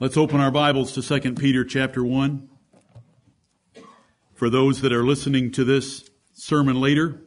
Let's 0.00 0.16
open 0.16 0.40
our 0.40 0.50
Bibles 0.50 0.90
to 0.94 1.20
2 1.20 1.34
Peter 1.34 1.64
chapter 1.64 2.02
1. 2.02 2.48
For 4.34 4.50
those 4.50 4.80
that 4.80 4.92
are 4.92 5.04
listening 5.04 5.52
to 5.52 5.62
this 5.62 6.10
sermon 6.32 6.80
later, 6.80 7.22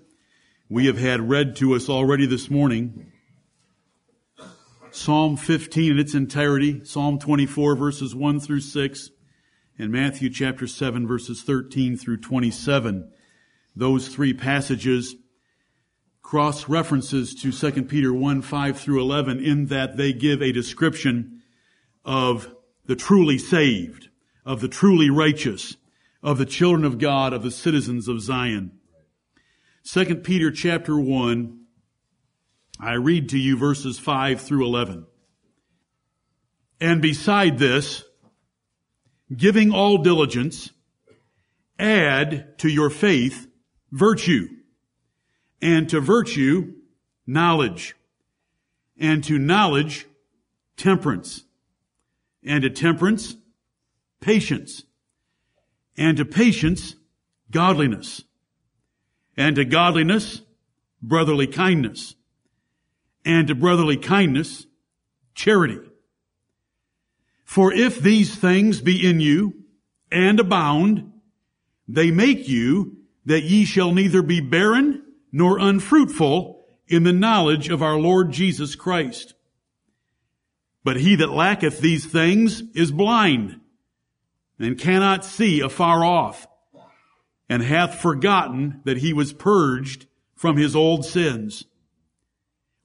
we 0.67 0.87
have 0.87 0.97
had 0.97 1.29
read 1.29 1.55
to 1.55 1.75
us 1.75 1.87
already 1.87 2.25
this 2.25 2.49
morning 2.49 3.09
Psalm 4.91 5.37
15 5.37 5.93
in 5.93 5.97
its 5.97 6.13
entirety, 6.13 6.83
Psalm 6.83 7.19
24 7.19 7.77
verses 7.77 8.13
1 8.13 8.41
through 8.41 8.59
6, 8.59 9.11
and 9.79 9.89
Matthew 9.89 10.29
chapter 10.29 10.67
7 10.67 11.07
verses 11.07 11.43
13 11.43 11.95
through 11.95 12.17
27. 12.17 13.09
Those 13.77 14.09
three 14.09 14.33
passages 14.33 15.15
cross 16.21 16.67
references 16.67 17.33
to 17.35 17.53
2 17.53 17.83
Peter 17.83 18.13
1, 18.13 18.41
5 18.41 18.77
through 18.77 19.01
11 19.01 19.39
in 19.39 19.67
that 19.67 19.95
they 19.95 20.11
give 20.11 20.41
a 20.41 20.51
description 20.51 21.41
of 22.03 22.53
the 22.87 22.95
truly 22.95 23.37
saved, 23.37 24.09
of 24.45 24.61
the 24.61 24.67
truly 24.67 25.09
righteous, 25.09 25.75
of 26.23 26.37
the 26.37 26.45
children 26.45 26.83
of 26.85 26.97
God, 26.97 27.33
of 27.33 27.43
the 27.43 27.51
citizens 27.51 28.07
of 28.07 28.21
Zion. 28.21 28.71
2 29.83 30.15
Peter 30.15 30.51
chapter 30.51 30.99
1, 30.99 31.59
I 32.79 32.93
read 32.93 33.29
to 33.29 33.37
you 33.37 33.57
verses 33.57 33.99
5 33.99 34.41
through 34.41 34.65
11. 34.65 35.05
And 36.79 37.01
beside 37.01 37.57
this, 37.57 38.03
giving 39.35 39.71
all 39.71 39.97
diligence, 39.97 40.71
add 41.79 42.57
to 42.59 42.69
your 42.69 42.89
faith 42.89 43.47
virtue, 43.91 44.47
and 45.61 45.89
to 45.89 45.99
virtue 45.99 46.73
knowledge, 47.25 47.95
and 48.99 49.23
to 49.23 49.37
knowledge 49.37 50.05
temperance, 50.75 51.43
and 52.47 52.63
to 52.63 52.69
temperance, 52.69 53.35
patience, 54.21 54.83
and 55.97 56.17
to 56.17 56.25
patience, 56.25 56.95
godliness, 57.51 58.23
and 59.35 59.55
to 59.57 59.65
godliness, 59.65 60.41
brotherly 61.01 61.47
kindness, 61.47 62.15
and 63.25 63.47
to 63.47 63.55
brotherly 63.55 63.97
kindness, 63.97 64.65
charity. 65.35 65.79
For 67.43 67.73
if 67.73 67.99
these 67.99 68.35
things 68.35 68.81
be 68.81 69.07
in 69.07 69.19
you 69.19 69.53
and 70.11 70.39
abound, 70.39 71.11
they 71.87 72.11
make 72.11 72.47
you 72.47 72.97
that 73.25 73.43
ye 73.43 73.65
shall 73.65 73.93
neither 73.93 74.21
be 74.21 74.39
barren 74.39 75.03
nor 75.31 75.59
unfruitful 75.59 76.65
in 76.87 77.03
the 77.03 77.13
knowledge 77.13 77.69
of 77.69 77.81
our 77.81 77.97
Lord 77.97 78.31
Jesus 78.31 78.75
Christ. 78.75 79.33
But 80.83 80.97
he 80.97 81.15
that 81.15 81.31
lacketh 81.31 81.79
these 81.79 82.05
things 82.05 82.61
is 82.73 82.91
blind 82.91 83.59
and 84.59 84.79
cannot 84.79 85.25
see 85.25 85.59
afar 85.59 86.03
off 86.03 86.47
and 87.49 87.63
hath 87.63 87.99
forgotten 87.99 88.81
that 88.83 88.97
he 88.97 89.13
was 89.13 89.33
purged 89.33 90.07
from 90.35 90.57
his 90.57 90.75
old 90.75 91.05
sins. 91.05 91.65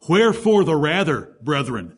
Wherefore 0.09 0.65
the 0.65 0.77
rather, 0.77 1.37
brethren, 1.43 1.97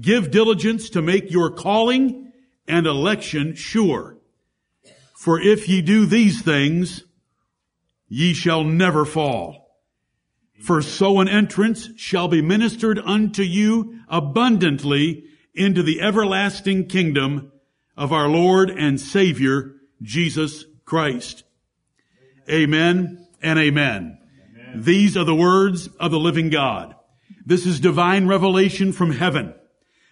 give 0.00 0.30
diligence 0.30 0.90
to 0.90 1.02
make 1.02 1.30
your 1.30 1.50
calling 1.50 2.32
and 2.66 2.86
election 2.86 3.54
sure. 3.54 4.16
For 5.16 5.40
if 5.40 5.68
ye 5.68 5.82
do 5.82 6.06
these 6.06 6.42
things, 6.42 7.04
ye 8.08 8.34
shall 8.34 8.64
never 8.64 9.04
fall. 9.04 9.65
For 10.60 10.82
so 10.82 11.20
an 11.20 11.28
entrance 11.28 11.90
shall 11.96 12.28
be 12.28 12.42
ministered 12.42 12.98
unto 12.98 13.42
you 13.42 14.00
abundantly 14.08 15.24
into 15.54 15.82
the 15.82 16.00
everlasting 16.00 16.86
kingdom 16.86 17.52
of 17.96 18.12
our 18.12 18.28
Lord 18.28 18.70
and 18.70 19.00
Savior, 19.00 19.74
Jesus 20.02 20.64
Christ. 20.84 21.44
Amen 22.50 23.26
and 23.42 23.58
amen. 23.58 24.18
amen. 24.54 24.82
These 24.82 25.16
are 25.16 25.24
the 25.24 25.34
words 25.34 25.88
of 25.98 26.10
the 26.10 26.18
living 26.18 26.50
God. 26.50 26.94
This 27.44 27.66
is 27.66 27.80
divine 27.80 28.26
revelation 28.26 28.92
from 28.92 29.12
heaven. 29.12 29.54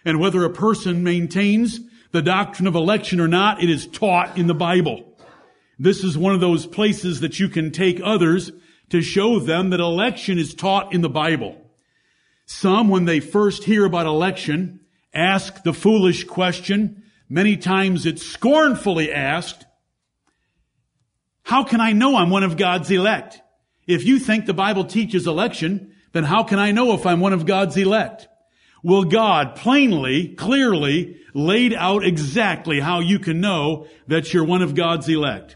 And 0.03 0.19
whether 0.19 0.43
a 0.43 0.49
person 0.49 1.03
maintains 1.03 1.79
the 2.11 2.21
doctrine 2.21 2.67
of 2.67 2.75
election 2.75 3.19
or 3.19 3.27
not, 3.27 3.61
it 3.61 3.69
is 3.69 3.87
taught 3.87 4.37
in 4.37 4.47
the 4.47 4.53
Bible. 4.53 5.17
This 5.77 6.03
is 6.03 6.17
one 6.17 6.33
of 6.33 6.39
those 6.39 6.65
places 6.65 7.19
that 7.19 7.39
you 7.39 7.49
can 7.49 7.71
take 7.71 7.99
others 8.03 8.51
to 8.89 9.01
show 9.01 9.39
them 9.39 9.69
that 9.71 9.79
election 9.79 10.37
is 10.37 10.53
taught 10.53 10.93
in 10.93 11.01
the 11.01 11.09
Bible. 11.09 11.59
Some, 12.45 12.89
when 12.89 13.05
they 13.05 13.19
first 13.19 13.63
hear 13.63 13.85
about 13.85 14.05
election, 14.05 14.81
ask 15.13 15.63
the 15.63 15.73
foolish 15.73 16.25
question. 16.25 17.03
Many 17.27 17.57
times 17.57 18.05
it's 18.05 18.25
scornfully 18.25 19.11
asked, 19.11 19.65
how 21.43 21.63
can 21.63 21.81
I 21.81 21.91
know 21.91 22.15
I'm 22.15 22.29
one 22.29 22.43
of 22.43 22.57
God's 22.57 22.89
elect? 22.91 23.41
If 23.87 24.03
you 24.03 24.19
think 24.19 24.45
the 24.45 24.53
Bible 24.53 24.85
teaches 24.85 25.27
election, 25.27 25.93
then 26.11 26.23
how 26.23 26.43
can 26.43 26.59
I 26.59 26.71
know 26.71 26.93
if 26.93 27.05
I'm 27.05 27.19
one 27.19 27.33
of 27.33 27.45
God's 27.45 27.77
elect? 27.77 28.27
Well, 28.83 29.03
God 29.03 29.55
plainly, 29.55 30.29
clearly 30.29 31.19
laid 31.33 31.73
out 31.73 32.05
exactly 32.05 32.79
how 32.79 32.99
you 32.99 33.19
can 33.19 33.41
know 33.41 33.87
that 34.07 34.33
you're 34.33 34.45
one 34.45 34.61
of 34.61 34.75
God's 34.75 35.09
elect. 35.09 35.55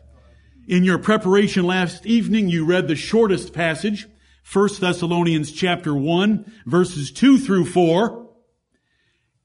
In 0.70 0.84
your 0.84 1.00
preparation 1.00 1.66
last 1.66 2.06
evening, 2.06 2.48
you 2.48 2.64
read 2.64 2.88
the 2.88 2.96
shortest 2.96 3.54
passage, 3.54 4.08
1 4.54 4.70
Thessalonians 4.80 5.52
chapter 5.52 5.96
1, 5.96 6.46
verses 6.68 7.10
2 7.12 7.40
through 7.40 7.66
4. 7.66 8.30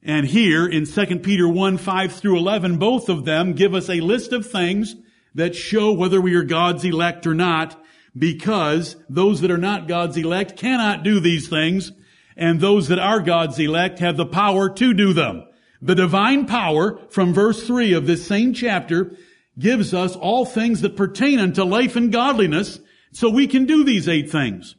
And 0.02 0.26
here 0.26 0.66
in 0.66 0.84
2 0.84 1.20
Peter 1.20 1.48
1, 1.48 1.78
5 1.78 2.12
through 2.12 2.36
11, 2.36 2.76
both 2.76 3.08
of 3.08 3.24
them 3.24 3.54
give 3.54 3.72
us 3.72 3.88
a 3.88 4.02
list 4.02 4.34
of 4.34 4.46
things 4.46 4.96
that 5.34 5.56
show 5.56 5.94
whether 5.94 6.20
we 6.20 6.34
are 6.34 6.44
God's 6.44 6.84
elect 6.84 7.26
or 7.26 7.32
not, 7.32 7.82
because 8.14 8.94
those 9.08 9.40
that 9.40 9.50
are 9.50 9.56
not 9.56 9.88
God's 9.88 10.18
elect 10.18 10.58
cannot 10.58 11.04
do 11.04 11.20
these 11.20 11.48
things, 11.48 11.90
and 12.36 12.60
those 12.60 12.88
that 12.88 12.98
are 12.98 13.20
God's 13.20 13.58
elect 13.58 13.98
have 14.00 14.18
the 14.18 14.26
power 14.26 14.68
to 14.74 14.92
do 14.92 15.14
them. 15.14 15.46
The 15.80 15.94
divine 15.94 16.44
power 16.44 17.00
from 17.08 17.32
verse 17.32 17.66
3 17.66 17.94
of 17.94 18.06
this 18.06 18.26
same 18.26 18.52
chapter 18.52 19.16
gives 19.58 19.94
us 19.94 20.16
all 20.16 20.44
things 20.44 20.80
that 20.80 20.96
pertain 20.96 21.38
unto 21.38 21.62
life 21.62 21.96
and 21.96 22.12
godliness, 22.12 22.80
so 23.12 23.30
we 23.30 23.46
can 23.46 23.66
do 23.66 23.84
these 23.84 24.08
eight 24.08 24.30
things. 24.30 24.74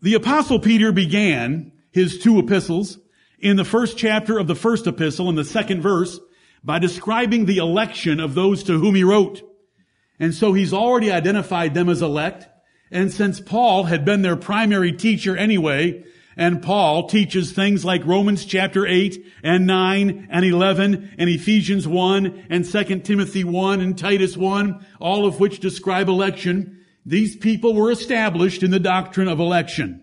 The 0.00 0.14
apostle 0.14 0.60
Peter 0.60 0.92
began 0.92 1.72
his 1.90 2.18
two 2.18 2.38
epistles 2.38 2.98
in 3.38 3.56
the 3.56 3.64
first 3.64 3.96
chapter 3.96 4.38
of 4.38 4.46
the 4.46 4.54
first 4.54 4.86
epistle 4.86 5.28
in 5.28 5.34
the 5.34 5.44
second 5.44 5.80
verse 5.80 6.20
by 6.62 6.78
describing 6.78 7.46
the 7.46 7.58
election 7.58 8.20
of 8.20 8.34
those 8.34 8.64
to 8.64 8.78
whom 8.78 8.94
he 8.94 9.04
wrote. 9.04 9.42
And 10.18 10.34
so 10.34 10.52
he's 10.52 10.72
already 10.72 11.10
identified 11.10 11.74
them 11.74 11.88
as 11.88 12.02
elect. 12.02 12.46
And 12.90 13.12
since 13.12 13.40
Paul 13.40 13.84
had 13.84 14.04
been 14.04 14.22
their 14.22 14.36
primary 14.36 14.92
teacher 14.92 15.36
anyway, 15.36 16.04
and 16.36 16.62
Paul 16.62 17.08
teaches 17.08 17.52
things 17.52 17.84
like 17.84 18.04
Romans 18.06 18.44
chapter 18.44 18.86
8 18.86 19.24
and 19.42 19.66
9 19.66 20.28
and 20.30 20.44
11 20.44 21.14
and 21.18 21.30
Ephesians 21.30 21.86
1 21.86 22.46
and 22.50 22.64
2 22.64 23.00
Timothy 23.00 23.44
1 23.44 23.80
and 23.80 23.96
Titus 23.96 24.36
1, 24.36 24.84
all 25.00 25.26
of 25.26 25.38
which 25.38 25.60
describe 25.60 26.08
election, 26.08 26.84
these 27.06 27.36
people 27.36 27.74
were 27.74 27.90
established 27.90 28.62
in 28.62 28.70
the 28.70 28.80
doctrine 28.80 29.28
of 29.28 29.38
election. 29.38 30.02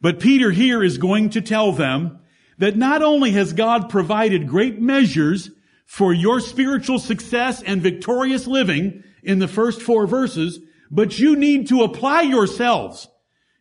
But 0.00 0.20
Peter 0.20 0.50
here 0.50 0.82
is 0.82 0.98
going 0.98 1.30
to 1.30 1.40
tell 1.40 1.72
them 1.72 2.18
that 2.58 2.76
not 2.76 3.02
only 3.02 3.32
has 3.32 3.52
God 3.52 3.88
provided 3.88 4.48
great 4.48 4.80
measures 4.80 5.50
for 5.86 6.12
your 6.12 6.40
spiritual 6.40 6.98
success 6.98 7.62
and 7.62 7.82
victorious 7.82 8.46
living 8.46 9.02
in 9.22 9.38
the 9.38 9.48
first 9.48 9.80
four 9.82 10.06
verses, 10.06 10.60
but 10.90 11.18
you 11.18 11.36
need 11.36 11.68
to 11.68 11.82
apply 11.82 12.22
yourselves. 12.22 13.08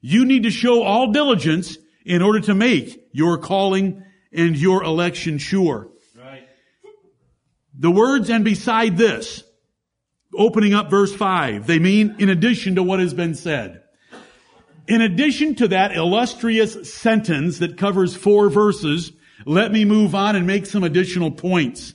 You 0.01 0.25
need 0.25 0.43
to 0.43 0.51
show 0.51 0.83
all 0.83 1.11
diligence 1.11 1.77
in 2.05 2.21
order 2.21 2.39
to 2.41 2.53
make 2.53 3.07
your 3.11 3.37
calling 3.37 4.03
and 4.31 4.55
your 4.55 4.83
election 4.83 5.37
sure. 5.37 5.89
Right. 6.17 6.47
The 7.77 7.91
words 7.91 8.29
and 8.29 8.45
beside 8.45 8.97
this 8.97 9.43
opening 10.37 10.73
up 10.73 10.89
verse 10.89 11.13
5. 11.13 11.67
They 11.67 11.79
mean 11.79 12.15
in 12.19 12.29
addition 12.29 12.75
to 12.75 12.83
what 12.83 12.99
has 12.99 13.13
been 13.13 13.35
said. 13.35 13.83
In 14.87 15.01
addition 15.01 15.55
to 15.55 15.67
that 15.69 15.95
illustrious 15.95 16.91
sentence 16.91 17.59
that 17.59 17.77
covers 17.77 18.15
four 18.15 18.49
verses, 18.49 19.11
let 19.45 19.71
me 19.71 19.85
move 19.85 20.15
on 20.15 20.35
and 20.35 20.47
make 20.47 20.65
some 20.65 20.83
additional 20.83 21.31
points, 21.31 21.93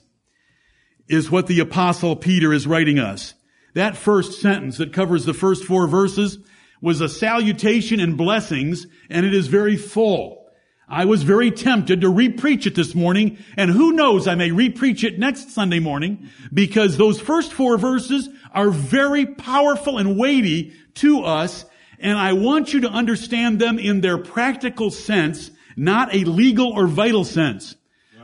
is 1.07 1.29
what 1.29 1.47
the 1.47 1.59
apostle 1.59 2.15
Peter 2.15 2.53
is 2.53 2.65
writing 2.65 2.97
us. 2.97 3.33
That 3.73 3.97
first 3.97 4.39
sentence 4.39 4.77
that 4.77 4.93
covers 4.93 5.25
the 5.25 5.33
first 5.33 5.65
four 5.65 5.87
verses 5.87 6.39
was 6.85 7.01
a 7.01 7.09
salutation 7.09 7.99
and 7.99 8.15
blessings, 8.15 8.85
and 9.09 9.25
it 9.25 9.33
is 9.33 9.47
very 9.47 9.75
full. 9.75 10.45
I 10.87 11.05
was 11.05 11.23
very 11.23 11.49
tempted 11.49 12.01
to 12.01 12.07
repreach 12.07 12.67
it 12.67 12.75
this 12.75 12.93
morning, 12.93 13.39
and 13.57 13.71
who 13.71 13.93
knows, 13.93 14.27
I 14.27 14.35
may 14.35 14.51
repreach 14.51 15.03
it 15.03 15.17
next 15.17 15.49
Sunday 15.49 15.79
morning, 15.79 16.29
because 16.53 16.95
those 16.95 17.19
first 17.19 17.53
four 17.53 17.79
verses 17.79 18.29
are 18.51 18.69
very 18.69 19.25
powerful 19.25 19.97
and 19.97 20.15
weighty 20.15 20.73
to 20.95 21.23
us, 21.23 21.65
and 21.97 22.19
I 22.19 22.33
want 22.33 22.71
you 22.71 22.81
to 22.81 22.89
understand 22.89 23.57
them 23.57 23.79
in 23.79 24.01
their 24.01 24.19
practical 24.19 24.91
sense 24.91 25.49
not 25.75 26.13
a 26.13 26.23
legal 26.23 26.71
or 26.71 26.85
vital 26.85 27.25
sense. 27.25 27.75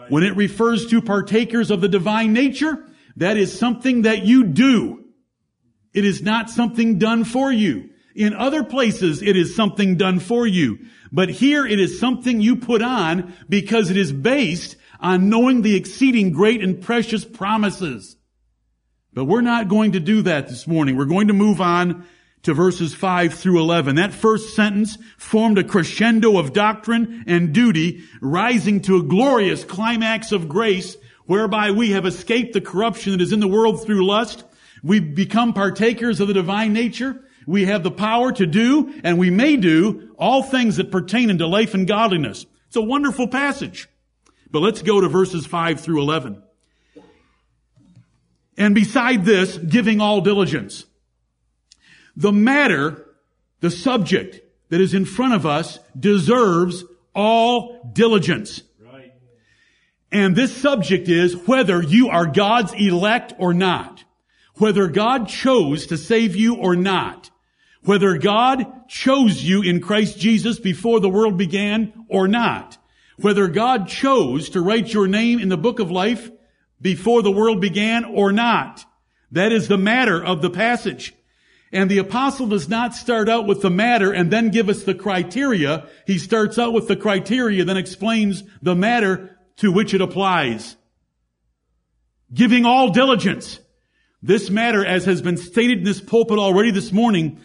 When 0.07 0.22
it 0.22 0.36
refers 0.36 0.86
to 0.86 1.02
partakers 1.02 1.72
of 1.72 1.81
the 1.81 1.90
divine 1.90 2.31
nature, 2.31 2.86
that 3.18 3.38
is 3.38 3.57
something 3.57 4.04
that 4.04 4.24
you 4.24 4.44
do. 4.44 5.04
It 5.96 6.06
is 6.06 6.22
not 6.22 6.52
something 6.52 7.00
done 7.00 7.24
for 7.24 7.52
you. 7.52 7.91
In 8.16 8.34
other 8.34 8.63
places, 8.63 9.22
it 9.22 9.36
is 9.36 9.56
something 9.56 9.98
done 9.98 10.19
for 10.19 10.46
you. 10.46 10.80
But 11.12 11.30
here 11.30 11.66
it 11.66 11.80
is 11.80 12.00
something 12.00 12.42
you 12.42 12.56
put 12.56 12.81
on 12.81 13.34
because 13.50 13.90
it 13.90 13.98
is 13.98 14.12
based 14.12 14.75
on 15.00 15.30
knowing 15.30 15.62
the 15.62 15.75
exceeding 15.75 16.31
great 16.31 16.63
and 16.63 16.81
precious 16.81 17.25
promises. 17.25 18.18
But 19.13 19.25
we're 19.25 19.42
not 19.42 19.68
going 19.68 19.94
to 19.94 20.00
do 20.00 20.22
that 20.22 20.48
this 20.48 20.68
morning. 20.68 20.96
We're 20.96 21.06
going 21.06 21.28
to 21.28 21.34
move 21.34 21.60
on 21.60 22.06
to 22.44 22.54
verses 22.54 22.94
5 22.94 23.34
through 23.34 23.60
11. 23.60 23.96
That 23.96 24.14
first 24.14 24.56
sentence 24.56 24.98
formed 25.18 25.57
a 25.57 25.64
crescendo 25.64 26.38
of 26.38 26.54
doctrine 26.54 27.25
and 27.28 27.54
duty, 27.54 28.04
rising 28.22 28.81
to 28.81 28.98
a 28.98 29.04
glorious 29.04 29.64
climax 29.64 30.31
of 30.31 30.50
grace, 30.50 30.96
whereby 31.25 31.72
we 31.72 31.92
have 31.92 32.06
escaped 32.06 32.54
the 32.54 32.62
corruption 32.62 33.12
that 33.12 33.22
is 33.22 33.34
in 33.34 33.40
the 33.42 33.48
world 33.48 33.86
through 33.86 34.06
lust. 34.06 34.44
We 34.81 35.00
become 35.00 35.54
partakers 35.54 36.19
of 36.19 36.28
the 36.28 36.34
divine 36.34 36.74
nature. 36.74 37.22
We 37.48 37.66
have 37.66 37.84
the 37.84 37.92
power 37.92 38.32
to 38.32 38.46
do, 38.46 38.94
and 39.04 39.18
we 39.18 39.30
may 39.30 39.58
do, 39.58 40.14
all 40.18 40.44
things 40.44 40.78
that 40.78 40.92
pertain 40.92 41.30
unto 41.30 41.46
life 41.46 41.74
and 41.74 41.88
godliness. 41.88 42.46
It's 42.68 42.76
a 42.76 42.82
wonderful 42.82 43.28
passage. 43.28 43.90
But 44.52 44.60
let's 44.60 44.82
go 44.82 45.02
to 45.02 45.08
verses 45.08 45.46
5 45.46 45.80
through 45.80 46.02
11. 46.02 46.44
And 48.58 48.76
beside 48.76 49.26
this, 49.26 49.58
giving 49.58 50.02
all 50.02 50.22
diligence. 50.22 50.86
The 52.16 52.32
matter, 52.32 53.08
the 53.62 53.72
subject 53.72 54.42
that 54.70 54.82
is 54.82 54.94
in 54.94 55.06
front 55.06 55.34
of 55.34 55.46
us 55.46 55.80
deserves 56.00 56.84
all 57.16 57.90
diligence. 57.94 58.62
Right. 58.80 59.14
And 60.12 60.36
this 60.36 60.56
subject 60.56 61.10
is 61.10 61.36
whether 61.48 61.82
you 61.82 62.10
are 62.10 62.28
God's 62.28 62.74
elect 62.74 63.34
or 63.40 63.54
not. 63.54 64.04
Whether 64.56 64.88
God 64.88 65.28
chose 65.28 65.88
to 65.88 65.98
save 65.98 66.36
you 66.36 66.56
or 66.56 66.76
not. 66.76 67.31
Whether 67.83 68.18
God 68.18 68.88
chose 68.88 69.44
you 69.44 69.63
in 69.63 69.81
Christ 69.81 70.19
Jesus 70.19 70.60
before 70.60 71.00
the 71.00 71.10
world 71.10 71.38
began 71.38 72.06
or 72.07 72.28
not. 72.28 72.78
Whether 73.18 73.48
God 73.48 73.88
chose 73.88 74.50
to 74.50 74.62
write 74.62 74.94
your 74.94 75.07
name 75.07 75.39
in 75.39 75.50
the 75.50 75.57
book 75.57 75.80
of 75.80 75.92
life 75.92 76.30
before 76.80 77.22
the 77.22 77.31
world 77.31 77.62
began 77.62 78.06
or 78.06 78.31
not. 78.31 78.86
That 79.31 79.51
is 79.51 79.68
the 79.68 79.78
matter 79.78 80.24
of 80.24 80.42
the 80.42 80.50
passage. 80.50 81.13
And 81.72 81.89
the 81.89 82.00
apostle 82.00 82.48
does 82.48 82.68
not 82.68 82.94
start 82.94 83.30
out 83.30 83.48
with 83.48 83.62
the 83.62 83.69
matter 83.69 84.12
and 84.12 84.30
then 84.30 84.50
give 84.50 84.68
us 84.68 84.83
the 84.83 84.94
criteria. 84.94 85.88
He 86.06 86.18
starts 86.18 86.60
out 86.60 86.74
with 86.74 86.88
the 86.88 86.98
criteria, 86.98 87.63
then 87.63 87.78
explains 87.78 88.44
the 88.62 88.75
matter 88.75 89.38
to 89.57 89.72
which 89.72 89.94
it 89.94 90.01
applies. 90.01 90.75
Giving 92.33 92.66
all 92.66 92.92
diligence. 92.92 93.60
This 94.22 94.50
matter, 94.50 94.86
as 94.86 95.06
has 95.06 95.22
been 95.22 95.38
stated 95.38 95.80
in 95.80 95.83
this 95.83 96.01
pulpit 96.01 96.38
already 96.38 96.72
this 96.72 96.92
morning, 96.92 97.39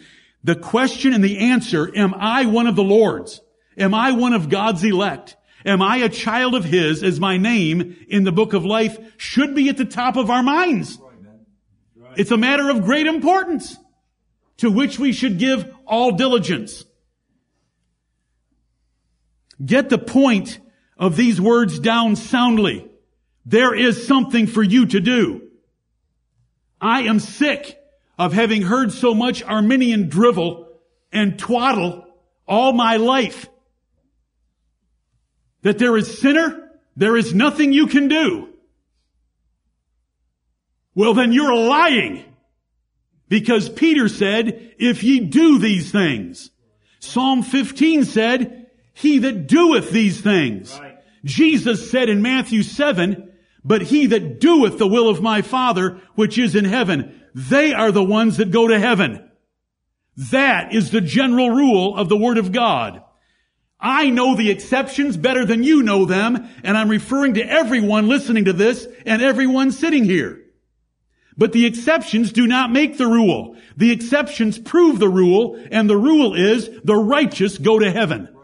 the 0.47 0.55
question 0.55 1.13
and 1.13 1.21
the 1.21 1.39
answer, 1.39 1.91
am 1.93 2.13
I 2.15 2.45
one 2.45 2.67
of 2.67 2.77
the 2.77 2.83
Lord's? 2.83 3.41
Am 3.77 3.93
I 3.93 4.13
one 4.13 4.31
of 4.31 4.47
God's 4.47 4.81
elect? 4.81 5.35
Am 5.65 5.81
I 5.81 5.97
a 5.97 6.09
child 6.09 6.55
of 6.55 6.63
His 6.63 7.03
as 7.03 7.19
my 7.19 7.35
name 7.35 7.97
in 8.07 8.23
the 8.23 8.31
book 8.31 8.53
of 8.53 8.63
life 8.63 8.97
should 9.17 9.53
be 9.53 9.67
at 9.67 9.75
the 9.75 9.83
top 9.83 10.15
of 10.15 10.29
our 10.29 10.41
minds? 10.41 10.99
It's 12.15 12.31
a 12.31 12.37
matter 12.37 12.69
of 12.69 12.85
great 12.85 13.07
importance 13.07 13.77
to 14.57 14.71
which 14.71 14.97
we 14.97 15.11
should 15.11 15.37
give 15.37 15.69
all 15.85 16.13
diligence. 16.13 16.85
Get 19.63 19.89
the 19.89 19.97
point 19.97 20.59
of 20.97 21.17
these 21.17 21.41
words 21.41 21.77
down 21.77 22.15
soundly. 22.15 22.89
There 23.45 23.75
is 23.75 24.07
something 24.07 24.47
for 24.47 24.63
you 24.63 24.85
to 24.85 25.01
do. 25.01 25.49
I 26.79 27.01
am 27.01 27.19
sick 27.19 27.76
of 28.17 28.33
having 28.33 28.63
heard 28.63 28.91
so 28.91 29.13
much 29.13 29.43
Arminian 29.43 30.09
drivel 30.09 30.67
and 31.11 31.37
twaddle 31.37 32.05
all 32.47 32.73
my 32.73 32.97
life. 32.97 33.47
That 35.61 35.77
there 35.77 35.95
is 35.97 36.19
sinner, 36.19 36.71
there 36.95 37.15
is 37.15 37.33
nothing 37.33 37.73
you 37.73 37.87
can 37.87 38.07
do. 38.07 38.49
Well 40.95 41.13
then 41.13 41.31
you're 41.31 41.55
lying. 41.55 42.23
Because 43.29 43.67
Peter 43.69 44.07
said, 44.07 44.73
if 44.79 45.03
ye 45.03 45.19
do 45.19 45.59
these 45.59 45.91
things. 45.91 46.49
Psalm 46.99 47.43
15 47.43 48.05
said, 48.05 48.67
he 48.93 49.19
that 49.19 49.47
doeth 49.47 49.91
these 49.91 50.21
things. 50.21 50.79
Right. 50.79 50.97
Jesus 51.23 51.91
said 51.91 52.09
in 52.09 52.21
Matthew 52.21 52.63
7, 52.63 53.31
but 53.63 53.81
he 53.81 54.07
that 54.07 54.39
doeth 54.39 54.77
the 54.77 54.87
will 54.87 55.09
of 55.09 55.21
my 55.21 55.41
Father, 55.41 56.01
which 56.15 56.37
is 56.37 56.55
in 56.55 56.65
heaven, 56.65 57.21
they 57.37 57.71
are 57.71 57.91
the 57.91 58.03
ones 58.03 58.37
that 58.37 58.49
go 58.49 58.67
to 58.67 58.79
heaven. 58.79 59.29
That 60.31 60.73
is 60.73 60.89
the 60.89 61.01
general 61.01 61.51
rule 61.51 61.95
of 61.95 62.09
the 62.09 62.17
Word 62.17 62.39
of 62.39 62.51
God. 62.51 63.03
I 63.79 64.09
know 64.09 64.35
the 64.35 64.49
exceptions 64.49 65.17
better 65.17 65.45
than 65.45 65.61
you 65.61 65.83
know 65.83 66.05
them, 66.05 66.49
and 66.63 66.75
I'm 66.75 66.89
referring 66.89 67.35
to 67.35 67.47
everyone 67.47 68.07
listening 68.07 68.45
to 68.45 68.53
this 68.53 68.87
and 69.05 69.21
everyone 69.21 69.71
sitting 69.71 70.03
here. 70.05 70.41
But 71.37 71.51
the 71.51 71.67
exceptions 71.67 72.31
do 72.31 72.47
not 72.47 72.71
make 72.71 72.97
the 72.97 73.05
rule. 73.05 73.55
The 73.75 73.91
exceptions 73.91 74.57
prove 74.57 74.97
the 74.97 75.07
rule, 75.07 75.63
and 75.71 75.87
the 75.87 75.95
rule 75.95 76.33
is 76.33 76.67
the 76.83 76.95
righteous 76.95 77.59
go 77.59 77.77
to 77.77 77.91
heaven. 77.91 78.35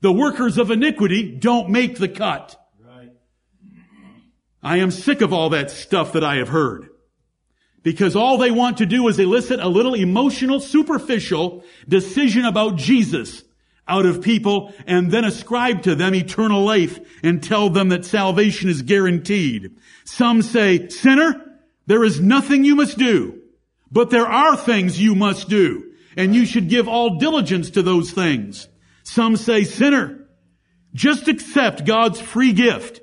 The 0.00 0.10
workers 0.10 0.58
of 0.58 0.72
iniquity 0.72 1.36
don't 1.36 1.70
make 1.70 1.98
the 1.98 2.08
cut. 2.08 2.60
I 4.60 4.78
am 4.78 4.90
sick 4.90 5.20
of 5.20 5.32
all 5.32 5.50
that 5.50 5.70
stuff 5.70 6.14
that 6.14 6.24
I 6.24 6.36
have 6.36 6.48
heard. 6.48 6.88
Because 7.84 8.16
all 8.16 8.38
they 8.38 8.50
want 8.50 8.78
to 8.78 8.86
do 8.86 9.06
is 9.08 9.18
elicit 9.20 9.60
a 9.60 9.68
little 9.68 9.94
emotional, 9.94 10.58
superficial 10.58 11.62
decision 11.86 12.46
about 12.46 12.76
Jesus 12.76 13.44
out 13.86 14.06
of 14.06 14.22
people 14.22 14.72
and 14.86 15.10
then 15.10 15.24
ascribe 15.24 15.82
to 15.82 15.94
them 15.94 16.14
eternal 16.14 16.64
life 16.64 16.98
and 17.22 17.42
tell 17.42 17.68
them 17.68 17.90
that 17.90 18.06
salvation 18.06 18.70
is 18.70 18.80
guaranteed. 18.82 19.76
Some 20.04 20.40
say, 20.40 20.88
sinner, 20.88 21.58
there 21.86 22.02
is 22.02 22.20
nothing 22.20 22.64
you 22.64 22.74
must 22.74 22.96
do, 22.96 23.42
but 23.92 24.08
there 24.08 24.26
are 24.26 24.56
things 24.56 24.98
you 24.98 25.14
must 25.14 25.50
do, 25.50 25.92
and 26.16 26.34
you 26.34 26.46
should 26.46 26.70
give 26.70 26.88
all 26.88 27.18
diligence 27.18 27.68
to 27.70 27.82
those 27.82 28.10
things. 28.10 28.66
Some 29.02 29.36
say, 29.36 29.64
sinner, 29.64 30.26
just 30.94 31.28
accept 31.28 31.84
God's 31.84 32.18
free 32.18 32.54
gift. 32.54 33.02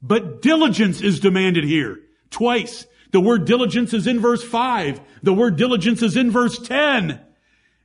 But 0.00 0.40
diligence 0.40 1.02
is 1.02 1.20
demanded 1.20 1.64
here. 1.64 1.98
Twice. 2.30 2.86
The 3.10 3.20
word 3.20 3.44
diligence 3.44 3.94
is 3.94 4.06
in 4.06 4.20
verse 4.20 4.42
5. 4.42 5.00
The 5.22 5.34
word 5.34 5.56
diligence 5.56 6.02
is 6.02 6.16
in 6.16 6.30
verse 6.30 6.58
10. 6.58 7.20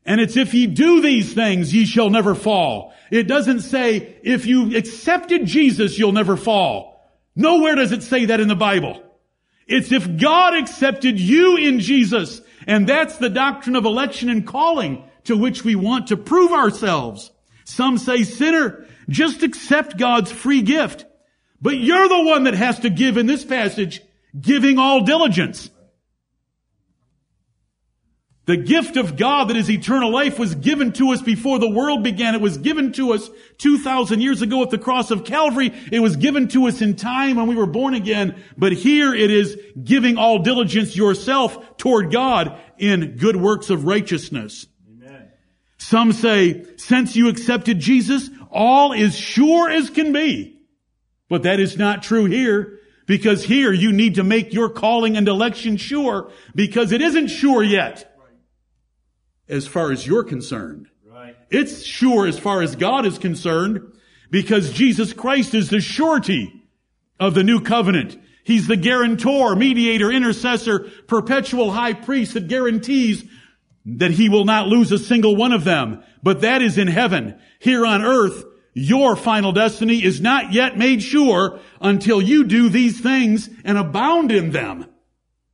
And 0.05 0.19
it's 0.19 0.35
if 0.35 0.53
ye 0.53 0.67
do 0.67 1.01
these 1.01 1.33
things, 1.33 1.73
ye 1.73 1.85
shall 1.85 2.09
never 2.09 2.35
fall. 2.35 2.93
It 3.09 3.27
doesn't 3.27 3.61
say, 3.61 4.17
if 4.23 4.45
you 4.45 4.75
accepted 4.75 5.45
Jesus, 5.45 5.97
you'll 5.97 6.11
never 6.11 6.35
fall. 6.35 6.99
Nowhere 7.35 7.75
does 7.75 7.91
it 7.91 8.03
say 8.03 8.25
that 8.25 8.39
in 8.39 8.47
the 8.47 8.55
Bible. 8.55 9.01
It's 9.65 9.91
if 9.91 10.17
God 10.17 10.55
accepted 10.55 11.19
you 11.19 11.57
in 11.57 11.79
Jesus. 11.79 12.41
And 12.67 12.87
that's 12.87 13.17
the 13.17 13.29
doctrine 13.29 13.75
of 13.75 13.85
election 13.85 14.29
and 14.29 14.45
calling 14.45 15.03
to 15.25 15.37
which 15.37 15.63
we 15.63 15.75
want 15.75 16.07
to 16.07 16.17
prove 16.17 16.51
ourselves. 16.51 17.31
Some 17.65 17.97
say, 17.97 18.23
sinner, 18.23 18.85
just 19.07 19.41
accept 19.41 19.97
God's 19.97 20.31
free 20.31 20.61
gift. 20.61 21.05
But 21.61 21.77
you're 21.77 22.09
the 22.09 22.23
one 22.23 22.43
that 22.43 22.55
has 22.55 22.79
to 22.79 22.89
give 22.89 23.15
in 23.15 23.25
this 23.25 23.45
passage, 23.45 24.01
giving 24.39 24.79
all 24.79 25.01
diligence. 25.01 25.69
The 28.45 28.57
gift 28.57 28.97
of 28.97 29.15
God 29.15 29.47
that 29.47 29.55
is 29.55 29.69
eternal 29.69 30.11
life 30.11 30.37
was 30.37 30.53
given 30.53 30.91
to 30.93 31.11
us 31.11 31.21
before 31.21 31.59
the 31.59 31.69
world 31.69 32.03
began. 32.03 32.35
It 32.35 32.41
was 32.41 32.57
given 32.57 32.91
to 32.93 33.13
us 33.13 33.29
2,000 33.59 34.19
years 34.19 34.41
ago 34.41 34.61
at 34.61 34.69
the 34.69 34.77
cross 34.77 35.11
of 35.11 35.23
Calvary. 35.23 35.71
It 35.93 36.01
was 36.01 36.17
given 36.17 36.49
to 36.49 36.67
us 36.67 36.81
in 36.81 36.97
time 36.97 37.37
when 37.37 37.47
we 37.47 37.55
were 37.55 37.65
born 37.65 37.93
again. 37.93 38.43
But 38.57 38.73
here 38.73 39.13
it 39.13 39.31
is 39.31 39.57
giving 39.81 40.17
all 40.17 40.39
diligence 40.39 40.93
yourself 40.93 41.77
toward 41.77 42.11
God 42.11 42.59
in 42.77 43.15
good 43.15 43.37
works 43.37 43.69
of 43.69 43.85
righteousness. 43.85 44.67
Amen. 44.89 45.31
Some 45.77 46.11
say, 46.11 46.65
since 46.75 47.15
you 47.15 47.29
accepted 47.29 47.79
Jesus, 47.79 48.29
all 48.51 48.91
is 48.91 49.17
sure 49.17 49.69
as 49.69 49.89
can 49.89 50.11
be. 50.11 50.59
But 51.29 51.43
that 51.43 51.61
is 51.61 51.77
not 51.77 52.03
true 52.03 52.25
here. 52.25 52.81
Because 53.05 53.43
here 53.43 53.73
you 53.73 53.91
need 53.91 54.15
to 54.15 54.23
make 54.23 54.53
your 54.53 54.69
calling 54.69 55.17
and 55.17 55.27
election 55.27 55.77
sure 55.77 56.31
because 56.55 56.91
it 56.91 57.01
isn't 57.01 57.27
sure 57.27 57.61
yet 57.61 58.09
as 59.49 59.67
far 59.67 59.91
as 59.91 60.07
you're 60.07 60.23
concerned. 60.23 60.87
Right. 61.05 61.35
It's 61.49 61.83
sure 61.83 62.25
as 62.27 62.39
far 62.39 62.61
as 62.61 62.75
God 62.75 63.05
is 63.05 63.17
concerned 63.17 63.81
because 64.31 64.71
Jesus 64.71 65.13
Christ 65.13 65.53
is 65.53 65.69
the 65.69 65.81
surety 65.81 66.51
of 67.19 67.33
the 67.33 67.43
new 67.43 67.61
covenant. 67.61 68.19
He's 68.43 68.67
the 68.67 68.77
guarantor, 68.77 69.55
mediator, 69.55 70.11
intercessor, 70.11 70.79
perpetual 71.07 71.71
high 71.71 71.93
priest 71.93 72.33
that 72.33 72.47
guarantees 72.47 73.23
that 73.85 74.11
he 74.11 74.29
will 74.29 74.45
not 74.45 74.67
lose 74.67 74.91
a 74.91 74.97
single 74.97 75.35
one 75.35 75.51
of 75.51 75.63
them. 75.63 76.03
But 76.21 76.41
that 76.41 76.61
is 76.61 76.77
in 76.77 76.87
heaven. 76.87 77.39
Here 77.59 77.85
on 77.85 78.01
earth, 78.01 78.43
your 78.73 79.15
final 79.15 79.51
destiny 79.51 80.03
is 80.03 80.19
not 80.19 80.51
yet 80.51 80.77
made 80.77 81.03
sure 81.03 81.59
until 81.79 82.21
you 82.21 82.43
do 82.43 82.69
these 82.69 82.99
things 82.99 83.49
and 83.63 83.77
abound 83.77 84.31
in 84.31 84.51
them, 84.51 84.85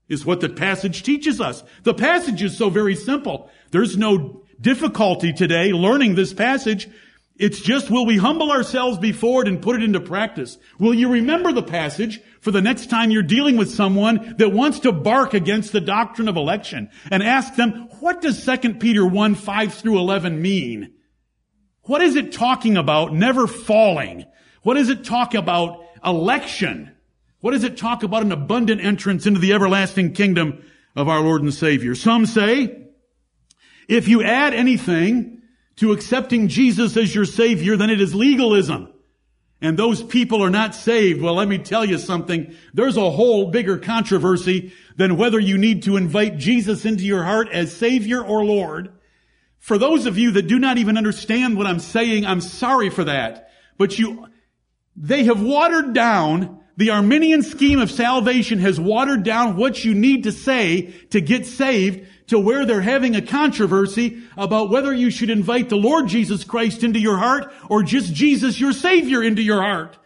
is 0.08 0.26
what 0.26 0.42
the 0.42 0.50
passage 0.50 1.04
teaches 1.04 1.40
us. 1.40 1.64
The 1.84 1.94
passage 1.94 2.42
is 2.42 2.58
so 2.58 2.70
very 2.70 2.96
simple. 2.96 3.50
There's 3.72 3.98
no 3.98 4.44
difficulty 4.60 5.34
today 5.34 5.72
learning 5.72 6.16
this 6.16 6.34
passage. 6.34 6.88
It's 7.36 7.62
just, 7.62 7.90
will 7.90 8.06
we 8.06 8.18
humble 8.18 8.52
ourselves 8.52 8.98
before 8.98 9.44
it 9.44 9.48
and 9.48 9.62
put 9.62 9.78
it 9.78 9.84
into 9.84 10.02
practice? 10.02 10.58
Will 10.78 10.94
you 10.94 11.10
remember 11.10 11.54
the 11.54 11.64
passage 11.64 12.20
for 12.42 12.52
the 12.52 12.62
next 12.62 12.90
time 12.90 13.12
you're 13.12 13.24
dealing 13.24 13.56
with 13.56 13.70
someone 13.74 14.36
that 14.38 14.52
wants 14.52 14.82
to 14.82 14.92
bark 14.92 15.34
against 15.34 15.72
the 15.72 15.80
doctrine 15.80 16.28
of 16.28 16.36
election 16.36 16.90
and 17.10 17.24
ask 17.24 17.56
them, 17.56 17.88
what 18.00 18.22
does 18.22 18.46
2 18.46 18.76
Peter 18.76 19.06
1, 19.06 19.36
5 19.36 19.74
through 19.74 20.00
11 20.00 20.42
mean? 20.42 20.94
What 21.90 22.04
is 22.04 22.16
it 22.16 22.34
talking 22.34 22.78
about 22.78 23.16
never 23.16 23.48
falling? 23.48 24.26
What 24.62 24.76
does 24.76 24.90
it 24.90 25.04
talk 25.04 25.34
about 25.34 25.84
election? 26.06 26.92
What 27.40 27.54
does 27.54 27.64
it 27.64 27.78
talk 27.78 28.04
about 28.04 28.22
an 28.22 28.32
abundant 28.32 28.80
entrance 28.80 29.26
into 29.26 29.40
the 29.40 29.54
everlasting 29.54 30.14
kingdom 30.14 30.64
of 30.96 31.08
our 31.08 31.20
Lord 31.22 31.42
and 31.42 31.52
Savior? 31.52 31.96
Some 31.96 32.28
say, 32.28 32.84
if 33.88 34.08
you 34.08 34.22
add 34.22 34.54
anything 34.54 35.42
to 35.78 35.92
accepting 35.92 36.48
Jesus 36.48 36.96
as 36.96 37.16
your 37.16 37.26
Savior, 37.26 37.76
then 37.76 37.90
it 37.90 38.00
is 38.00 38.14
legalism. 38.14 38.94
And 39.60 39.76
those 39.76 40.04
people 40.04 40.44
are 40.44 40.52
not 40.52 40.76
saved. 40.76 41.24
Well, 41.24 41.34
let 41.34 41.48
me 41.48 41.58
tell 41.58 41.86
you 41.86 41.98
something. 41.98 42.54
There's 42.72 42.98
a 42.98 43.10
whole 43.10 43.50
bigger 43.50 43.80
controversy 43.80 44.74
than 44.96 45.18
whether 45.18 45.40
you 45.40 45.58
need 45.58 45.82
to 45.84 45.98
invite 45.98 46.38
Jesus 46.38 46.86
into 46.86 47.04
your 47.04 47.24
heart 47.24 47.50
as 47.52 47.76
Savior 47.76 48.24
or 48.24 48.46
Lord. 48.46 48.94
For 49.60 49.78
those 49.78 50.06
of 50.06 50.18
you 50.18 50.32
that 50.32 50.48
do 50.48 50.58
not 50.58 50.78
even 50.78 50.98
understand 50.98 51.58
what 51.58 51.68
I'm 51.68 51.80
saying, 51.80 52.26
I'm 52.26 52.42
sorry 52.42 52.90
for 52.90 53.04
that. 53.04 53.50
But 53.78 54.00
you, 54.00 54.28
they 54.96 55.26
have 55.26 55.42
watered 55.42 55.94
down, 55.94 56.62
the 56.78 56.92
Arminian 56.92 57.44
scheme 57.44 57.80
of 57.80 57.92
salvation 57.92 58.60
has 58.60 58.80
watered 58.80 59.24
down 59.24 59.58
what 59.58 59.84
you 59.84 59.94
need 59.94 60.24
to 60.24 60.32
say 60.32 60.94
to 61.10 61.22
get 61.22 61.46
saved 61.46 62.08
to 62.28 62.40
where 62.40 62.66
they're 62.66 62.82
having 62.82 63.16
a 63.16 63.22
controversy 63.22 64.22
about 64.38 64.70
whether 64.70 64.94
you 64.94 65.10
should 65.10 65.30
invite 65.30 65.68
the 65.70 65.76
Lord 65.76 66.08
Jesus 66.08 66.44
Christ 66.44 66.84
into 66.84 67.00
your 67.00 67.18
heart 67.18 67.52
or 67.70 67.84
just 67.84 68.14
Jesus 68.14 68.60
your 68.60 68.72
Savior 68.72 69.24
into 69.24 69.42
your 69.42 69.62
heart. 69.62 69.98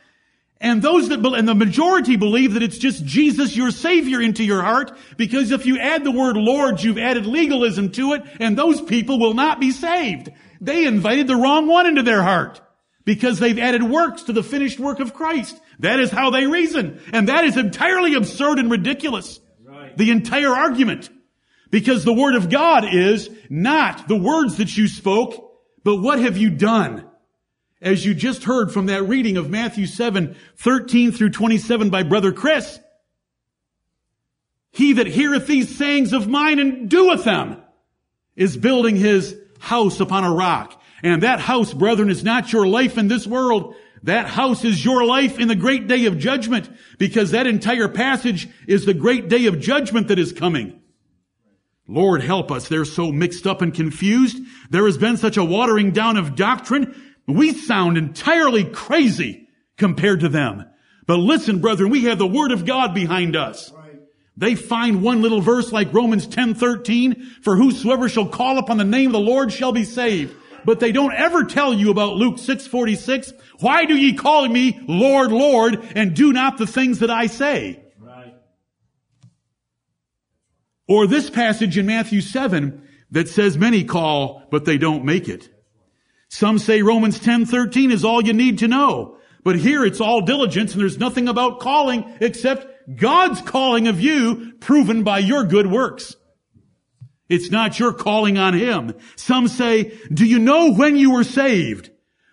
And 0.63 0.81
those 0.81 1.09
that, 1.09 1.19
and 1.23 1.47
the 1.47 1.53
majority 1.53 2.15
believe 2.15 2.53
that 2.53 2.63
it's 2.63 2.77
just 2.77 3.05
Jesus, 3.05 3.53
your 3.53 3.69
Savior, 3.69 4.21
into 4.21 4.45
your 4.45 4.61
heart, 4.61 4.97
because 5.17 5.51
if 5.51 5.65
you 5.65 5.77
add 5.77 6.05
the 6.05 6.11
word 6.11 6.37
Lord, 6.37 6.81
you've 6.81 6.97
added 6.97 7.25
legalism 7.25 7.91
to 7.91 8.13
it, 8.13 8.23
and 8.39 8.57
those 8.57 8.79
people 8.79 9.19
will 9.19 9.33
not 9.33 9.59
be 9.59 9.71
saved. 9.71 10.31
They 10.61 10.85
invited 10.85 11.27
the 11.27 11.35
wrong 11.35 11.67
one 11.67 11.85
into 11.85 12.01
their 12.01 12.23
heart, 12.23 12.61
because 13.03 13.39
they've 13.39 13.59
added 13.59 13.83
works 13.83 14.23
to 14.23 14.33
the 14.33 14.41
finished 14.41 14.79
work 14.79 15.01
of 15.01 15.13
Christ. 15.13 15.59
That 15.79 15.99
is 15.99 16.09
how 16.09 16.29
they 16.29 16.47
reason. 16.47 17.01
And 17.11 17.27
that 17.27 17.43
is 17.43 17.57
entirely 17.57 18.13
absurd 18.15 18.57
and 18.57 18.71
ridiculous. 18.71 19.41
Right. 19.65 19.97
The 19.97 20.11
entire 20.11 20.55
argument. 20.55 21.09
Because 21.71 22.05
the 22.05 22.13
Word 22.13 22.35
of 22.35 22.49
God 22.49 22.85
is 22.89 23.29
not 23.49 24.07
the 24.07 24.15
words 24.15 24.57
that 24.57 24.77
you 24.77 24.87
spoke, 24.87 25.59
but 25.83 25.97
what 25.97 26.19
have 26.19 26.37
you 26.37 26.51
done? 26.51 27.09
As 27.83 28.05
you 28.05 28.13
just 28.13 28.45
heard 28.45 28.71
from 28.71 28.85
that 28.85 29.03
reading 29.03 29.35
of 29.35 29.49
Matthew 29.49 29.85
7, 29.85 30.35
13 30.55 31.11
through 31.11 31.31
27 31.31 31.89
by 31.89 32.03
Brother 32.03 32.31
Chris. 32.31 32.79
He 34.71 34.93
that 34.93 35.05
heareth 35.05 35.45
these 35.45 35.75
sayings 35.75 36.13
of 36.13 36.27
mine 36.27 36.59
and 36.59 36.89
doeth 36.89 37.25
them 37.25 37.61
is 38.35 38.57
building 38.57 38.95
his 38.95 39.37
house 39.59 39.99
upon 39.99 40.23
a 40.23 40.33
rock. 40.33 40.81
And 41.03 41.23
that 41.23 41.41
house, 41.41 41.73
brethren, 41.73 42.09
is 42.09 42.23
not 42.23 42.51
your 42.53 42.65
life 42.65 42.97
in 42.97 43.09
this 43.09 43.27
world. 43.27 43.75
That 44.03 44.27
house 44.27 44.63
is 44.63 44.83
your 44.83 45.05
life 45.05 45.37
in 45.37 45.49
the 45.49 45.55
great 45.55 45.87
day 45.87 46.05
of 46.05 46.17
judgment 46.17 46.69
because 46.97 47.31
that 47.31 47.47
entire 47.47 47.89
passage 47.89 48.47
is 48.65 48.85
the 48.85 48.93
great 48.93 49.27
day 49.27 49.45
of 49.45 49.59
judgment 49.59 50.07
that 50.07 50.19
is 50.19 50.31
coming. 50.31 50.79
Lord 51.85 52.21
help 52.21 52.49
us. 52.49 52.69
They're 52.69 52.85
so 52.85 53.11
mixed 53.11 53.45
up 53.45 53.61
and 53.61 53.73
confused. 53.73 54.41
There 54.69 54.85
has 54.85 54.97
been 54.97 55.17
such 55.17 55.35
a 55.35 55.43
watering 55.43 55.91
down 55.91 56.15
of 56.15 56.35
doctrine 56.35 56.95
we 57.27 57.53
sound 57.53 57.97
entirely 57.97 58.65
crazy 58.65 59.47
compared 59.77 60.21
to 60.21 60.29
them. 60.29 60.65
But 61.05 61.17
listen, 61.17 61.59
brethren, 61.59 61.89
we 61.89 62.05
have 62.05 62.17
the 62.17 62.27
Word 62.27 62.51
of 62.51 62.65
God 62.65 62.93
behind 62.93 63.35
us. 63.35 63.71
They 64.35 64.55
find 64.55 65.03
one 65.03 65.21
little 65.21 65.41
verse 65.41 65.71
like 65.71 65.93
Romans 65.93 66.25
10, 66.27 66.55
13, 66.55 67.23
for 67.43 67.55
whosoever 67.55 68.09
shall 68.09 68.27
call 68.27 68.57
upon 68.57 68.77
the 68.77 68.83
name 68.83 69.07
of 69.07 69.13
the 69.13 69.19
Lord 69.19 69.51
shall 69.51 69.71
be 69.71 69.83
saved. 69.83 70.35
But 70.65 70.79
they 70.79 70.91
don't 70.91 71.13
ever 71.13 71.43
tell 71.43 71.73
you 71.73 71.91
about 71.91 72.15
Luke 72.15 72.39
6, 72.39 72.67
46. 72.67 73.33
Why 73.59 73.85
do 73.85 73.95
ye 73.95 74.13
call 74.13 74.47
me 74.47 74.79
Lord, 74.87 75.31
Lord, 75.31 75.85
and 75.95 76.15
do 76.15 76.33
not 76.33 76.57
the 76.57 76.65
things 76.65 76.99
that 76.99 77.11
I 77.11 77.27
say? 77.27 77.83
Right. 77.99 78.33
Or 80.87 81.05
this 81.05 81.29
passage 81.29 81.77
in 81.77 81.85
Matthew 81.85 82.21
7 82.21 82.87
that 83.11 83.27
says 83.27 83.57
many 83.57 83.83
call, 83.83 84.43
but 84.49 84.65
they 84.65 84.77
don't 84.77 85.05
make 85.05 85.27
it. 85.29 85.52
Some 86.33 86.57
say 86.57 86.81
Romans 86.81 87.19
10:13 87.19 87.91
is 87.91 88.03
all 88.03 88.23
you 88.23 88.33
need 88.33 88.57
to 88.57 88.67
know. 88.67 89.17
But 89.43 89.59
here 89.59 89.85
it's 89.85 90.01
all 90.01 90.21
diligence 90.21 90.73
and 90.73 90.81
there's 90.81 90.97
nothing 90.97 91.27
about 91.27 91.59
calling 91.59 92.11
except 92.19 92.95
God's 92.95 93.39
calling 93.41 93.87
of 93.87 94.01
you 94.01 94.53
proven 94.59 95.03
by 95.03 95.19
your 95.19 95.43
good 95.43 95.67
works. 95.67 96.15
It's 97.29 97.51
not 97.51 97.77
your 97.77 97.93
calling 97.93 98.39
on 98.39 98.55
Him. 98.55 98.95
Some 99.15 99.47
say, 99.47 99.95
do 100.11 100.25
you 100.25 100.39
know 100.39 100.73
when 100.73 100.97
you 100.97 101.11
were 101.11 101.23
saved? 101.23 101.91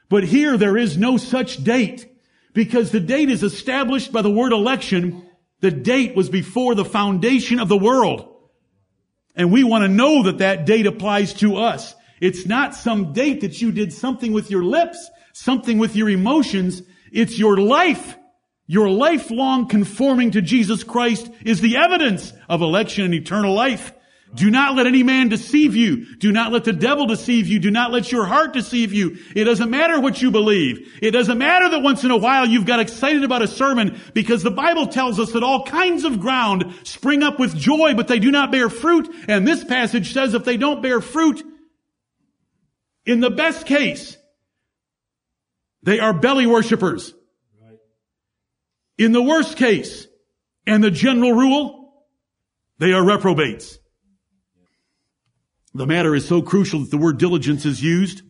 But 0.08 0.24
here 0.24 0.56
there 0.56 0.78
is 0.78 0.96
no 0.96 1.18
such 1.18 1.62
date 1.62 2.10
because 2.54 2.92
the 2.92 3.00
date 3.00 3.28
is 3.28 3.42
established 3.42 4.12
by 4.12 4.22
the 4.22 4.30
word 4.30 4.52
election. 4.52 5.26
The 5.60 5.70
date 5.70 6.16
was 6.16 6.30
before 6.30 6.74
the 6.74 6.86
foundation 6.86 7.60
of 7.60 7.68
the 7.68 7.76
world. 7.76 8.34
And 9.36 9.52
we 9.52 9.62
want 9.62 9.84
to 9.84 9.88
know 9.88 10.22
that 10.22 10.38
that 10.38 10.64
date 10.64 10.86
applies 10.86 11.34
to 11.34 11.56
us. 11.56 11.94
It's 12.20 12.46
not 12.46 12.74
some 12.74 13.12
date 13.12 13.40
that 13.40 13.60
you 13.62 13.72
did 13.72 13.92
something 13.92 14.32
with 14.32 14.50
your 14.50 14.62
lips, 14.62 15.10
something 15.32 15.78
with 15.78 15.96
your 15.96 16.10
emotions. 16.10 16.82
It's 17.12 17.38
your 17.38 17.56
life. 17.56 18.16
Your 18.66 18.88
lifelong 18.88 19.66
conforming 19.66 20.32
to 20.32 20.42
Jesus 20.42 20.84
Christ 20.84 21.28
is 21.44 21.60
the 21.60 21.78
evidence 21.78 22.32
of 22.48 22.62
election 22.62 23.04
and 23.04 23.14
eternal 23.14 23.52
life. 23.52 23.92
Do 24.32 24.48
not 24.48 24.76
let 24.76 24.86
any 24.86 25.02
man 25.02 25.28
deceive 25.28 25.74
you. 25.74 26.16
Do 26.16 26.30
not 26.30 26.52
let 26.52 26.62
the 26.62 26.72
devil 26.72 27.06
deceive 27.06 27.48
you. 27.48 27.58
Do 27.58 27.70
not 27.72 27.90
let 27.90 28.12
your 28.12 28.26
heart 28.26 28.52
deceive 28.52 28.92
you. 28.92 29.16
It 29.34 29.44
doesn't 29.44 29.70
matter 29.70 30.00
what 30.00 30.22
you 30.22 30.30
believe. 30.30 30.98
It 31.02 31.10
doesn't 31.10 31.36
matter 31.36 31.68
that 31.70 31.82
once 31.82 32.04
in 32.04 32.12
a 32.12 32.16
while 32.16 32.46
you've 32.46 32.66
got 32.66 32.78
excited 32.78 33.24
about 33.24 33.42
a 33.42 33.48
sermon 33.48 34.00
because 34.14 34.44
the 34.44 34.52
Bible 34.52 34.86
tells 34.86 35.18
us 35.18 35.32
that 35.32 35.42
all 35.42 35.64
kinds 35.64 36.04
of 36.04 36.20
ground 36.20 36.72
spring 36.84 37.24
up 37.24 37.40
with 37.40 37.56
joy, 37.56 37.94
but 37.94 38.06
they 38.06 38.20
do 38.20 38.30
not 38.30 38.52
bear 38.52 38.70
fruit. 38.70 39.12
And 39.26 39.48
this 39.48 39.64
passage 39.64 40.12
says 40.12 40.34
if 40.34 40.44
they 40.44 40.56
don't 40.56 40.80
bear 40.80 41.00
fruit, 41.00 41.42
in 43.06 43.20
the 43.20 43.30
best 43.30 43.66
case, 43.66 44.16
they 45.82 45.98
are 45.98 46.12
belly 46.12 46.46
worshippers. 46.46 47.14
In 48.98 49.12
the 49.12 49.22
worst 49.22 49.56
case, 49.56 50.06
and 50.66 50.84
the 50.84 50.90
general 50.90 51.32
rule, 51.32 52.04
they 52.78 52.92
are 52.92 53.04
reprobates. 53.04 53.78
The 55.72 55.86
matter 55.86 56.14
is 56.14 56.28
so 56.28 56.42
crucial 56.42 56.80
that 56.80 56.90
the 56.90 56.98
word 56.98 57.18
diligence 57.18 57.64
is 57.64 57.82
used. 57.82 58.22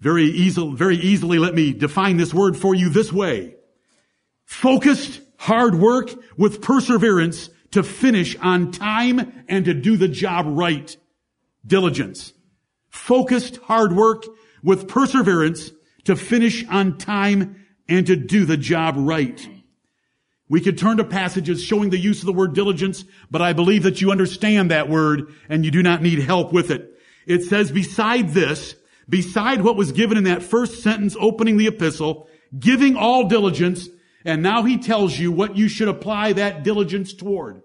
Very 0.00 0.24
easily, 0.24 0.74
very 0.74 0.96
easily, 0.96 1.38
let 1.38 1.54
me 1.54 1.72
define 1.72 2.16
this 2.16 2.34
word 2.34 2.56
for 2.56 2.74
you 2.74 2.88
this 2.88 3.12
way. 3.12 3.54
Focused, 4.44 5.20
hard 5.38 5.76
work 5.76 6.10
with 6.36 6.60
perseverance 6.60 7.50
to 7.70 7.82
finish 7.82 8.36
on 8.40 8.72
time 8.72 9.44
and 9.48 9.64
to 9.64 9.74
do 9.74 9.96
the 9.96 10.08
job 10.08 10.46
right. 10.48 10.96
Diligence 11.66 12.32
focused 12.94 13.56
hard 13.56 13.94
work 13.94 14.24
with 14.62 14.88
perseverance 14.88 15.72
to 16.04 16.14
finish 16.14 16.64
on 16.68 16.96
time 16.96 17.66
and 17.88 18.06
to 18.06 18.14
do 18.14 18.44
the 18.44 18.56
job 18.56 18.94
right. 18.96 19.46
We 20.48 20.60
could 20.60 20.78
turn 20.78 20.98
to 20.98 21.04
passages 21.04 21.62
showing 21.62 21.90
the 21.90 21.98
use 21.98 22.20
of 22.20 22.26
the 22.26 22.32
word 22.32 22.54
diligence, 22.54 23.04
but 23.30 23.42
I 23.42 23.52
believe 23.52 23.82
that 23.82 24.00
you 24.00 24.12
understand 24.12 24.70
that 24.70 24.88
word 24.88 25.34
and 25.48 25.64
you 25.64 25.72
do 25.72 25.82
not 25.82 26.02
need 26.02 26.20
help 26.20 26.52
with 26.52 26.70
it. 26.70 26.98
It 27.26 27.42
says, 27.42 27.72
beside 27.72 28.30
this, 28.30 28.76
beside 29.08 29.62
what 29.62 29.76
was 29.76 29.92
given 29.92 30.16
in 30.16 30.24
that 30.24 30.42
first 30.42 30.82
sentence 30.82 31.16
opening 31.18 31.56
the 31.56 31.66
epistle, 31.66 32.28
giving 32.56 32.96
all 32.96 33.28
diligence, 33.28 33.88
and 34.24 34.42
now 34.42 34.62
he 34.62 34.78
tells 34.78 35.18
you 35.18 35.32
what 35.32 35.56
you 35.56 35.68
should 35.68 35.88
apply 35.88 36.34
that 36.34 36.62
diligence 36.62 37.12
toward. 37.12 37.62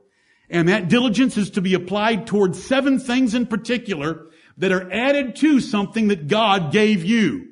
And 0.49 0.69
that 0.69 0.89
diligence 0.89 1.37
is 1.37 1.51
to 1.51 1.61
be 1.61 1.75
applied 1.75 2.25
toward 2.25 2.55
seven 2.55 2.99
things 2.99 3.35
in 3.35 3.45
particular 3.45 4.25
that 4.59 4.71
are 4.71 4.91
added 4.91 5.35
to 5.37 5.59
something 5.59 6.09
that 6.09 6.27
God 6.27 6.71
gave 6.71 7.03
you. 7.03 7.47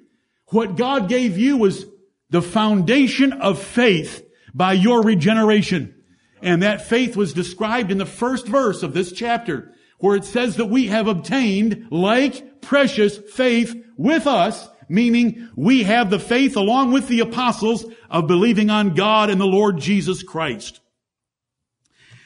What 0.49 0.77
God 0.77 1.09
gave 1.09 1.37
you 1.37 1.57
was 1.57 1.85
the 2.29 2.41
foundation 2.41 3.33
of 3.33 3.61
faith 3.61 4.23
by 4.53 4.73
your 4.73 5.01
regeneration. 5.01 5.95
And 6.41 6.61
that 6.61 6.87
faith 6.87 7.17
was 7.17 7.33
described 7.33 7.91
in 7.91 7.97
the 7.97 8.05
first 8.05 8.47
verse 8.47 8.83
of 8.83 8.93
this 8.93 9.11
chapter, 9.11 9.73
where 9.99 10.15
it 10.15 10.23
says 10.23 10.57
that 10.57 10.67
we 10.67 10.87
have 10.87 11.07
obtained 11.07 11.87
like 11.89 12.61
precious 12.61 13.17
faith 13.17 13.75
with 13.97 14.27
us 14.27 14.69
meaning 14.89 15.49
we 15.55 15.83
have 15.83 16.09
the 16.09 16.19
faith 16.19 16.55
along 16.55 16.91
with 16.91 17.07
the 17.07 17.19
apostles 17.19 17.85
of 18.09 18.27
believing 18.27 18.69
on 18.69 18.95
God 18.95 19.29
and 19.29 19.39
the 19.39 19.45
Lord 19.45 19.79
Jesus 19.79 20.23
Christ. 20.23 20.79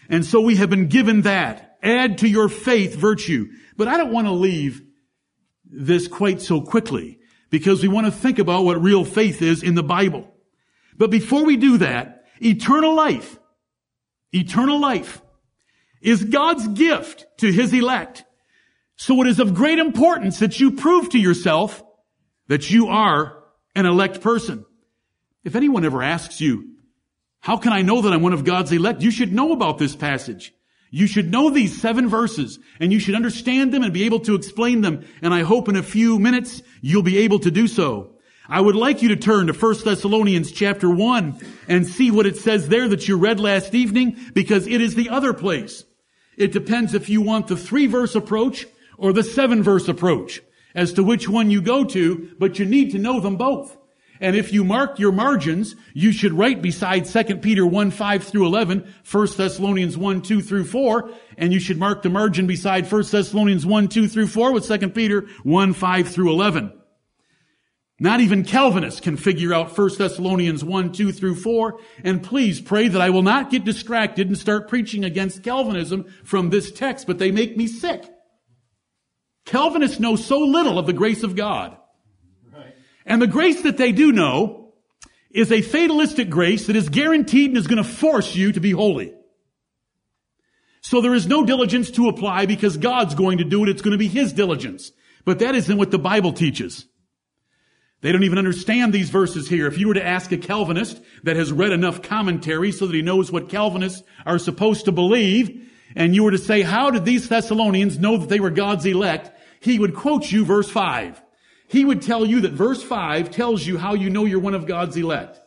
And 0.09 0.25
so 0.25 0.41
we 0.41 0.57
have 0.57 0.69
been 0.69 0.87
given 0.87 1.21
that. 1.21 1.77
Add 1.81 2.19
to 2.19 2.27
your 2.27 2.49
faith 2.49 2.95
virtue. 2.95 3.47
But 3.77 3.87
I 3.87 3.97
don't 3.97 4.11
want 4.11 4.27
to 4.27 4.33
leave 4.33 4.81
this 5.65 6.07
quite 6.07 6.41
so 6.41 6.61
quickly 6.61 7.19
because 7.49 7.81
we 7.81 7.87
want 7.87 8.05
to 8.07 8.11
think 8.11 8.39
about 8.39 8.65
what 8.65 8.81
real 8.81 9.05
faith 9.05 9.41
is 9.41 9.63
in 9.63 9.75
the 9.75 9.83
Bible. 9.83 10.27
But 10.97 11.11
before 11.11 11.45
we 11.45 11.57
do 11.57 11.77
that, 11.77 12.25
eternal 12.39 12.95
life, 12.95 13.39
eternal 14.31 14.79
life 14.79 15.21
is 16.01 16.23
God's 16.23 16.67
gift 16.67 17.25
to 17.37 17.51
his 17.51 17.73
elect. 17.73 18.23
So 18.95 19.21
it 19.21 19.27
is 19.27 19.39
of 19.39 19.53
great 19.53 19.79
importance 19.79 20.39
that 20.39 20.59
you 20.59 20.71
prove 20.71 21.09
to 21.09 21.19
yourself 21.19 21.83
that 22.47 22.69
you 22.69 22.87
are 22.87 23.43
an 23.75 23.85
elect 23.85 24.21
person. 24.21 24.65
If 25.43 25.55
anyone 25.55 25.85
ever 25.85 26.03
asks 26.03 26.41
you, 26.41 26.75
how 27.39 27.57
can 27.57 27.73
I 27.73 27.81
know 27.81 28.01
that 28.01 28.13
I'm 28.13 28.21
one 28.21 28.33
of 28.33 28.43
God's 28.43 28.71
elect? 28.71 29.01
You 29.01 29.09
should 29.09 29.33
know 29.33 29.53
about 29.53 29.79
this 29.79 29.95
passage. 29.95 30.53
You 30.93 31.07
should 31.07 31.31
know 31.31 31.49
these 31.49 31.81
seven 31.81 32.09
verses 32.09 32.59
and 32.79 32.91
you 32.91 32.99
should 32.99 33.15
understand 33.15 33.73
them 33.73 33.81
and 33.81 33.93
be 33.93 34.03
able 34.03 34.19
to 34.21 34.35
explain 34.35 34.81
them. 34.81 35.05
And 35.21 35.33
I 35.33 35.43
hope 35.43 35.69
in 35.69 35.77
a 35.77 35.83
few 35.83 36.19
minutes 36.19 36.61
you'll 36.81 37.01
be 37.01 37.19
able 37.19 37.39
to 37.39 37.49
do 37.49 37.67
so. 37.67 38.11
I 38.49 38.59
would 38.59 38.75
like 38.75 39.01
you 39.01 39.07
to 39.09 39.15
turn 39.15 39.47
to 39.47 39.53
1 39.53 39.75
Thessalonians 39.85 40.51
chapter 40.51 40.89
1 40.89 41.39
and 41.69 41.87
see 41.87 42.11
what 42.11 42.25
it 42.25 42.35
says 42.35 42.67
there 42.67 42.89
that 42.89 43.07
you 43.07 43.17
read 43.17 43.39
last 43.39 43.73
evening 43.73 44.19
because 44.33 44.67
it 44.67 44.81
is 44.81 44.95
the 44.95 45.09
other 45.09 45.33
place. 45.33 45.85
It 46.35 46.51
depends 46.51 46.93
if 46.93 47.09
you 47.09 47.21
want 47.21 47.47
the 47.47 47.55
three 47.55 47.87
verse 47.87 48.13
approach 48.13 48.67
or 48.97 49.13
the 49.13 49.23
seven 49.23 49.63
verse 49.63 49.87
approach 49.87 50.41
as 50.75 50.91
to 50.93 51.03
which 51.03 51.29
one 51.29 51.49
you 51.49 51.61
go 51.61 51.85
to, 51.85 52.35
but 52.37 52.59
you 52.59 52.65
need 52.65 52.91
to 52.91 52.99
know 52.99 53.21
them 53.21 53.37
both. 53.37 53.77
And 54.21 54.35
if 54.35 54.53
you 54.53 54.63
mark 54.63 54.99
your 54.99 55.11
margins, 55.11 55.75
you 55.95 56.11
should 56.11 56.33
write 56.33 56.61
beside 56.61 57.05
2 57.05 57.37
Peter 57.37 57.65
1, 57.65 57.89
5 57.89 58.23
through 58.23 58.45
11, 58.45 58.93
1 59.11 59.27
Thessalonians 59.35 59.97
1, 59.97 60.21
2 60.21 60.41
through 60.41 60.65
4, 60.65 61.09
and 61.39 61.51
you 61.51 61.59
should 61.59 61.79
mark 61.79 62.03
the 62.03 62.09
margin 62.09 62.45
beside 62.45 62.89
1 62.89 63.03
Thessalonians 63.11 63.65
1, 63.65 63.87
2 63.87 64.07
through 64.07 64.27
4 64.27 64.53
with 64.53 64.67
2 64.67 64.89
Peter 64.89 65.27
1, 65.41 65.73
5 65.73 66.07
through 66.07 66.29
11. 66.29 66.71
Not 67.99 68.19
even 68.19 68.43
Calvinists 68.43 68.99
can 68.99 69.17
figure 69.17 69.55
out 69.55 69.75
1 69.75 69.89
Thessalonians 69.97 70.63
1, 70.63 70.91
2 70.91 71.11
through 71.11 71.35
4, 71.35 71.79
and 72.03 72.21
please 72.21 72.61
pray 72.61 72.87
that 72.89 73.01
I 73.01 73.09
will 73.09 73.23
not 73.23 73.49
get 73.49 73.65
distracted 73.65 74.27
and 74.27 74.37
start 74.37 74.67
preaching 74.67 75.03
against 75.03 75.43
Calvinism 75.43 76.05
from 76.23 76.51
this 76.51 76.71
text, 76.71 77.07
but 77.07 77.17
they 77.17 77.31
make 77.31 77.57
me 77.57 77.65
sick. 77.65 78.05
Calvinists 79.45 79.99
know 79.99 80.15
so 80.15 80.37
little 80.37 80.77
of 80.77 80.85
the 80.85 80.93
grace 80.93 81.23
of 81.23 81.35
God. 81.35 81.75
And 83.05 83.21
the 83.21 83.27
grace 83.27 83.61
that 83.63 83.77
they 83.77 83.91
do 83.91 84.11
know 84.11 84.73
is 85.31 85.51
a 85.51 85.61
fatalistic 85.61 86.29
grace 86.29 86.67
that 86.67 86.75
is 86.75 86.89
guaranteed 86.89 87.49
and 87.49 87.57
is 87.57 87.67
going 87.67 87.83
to 87.83 87.89
force 87.89 88.35
you 88.35 88.51
to 88.51 88.59
be 88.59 88.71
holy. 88.71 89.13
So 90.81 91.01
there 91.01 91.13
is 91.13 91.27
no 91.27 91.45
diligence 91.45 91.91
to 91.91 92.09
apply 92.09 92.47
because 92.47 92.77
God's 92.77 93.15
going 93.15 93.37
to 93.37 93.43
do 93.43 93.63
it. 93.63 93.69
It's 93.69 93.81
going 93.81 93.93
to 93.93 93.97
be 93.97 94.07
His 94.07 94.33
diligence. 94.33 94.91
But 95.25 95.39
that 95.39 95.55
isn't 95.55 95.77
what 95.77 95.91
the 95.91 95.99
Bible 95.99 96.33
teaches. 96.33 96.85
They 98.01 98.11
don't 98.11 98.23
even 98.23 98.39
understand 98.39 98.91
these 98.91 99.11
verses 99.11 99.47
here. 99.47 99.67
If 99.67 99.77
you 99.77 99.87
were 99.87 99.93
to 99.93 100.05
ask 100.05 100.31
a 100.31 100.37
Calvinist 100.37 100.99
that 101.23 101.35
has 101.35 101.53
read 101.53 101.71
enough 101.71 102.01
commentary 102.01 102.71
so 102.71 102.87
that 102.87 102.95
he 102.95 103.03
knows 103.03 103.31
what 103.31 103.49
Calvinists 103.49 104.03
are 104.25 104.39
supposed 104.39 104.85
to 104.85 104.91
believe, 104.91 105.69
and 105.95 106.15
you 106.15 106.23
were 106.23 106.31
to 106.31 106.39
say, 106.39 106.63
how 106.63 106.89
did 106.89 107.05
these 107.05 107.29
Thessalonians 107.29 107.99
know 107.99 108.17
that 108.17 108.29
they 108.29 108.39
were 108.39 108.49
God's 108.49 108.87
elect? 108.87 109.31
He 109.59 109.77
would 109.77 109.95
quote 109.95 110.31
you 110.31 110.43
verse 110.45 110.69
5 110.69 111.21
he 111.71 111.85
would 111.85 112.01
tell 112.01 112.25
you 112.25 112.41
that 112.41 112.51
verse 112.51 112.83
5 112.83 113.31
tells 113.31 113.65
you 113.65 113.77
how 113.77 113.93
you 113.93 114.09
know 114.09 114.25
you're 114.25 114.39
one 114.39 114.53
of 114.53 114.67
God's 114.67 114.97
elect. 114.97 115.39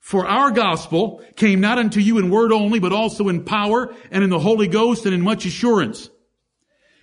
For 0.00 0.26
our 0.26 0.50
gospel 0.50 1.24
came 1.36 1.60
not 1.60 1.78
unto 1.78 2.00
you 2.00 2.18
in 2.18 2.28
word 2.28 2.50
only, 2.50 2.80
but 2.80 2.92
also 2.92 3.28
in 3.28 3.44
power 3.44 3.94
and 4.10 4.24
in 4.24 4.30
the 4.30 4.38
Holy 4.40 4.66
Ghost 4.66 5.04
and 5.04 5.14
in 5.14 5.20
much 5.20 5.46
assurance. 5.46 6.10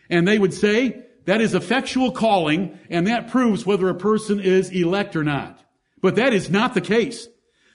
And 0.10 0.28
they 0.28 0.38
would 0.38 0.54
say, 0.54 1.06
that 1.26 1.40
is 1.40 1.56
effectual 1.56 2.12
calling, 2.12 2.78
and 2.90 3.08
that 3.08 3.32
proves 3.32 3.66
whether 3.66 3.88
a 3.88 3.96
person 3.96 4.42
is 4.42 4.70
elect 4.70 5.16
or 5.16 5.24
not. 5.24 5.64
But 6.02 6.16
that 6.18 6.34
is 6.34 6.50
not 6.50 6.74
the 6.74 6.82
case. 6.82 7.30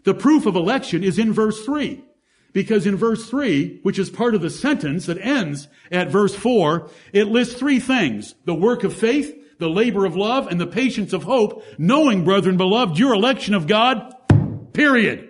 The 0.04 0.12
proof 0.12 0.44
of 0.44 0.56
election 0.56 1.02
is 1.02 1.18
in 1.18 1.32
verse 1.32 1.64
3. 1.64 2.04
Because 2.52 2.86
in 2.86 2.96
verse 2.96 3.28
3, 3.30 3.80
which 3.82 3.98
is 3.98 4.10
part 4.10 4.34
of 4.34 4.42
the 4.42 4.50
sentence 4.50 5.06
that 5.06 5.18
ends 5.20 5.68
at 5.90 6.10
verse 6.10 6.34
4, 6.34 6.90
it 7.14 7.28
lists 7.28 7.54
three 7.54 7.80
things. 7.80 8.34
The 8.44 8.54
work 8.54 8.84
of 8.84 8.94
faith, 8.94 9.34
the 9.58 9.68
labor 9.68 10.04
of 10.04 10.16
love, 10.16 10.46
and 10.46 10.60
the 10.60 10.66
patience 10.66 11.12
of 11.12 11.24
hope, 11.24 11.64
knowing, 11.78 12.24
brethren 12.24 12.56
beloved, 12.56 12.98
your 12.98 13.14
election 13.14 13.54
of 13.54 13.66
God, 13.66 14.14
period. 14.72 15.28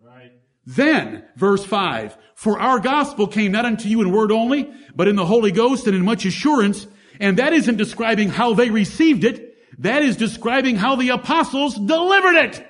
Right. 0.00 0.32
Then, 0.66 1.24
verse 1.36 1.64
5, 1.64 2.16
for 2.34 2.58
our 2.58 2.80
gospel 2.80 3.26
came 3.26 3.52
not 3.52 3.64
unto 3.64 3.88
you 3.88 4.00
in 4.00 4.12
word 4.12 4.32
only, 4.32 4.72
but 4.94 5.08
in 5.08 5.16
the 5.16 5.26
Holy 5.26 5.52
Ghost 5.52 5.86
and 5.86 5.96
in 5.96 6.04
much 6.04 6.24
assurance, 6.24 6.86
and 7.20 7.38
that 7.38 7.52
isn't 7.52 7.76
describing 7.76 8.28
how 8.28 8.54
they 8.54 8.70
received 8.70 9.24
it, 9.24 9.56
that 9.78 10.02
is 10.02 10.16
describing 10.16 10.76
how 10.76 10.96
the 10.96 11.10
apostles 11.10 11.74
delivered 11.74 12.36
it. 12.36 12.66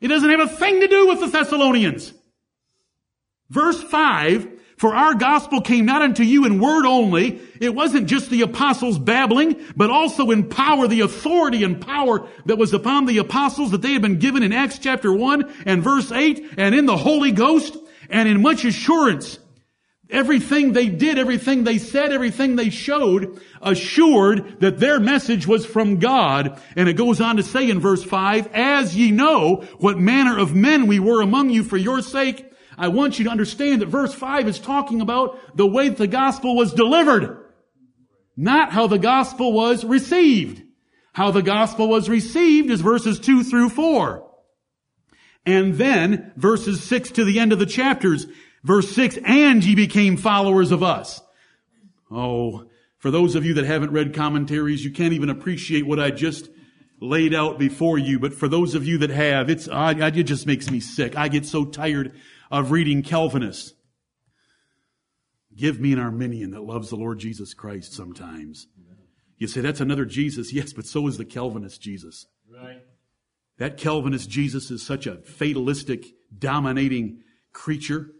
It 0.00 0.08
doesn't 0.08 0.30
have 0.30 0.40
a 0.40 0.48
thing 0.48 0.80
to 0.80 0.88
do 0.88 1.08
with 1.08 1.20
the 1.20 1.26
Thessalonians. 1.26 2.12
Verse 3.50 3.82
5 3.82 4.51
for 4.82 4.96
our 4.96 5.14
gospel 5.14 5.60
came 5.60 5.86
not 5.86 6.02
unto 6.02 6.24
you 6.24 6.44
in 6.44 6.58
word 6.58 6.86
only. 6.86 7.40
It 7.60 7.72
wasn't 7.72 8.08
just 8.08 8.30
the 8.30 8.42
apostles 8.42 8.98
babbling, 8.98 9.64
but 9.76 9.90
also 9.90 10.32
in 10.32 10.48
power, 10.48 10.88
the 10.88 11.02
authority 11.02 11.62
and 11.62 11.80
power 11.80 12.28
that 12.46 12.58
was 12.58 12.74
upon 12.74 13.06
the 13.06 13.18
apostles 13.18 13.70
that 13.70 13.80
they 13.80 13.92
had 13.92 14.02
been 14.02 14.18
given 14.18 14.42
in 14.42 14.52
Acts 14.52 14.80
chapter 14.80 15.12
1 15.12 15.54
and 15.66 15.84
verse 15.84 16.10
8 16.10 16.54
and 16.58 16.74
in 16.74 16.86
the 16.86 16.96
Holy 16.96 17.30
Ghost 17.30 17.76
and 18.10 18.28
in 18.28 18.42
much 18.42 18.64
assurance. 18.64 19.38
Everything 20.10 20.72
they 20.72 20.88
did, 20.88 21.16
everything 21.16 21.62
they 21.62 21.78
said, 21.78 22.10
everything 22.10 22.56
they 22.56 22.70
showed 22.70 23.40
assured 23.60 24.58
that 24.62 24.80
their 24.80 24.98
message 24.98 25.46
was 25.46 25.64
from 25.64 26.00
God. 26.00 26.60
And 26.74 26.88
it 26.88 26.94
goes 26.94 27.20
on 27.20 27.36
to 27.36 27.44
say 27.44 27.70
in 27.70 27.78
verse 27.78 28.02
5, 28.02 28.48
as 28.52 28.96
ye 28.96 29.12
know 29.12 29.64
what 29.78 30.00
manner 30.00 30.36
of 30.36 30.56
men 30.56 30.88
we 30.88 30.98
were 30.98 31.22
among 31.22 31.50
you 31.50 31.62
for 31.62 31.76
your 31.76 32.02
sake, 32.02 32.51
I 32.76 32.88
want 32.88 33.18
you 33.18 33.26
to 33.26 33.30
understand 33.30 33.82
that 33.82 33.88
verse 33.88 34.14
5 34.14 34.48
is 34.48 34.58
talking 34.58 35.00
about 35.00 35.56
the 35.56 35.66
way 35.66 35.88
that 35.88 35.98
the 35.98 36.06
gospel 36.06 36.56
was 36.56 36.72
delivered, 36.72 37.44
not 38.36 38.72
how 38.72 38.86
the 38.86 38.98
gospel 38.98 39.52
was 39.52 39.84
received. 39.84 40.62
How 41.12 41.30
the 41.30 41.42
gospel 41.42 41.88
was 41.88 42.08
received 42.08 42.70
is 42.70 42.80
verses 42.80 43.20
2 43.20 43.44
through 43.44 43.68
4. 43.68 44.26
And 45.44 45.74
then 45.74 46.32
verses 46.36 46.82
6 46.84 47.10
to 47.12 47.24
the 47.24 47.38
end 47.38 47.52
of 47.52 47.58
the 47.58 47.66
chapters. 47.66 48.26
Verse 48.64 48.90
6, 48.92 49.18
and 49.24 49.62
ye 49.62 49.74
became 49.74 50.16
followers 50.16 50.70
of 50.70 50.82
us. 50.82 51.20
Oh, 52.10 52.68
for 52.98 53.10
those 53.10 53.34
of 53.34 53.44
you 53.44 53.54
that 53.54 53.64
haven't 53.64 53.90
read 53.90 54.14
commentaries, 54.14 54.84
you 54.84 54.92
can't 54.92 55.12
even 55.12 55.28
appreciate 55.28 55.84
what 55.84 55.98
I 55.98 56.10
just 56.12 56.48
laid 57.00 57.34
out 57.34 57.58
before 57.58 57.98
you. 57.98 58.20
But 58.20 58.32
for 58.32 58.46
those 58.46 58.74
of 58.74 58.86
you 58.86 58.98
that 58.98 59.10
have, 59.10 59.50
it's, 59.50 59.68
I, 59.68 59.90
it 59.90 60.22
just 60.22 60.46
makes 60.46 60.70
me 60.70 60.78
sick. 60.78 61.16
I 61.16 61.28
get 61.28 61.44
so 61.44 61.64
tired 61.64 62.14
of 62.52 62.70
reading 62.70 63.02
Calvinists. 63.02 63.72
Give 65.56 65.80
me 65.80 65.92
an 65.92 65.98
Arminian 65.98 66.50
that 66.50 66.62
loves 66.62 66.90
the 66.90 66.96
Lord 66.96 67.18
Jesus 67.18 67.54
Christ 67.54 67.94
sometimes. 67.94 68.68
You 69.38 69.48
say, 69.48 69.60
that's 69.60 69.80
another 69.80 70.04
Jesus. 70.04 70.52
Yes, 70.52 70.72
but 70.72 70.86
so 70.86 71.06
is 71.08 71.16
the 71.16 71.24
Calvinist 71.24 71.80
Jesus. 71.80 72.26
Right. 72.48 72.82
That 73.58 73.78
Calvinist 73.78 74.30
Jesus 74.30 74.70
is 74.70 74.86
such 74.86 75.06
a 75.06 75.16
fatalistic, 75.16 76.06
dominating 76.38 77.22
creature 77.52 78.10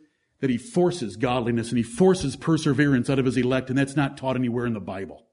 that 0.41 0.51
he 0.51 0.59
forces 0.59 1.17
godliness 1.17 1.69
and 1.69 1.79
he 1.79 1.85
forces 1.85 2.35
perseverance 2.35 3.09
out 3.09 3.19
of 3.19 3.27
his 3.27 3.37
elect, 3.37 3.69
and 3.69 3.79
that's 3.79 3.97
not 3.97 4.17
taught 4.17 4.35
anywhere 4.35 4.67
in 4.67 4.73
the 4.73 4.81
Bible. 4.81 5.25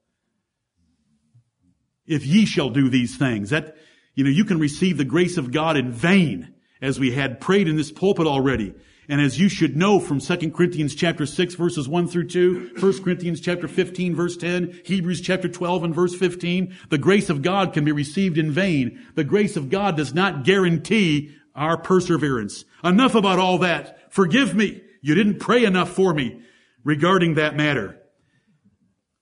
If 2.06 2.26
ye 2.26 2.46
shall 2.46 2.70
do 2.70 2.90
these 2.90 3.18
things, 3.18 3.50
that, 3.50 3.76
you 4.14 4.24
know, 4.24 4.30
you 4.30 4.46
can 4.46 4.60
receive 4.60 4.98
the 4.98 5.06
grace 5.06 5.38
of 5.38 5.52
God 5.52 5.78
in 5.78 5.92
vain, 5.92 6.54
as 6.82 7.00
we 7.00 7.12
had 7.12 7.42
prayed 7.42 7.68
in 7.68 7.76
this 7.76 7.92
pulpit 7.92 8.28
already. 8.28 8.74
And 9.10 9.20
as 9.20 9.40
you 9.40 9.50
should 9.50 9.76
know 9.76 10.00
from 10.00 10.20
2 10.20 10.52
Corinthians 10.52 10.94
chapter 10.94 11.26
6 11.26 11.56
verses 11.56 11.90
1 11.90 12.08
through 12.10 12.28
2, 12.28 12.76
1 12.80 13.04
Corinthians 13.04 13.42
chapter 13.42 13.68
15 13.68 14.16
verse 14.16 14.38
10, 14.38 14.82
Hebrews 14.86 15.22
chapter 15.22 15.50
12 15.50 15.86
and 15.86 15.96
verse 15.96 16.16
15, 16.16 16.76
the 16.90 17.00
grace 17.00 17.32
of 17.32 17.42
God 17.42 17.74
can 17.74 17.84
be 17.84 17.92
received 17.92 18.38
in 18.38 18.52
vain. 18.52 19.04
The 19.16 19.24
grace 19.24 19.58
of 19.58 19.72
God 19.72 19.98
does 19.98 20.14
not 20.14 20.44
guarantee 20.44 21.36
our 21.56 21.76
perseverance. 21.76 22.66
Enough 22.84 23.16
about 23.16 23.40
all 23.40 23.58
that. 23.58 24.14
Forgive 24.14 24.54
me. 24.54 24.84
You 25.02 25.16
didn't 25.16 25.40
pray 25.40 25.66
enough 25.66 25.90
for 25.90 26.14
me 26.14 26.42
regarding 26.84 27.34
that 27.34 27.56
matter. 27.56 28.00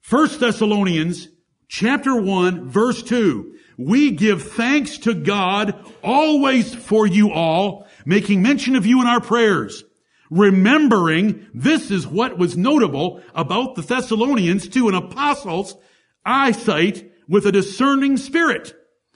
1 0.10 0.40
Thessalonians 0.40 1.30
chapter 1.70 2.14
1 2.14 2.68
verse 2.68 3.02
2. 3.04 3.56
We 3.78 4.12
give 4.12 4.52
thanks 4.52 4.98
to 5.00 5.14
God 5.14 5.80
always 6.04 6.76
for 6.76 7.08
you 7.08 7.32
all 7.32 7.87
making 8.08 8.42
mention 8.42 8.78
of 8.78 8.86
you 8.86 9.02
in 9.02 9.08
our 9.08 9.20
prayers, 9.20 9.84
remembering 10.30 11.46
this 11.54 11.92
is 11.92 12.08
what 12.08 12.38
was 12.38 12.56
notable 12.56 13.22
about 13.36 13.76
the 13.76 13.82
Thessalonians 13.82 14.70
to 14.70 14.88
an 14.88 14.96
apostle's 14.96 15.76
eyesight 16.26 17.12
with 17.28 17.46
a 17.46 17.52
discerning 17.52 18.16
spirit, 18.16 18.74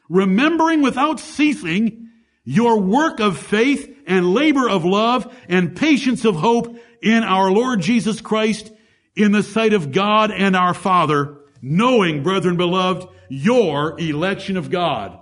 remembering 0.10 0.82
without 0.82 1.22
ceasing 1.22 2.10
your 2.44 2.82
work 2.82 3.22
of 3.22 3.38
faith 3.38 3.98
and 4.08 4.34
labor 4.34 4.70
of 4.70 4.84
love 4.84 5.34
and 5.48 5.74
patience 5.74 6.26
of 6.26 6.36
hope 6.36 6.78
in 7.02 7.24
our 7.24 7.50
Lord 7.50 7.80
Jesus 7.80 8.20
Christ 8.20 8.74
in 9.16 9.32
the 9.32 9.44
sight 9.44 9.72
of 9.74 9.94
God 9.94 10.32
and 10.32 10.54
our 10.54 10.74
Father, 10.74 11.38
knowing, 11.62 12.24
brethren 12.24 12.58
beloved, 12.58 13.08
your 13.30 13.98
election 14.02 14.58
of 14.58 14.70
God. 14.70 15.21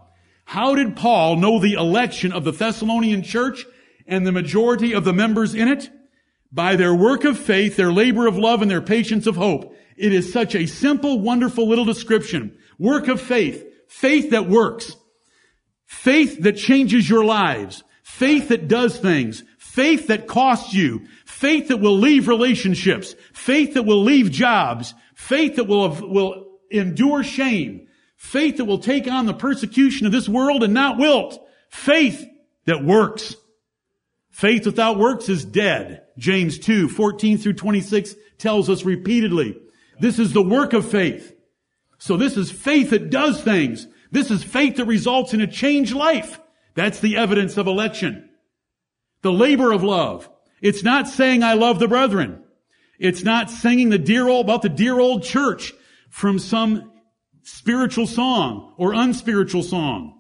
How 0.49 0.73
did 0.73 0.95
Paul 0.95 1.35
know 1.35 1.59
the 1.59 1.73
election 1.73 2.31
of 2.31 2.43
the 2.43 2.51
Thessalonian 2.51 3.21
church 3.21 3.67
and 4.07 4.25
the 4.25 4.31
majority 4.31 4.93
of 4.93 5.05
the 5.05 5.13
members 5.13 5.53
in 5.53 5.67
it? 5.67 5.91
By 6.51 6.75
their 6.75 6.95
work 6.95 7.23
of 7.23 7.37
faith, 7.37 7.75
their 7.75 7.93
labor 7.93 8.25
of 8.25 8.35
love, 8.35 8.63
and 8.63 8.71
their 8.71 8.81
patience 8.81 9.27
of 9.27 9.35
hope. 9.35 9.75
It 9.95 10.11
is 10.11 10.33
such 10.33 10.55
a 10.55 10.65
simple, 10.65 11.19
wonderful 11.21 11.67
little 11.67 11.85
description. 11.85 12.57
Work 12.79 13.09
of 13.09 13.21
faith. 13.21 13.63
Faith 13.89 14.31
that 14.31 14.49
works. 14.49 14.95
Faith 15.85 16.41
that 16.41 16.57
changes 16.57 17.07
your 17.07 17.23
lives. 17.23 17.83
Faith 18.01 18.47
that 18.47 18.67
does 18.67 18.97
things. 18.97 19.43
Faith 19.59 20.07
that 20.07 20.25
costs 20.25 20.73
you. 20.73 21.05
Faith 21.25 21.67
that 21.67 21.77
will 21.77 21.99
leave 21.99 22.27
relationships. 22.27 23.13
Faith 23.33 23.75
that 23.75 23.83
will 23.83 24.01
leave 24.01 24.31
jobs. 24.31 24.95
Faith 25.13 25.57
that 25.57 25.65
will, 25.65 25.89
will 26.09 26.57
endure 26.71 27.23
shame. 27.23 27.85
Faith 28.19 28.57
that 28.57 28.65
will 28.65 28.79
take 28.79 29.07
on 29.07 29.25
the 29.25 29.33
persecution 29.33 30.05
of 30.05 30.11
this 30.11 30.27
world 30.27 30.61
and 30.61 30.73
not 30.73 30.97
wilt. 30.97 31.39
Faith 31.69 32.29
that 32.65 32.83
works. 32.83 33.33
Faith 34.29 34.65
without 34.65 34.99
works 34.99 35.29
is 35.29 35.45
dead. 35.45 36.03
James 36.17 36.59
2, 36.59 36.89
14 36.89 37.37
through 37.37 37.53
26 37.53 38.15
tells 38.37 38.69
us 38.69 38.83
repeatedly. 38.83 39.57
This 40.01 40.19
is 40.19 40.33
the 40.33 40.43
work 40.43 40.73
of 40.73 40.91
faith. 40.91 41.33
So 41.97 42.17
this 42.17 42.35
is 42.35 42.51
faith 42.51 42.89
that 42.89 43.09
does 43.09 43.41
things. 43.41 43.87
This 44.11 44.29
is 44.31 44.43
faith 44.43 44.75
that 44.75 44.85
results 44.85 45.33
in 45.33 45.39
a 45.39 45.47
changed 45.47 45.95
life. 45.95 46.41
That's 46.75 46.99
the 46.99 47.15
evidence 47.15 47.55
of 47.55 47.67
election. 47.67 48.29
The 49.21 49.31
labor 49.31 49.71
of 49.71 49.81
love. 49.81 50.29
It's 50.61 50.83
not 50.83 51.07
saying 51.07 51.41
I 51.41 51.53
love 51.53 51.79
the 51.79 51.87
brethren. 51.87 52.43
It's 52.99 53.23
not 53.23 53.49
singing 53.49 53.89
the 53.89 53.97
dear 53.97 54.27
old, 54.27 54.45
about 54.45 54.61
the 54.61 54.67
dear 54.67 54.99
old 54.99 55.23
church 55.23 55.73
from 56.09 56.37
some 56.37 56.91
spiritual 57.51 58.07
song 58.07 58.73
or 58.77 58.93
unspiritual 58.93 59.63
song. 59.63 60.19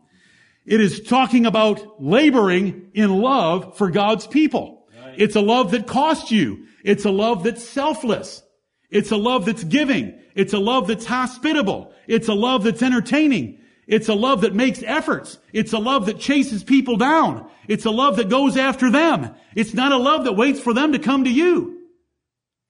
It 0.65 0.81
is 0.81 1.01
talking 1.01 1.45
about 1.45 2.01
laboring 2.01 2.91
in 2.93 3.21
love 3.21 3.77
for 3.77 3.89
God's 3.89 4.27
people. 4.27 4.87
Right. 5.01 5.15
It's 5.17 5.35
a 5.35 5.41
love 5.41 5.71
that 5.71 5.87
costs 5.87 6.31
you. 6.31 6.67
It's 6.83 7.05
a 7.05 7.11
love 7.11 7.43
that's 7.43 7.63
selfless. 7.63 8.43
It's 8.89 9.11
a 9.11 9.17
love 9.17 9.45
that's 9.45 9.63
giving. 9.63 10.19
It's 10.35 10.53
a 10.53 10.59
love 10.59 10.87
that's 10.87 11.05
hospitable. 11.05 11.93
It's 12.07 12.27
a 12.27 12.33
love 12.33 12.63
that's 12.63 12.81
entertaining. 12.81 13.59
It's 13.87 14.09
a 14.09 14.13
love 14.13 14.41
that 14.41 14.53
makes 14.53 14.83
efforts. 14.83 15.39
It's 15.51 15.73
a 15.73 15.79
love 15.79 16.05
that 16.05 16.19
chases 16.19 16.63
people 16.63 16.97
down. 16.97 17.49
It's 17.67 17.85
a 17.85 17.91
love 17.91 18.17
that 18.17 18.29
goes 18.29 18.55
after 18.55 18.91
them. 18.91 19.35
It's 19.55 19.73
not 19.73 19.91
a 19.91 19.97
love 19.97 20.25
that 20.25 20.33
waits 20.33 20.59
for 20.59 20.73
them 20.73 20.93
to 20.93 20.99
come 20.99 21.23
to 21.23 21.31
you. 21.31 21.79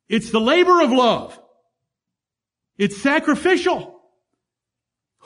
It's 0.08 0.32
the 0.32 0.40
labor 0.40 0.82
of 0.82 0.92
love. 0.92 1.38
It's 2.78 3.02
sacrificial. 3.02 3.99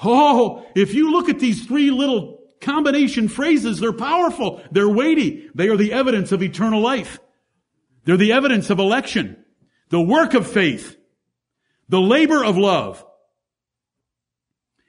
Oh, 0.04 0.66
if 0.76 0.94
you 0.94 1.12
look 1.12 1.30
at 1.30 1.40
these 1.40 1.66
three 1.66 1.92
little 1.92 2.40
combination 2.62 3.28
phrases, 3.28 3.80
they're 3.80 3.94
powerful. 3.94 4.62
They're 4.72 4.90
weighty. 4.90 5.50
They 5.54 5.70
are 5.70 5.78
the 5.78 5.94
evidence 5.94 6.32
of 6.32 6.42
eternal 6.42 6.82
life. 6.82 7.20
They're 8.06 8.18
the 8.18 8.34
evidence 8.34 8.70
of 8.70 8.80
election, 8.80 9.38
the 9.90 10.02
work 10.02 10.34
of 10.34 10.48
faith, 10.48 10.98
the 11.88 12.02
labor 12.02 12.44
of 12.44 12.58
love, 12.58 13.06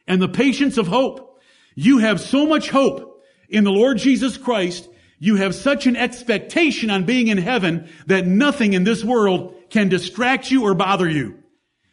and 0.07 0.21
the 0.21 0.29
patience 0.29 0.79
of 0.79 0.89
hope. 0.89 1.41
You 1.75 1.99
have 1.99 2.21
so 2.21 2.47
much 2.47 2.71
hope 2.71 3.23
in 3.49 3.65
the 3.65 3.71
Lord 3.71 3.99
Jesus 3.99 4.37
Christ. 4.37 4.89
You 5.19 5.37
have 5.37 5.55
such 5.55 5.87
an 5.87 5.97
expectation 5.97 6.91
on 6.91 7.05
being 7.05 7.29
in 7.29 7.39
heaven 7.39 7.89
that 8.07 8.27
nothing 8.27 8.73
in 8.73 8.85
this 8.85 9.05
world 9.05 9.55
can 9.71 9.89
distract 9.89 10.51
you 10.51 10.65
or 10.65 10.75
bother 10.75 11.09
you. 11.09 11.44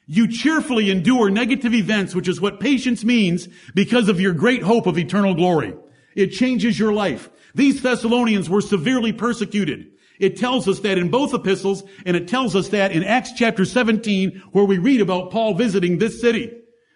You 0.05 0.27
cheerfully 0.27 0.89
endure 0.89 1.29
negative 1.29 1.73
events, 1.73 2.15
which 2.15 2.27
is 2.27 2.41
what 2.41 2.59
patience 2.59 3.03
means, 3.03 3.47
because 3.73 4.09
of 4.09 4.19
your 4.19 4.33
great 4.33 4.63
hope 4.63 4.87
of 4.87 4.97
eternal 4.97 5.33
glory. 5.33 5.73
It 6.15 6.31
changes 6.31 6.77
your 6.77 6.93
life. 6.93 7.29
These 7.55 7.81
Thessalonians 7.81 8.49
were 8.49 8.61
severely 8.61 9.13
persecuted. 9.13 9.91
It 10.19 10.37
tells 10.37 10.67
us 10.67 10.81
that 10.81 10.97
in 10.97 11.09
both 11.09 11.33
epistles, 11.33 11.83
and 12.05 12.15
it 12.15 12.27
tells 12.27 12.55
us 12.55 12.69
that 12.69 12.91
in 12.91 13.03
Acts 13.03 13.33
chapter 13.33 13.65
17, 13.65 14.43
where 14.51 14.65
we 14.65 14.77
read 14.77 15.01
about 15.01 15.31
Paul 15.31 15.55
visiting 15.55 15.97
this 15.97 16.21
city. 16.21 16.51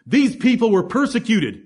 These 0.05 0.35
people 0.35 0.69
were 0.69 0.83
persecuted. 0.83 1.63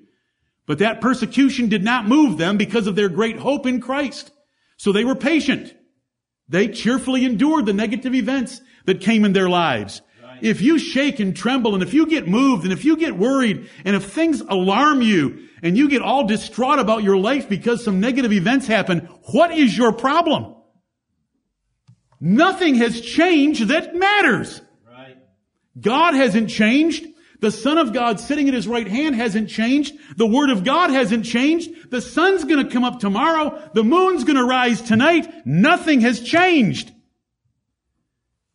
But 0.66 0.80
that 0.80 1.02
persecution 1.02 1.68
did 1.68 1.84
not 1.84 2.08
move 2.08 2.38
them 2.38 2.58
because 2.58 2.88
of 2.88 2.96
their 2.96 3.10
great 3.10 3.38
hope 3.38 3.66
in 3.66 3.82
Christ. 3.82 4.32
So 4.78 4.92
they 4.92 5.04
were 5.04 5.16
patient. 5.16 5.76
They 6.48 6.68
cheerfully 6.68 7.26
endured 7.26 7.66
the 7.66 7.74
negative 7.74 8.16
events 8.16 8.62
that 8.86 9.02
came 9.02 9.26
in 9.26 9.34
their 9.34 9.50
lives 9.50 10.02
if 10.42 10.62
you 10.62 10.80
shake 10.80 11.20
and 11.20 11.36
tremble 11.36 11.74
and 11.74 11.84
if 11.84 11.94
you 11.94 12.06
get 12.06 12.28
moved 12.28 12.64
and 12.64 12.74
if 12.74 12.86
you 12.86 12.98
get 12.98 13.18
worried 13.18 13.70
and 13.86 13.96
if 13.96 14.06
things 14.12 14.42
alarm 14.42 15.02
you 15.02 15.48
and 15.62 15.78
you 15.78 15.90
get 15.90 16.02
all 16.02 16.26
distraught 16.26 16.80
about 16.80 17.04
your 17.04 17.18
life 17.18 17.50
because 17.50 17.84
some 17.84 18.00
negative 18.00 18.32
events 18.32 18.68
happen, 18.68 19.00
what 19.32 19.52
is 19.52 19.78
your 19.78 19.92
problem? 19.94 20.56
Nothing 22.20 22.76
has 22.76 23.00
changed 23.02 23.68
that 23.70 23.96
matters. 23.96 24.62
Right. 24.88 25.18
God 25.80 26.14
hasn't 26.14 26.50
changed. 26.50 27.06
The 27.40 27.52
Son 27.52 27.78
of 27.78 27.94
God 27.94 28.20
sitting 28.20 28.50
at 28.50 28.54
His 28.54 28.68
right 28.68 28.88
hand 28.88 29.16
hasn't 29.16 29.50
changed. 29.50 29.96
The 30.18 30.28
Word 30.28 30.50
of 30.50 30.66
God 30.66 30.90
hasn't 30.90 31.26
changed. 31.26 31.90
The 31.90 32.02
sun's 32.02 32.44
gonna 32.44 32.70
come 32.70 32.84
up 32.84 33.00
tomorrow. 33.00 33.70
The 33.74 33.84
moon's 33.84 34.26
gonna 34.26 34.44
rise 34.44 34.82
tonight. 34.82 35.46
Nothing 35.46 36.02
has 36.02 36.20
changed. 36.20 36.92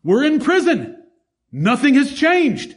We're 0.03 0.25
in 0.25 0.41
prison. 0.41 0.94
Nothing 1.57 1.95
has 1.95 2.13
changed. 2.13 2.75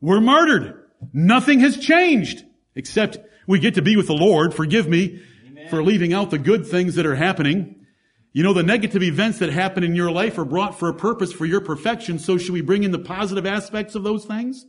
We're 0.00 0.20
martyred. 0.20 0.74
Nothing 1.12 1.60
has 1.60 1.76
changed. 1.76 2.44
Except 2.74 3.18
we 3.46 3.60
get 3.60 3.74
to 3.74 3.82
be 3.82 3.94
with 3.94 4.08
the 4.08 4.12
Lord. 4.12 4.52
Forgive 4.52 4.88
me 4.88 5.22
Amen. 5.46 5.68
for 5.68 5.80
leaving 5.80 6.12
out 6.12 6.32
the 6.32 6.38
good 6.38 6.66
things 6.66 6.96
that 6.96 7.06
are 7.06 7.14
happening. 7.14 7.86
You 8.32 8.42
know, 8.42 8.54
the 8.54 8.64
negative 8.64 9.04
events 9.04 9.38
that 9.38 9.50
happen 9.50 9.84
in 9.84 9.94
your 9.94 10.10
life 10.10 10.36
are 10.36 10.44
brought 10.44 10.76
for 10.76 10.88
a 10.88 10.94
purpose 10.94 11.32
for 11.32 11.46
your 11.46 11.60
perfection. 11.60 12.18
So 12.18 12.38
should 12.38 12.54
we 12.54 12.60
bring 12.60 12.82
in 12.82 12.90
the 12.90 12.98
positive 12.98 13.46
aspects 13.46 13.94
of 13.94 14.02
those 14.02 14.24
things? 14.24 14.66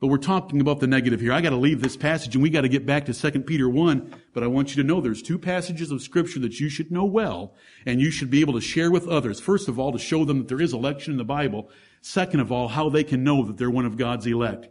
But 0.00 0.08
we're 0.08 0.16
talking 0.16 0.60
about 0.60 0.80
the 0.80 0.88
negative 0.88 1.20
here. 1.20 1.32
I 1.32 1.40
got 1.40 1.50
to 1.50 1.56
leave 1.56 1.80
this 1.80 1.96
passage 1.96 2.34
and 2.34 2.42
we 2.42 2.50
got 2.50 2.62
to 2.62 2.68
get 2.68 2.84
back 2.84 3.06
to 3.06 3.14
2 3.14 3.42
Peter 3.42 3.68
1. 3.68 4.12
But 4.34 4.42
I 4.42 4.48
want 4.48 4.74
you 4.74 4.82
to 4.82 4.88
know 4.88 5.00
there's 5.00 5.22
two 5.22 5.38
passages 5.38 5.92
of 5.92 6.02
scripture 6.02 6.40
that 6.40 6.58
you 6.58 6.68
should 6.68 6.90
know 6.90 7.04
well 7.04 7.54
and 7.86 8.00
you 8.00 8.10
should 8.10 8.28
be 8.28 8.40
able 8.40 8.54
to 8.54 8.60
share 8.60 8.90
with 8.90 9.06
others. 9.06 9.38
First 9.38 9.68
of 9.68 9.78
all, 9.78 9.92
to 9.92 10.00
show 10.00 10.24
them 10.24 10.38
that 10.38 10.48
there 10.48 10.60
is 10.60 10.72
election 10.72 11.12
in 11.12 11.18
the 11.18 11.24
Bible. 11.24 11.70
Second 12.02 12.40
of 12.40 12.52
all, 12.52 12.68
how 12.68 12.90
they 12.90 13.04
can 13.04 13.24
know 13.24 13.44
that 13.44 13.56
they're 13.56 13.70
one 13.70 13.86
of 13.86 13.96
God's 13.96 14.26
elect. 14.26 14.68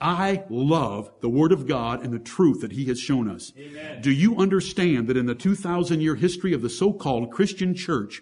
I 0.00 0.42
love 0.50 1.12
the 1.20 1.28
Word 1.28 1.52
of 1.52 1.68
God 1.68 2.02
and 2.02 2.12
the 2.12 2.18
truth 2.18 2.62
that 2.62 2.72
He 2.72 2.86
has 2.86 2.98
shown 2.98 3.30
us. 3.30 3.52
Amen. 3.56 4.00
Do 4.00 4.10
you 4.10 4.36
understand 4.36 5.06
that 5.06 5.16
in 5.16 5.26
the 5.26 5.34
2,000 5.34 6.00
year 6.00 6.16
history 6.16 6.52
of 6.52 6.60
the 6.60 6.68
so-called 6.68 7.30
Christian 7.30 7.74
church, 7.74 8.20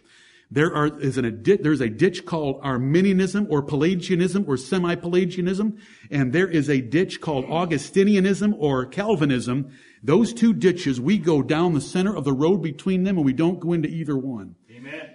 there 0.51 0.75
are, 0.75 0.99
is 1.01 1.17
an, 1.17 1.25
a, 1.25 1.31
there's 1.31 1.81
a 1.81 1.89
ditch 1.89 2.27
called 2.27 2.61
Arminianism 2.63 3.47
or 3.49 3.63
Pelagianism 3.63 4.45
or 4.47 4.57
semi-Pelagianism, 4.57 5.79
and 6.11 6.33
there 6.33 6.49
is 6.49 6.69
a 6.69 6.81
ditch 6.81 7.21
called 7.21 7.47
Augustinianism 7.47 8.55
or 8.59 8.85
Calvinism. 8.85 9.71
Those 10.03 10.35
two 10.35 10.53
ditches, 10.53 11.01
we 11.01 11.19
go 11.19 11.41
down 11.41 11.73
the 11.73 11.81
center 11.81 12.15
of 12.15 12.25
the 12.25 12.33
road 12.33 12.63
between 12.63 13.05
them 13.05 13.17
and 13.17 13.25
we 13.25 13.33
don't 13.33 13.61
go 13.61 13.73
into 13.73 13.89
either 13.89 14.19
one. 14.19 14.57
Amen. 14.71 15.10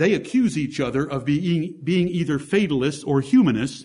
They 0.00 0.14
accuse 0.14 0.56
each 0.56 0.80
other 0.80 1.04
of 1.04 1.26
being, 1.26 1.74
being 1.84 2.08
either 2.08 2.38
fatalists 2.38 3.04
or 3.04 3.20
humanists 3.20 3.84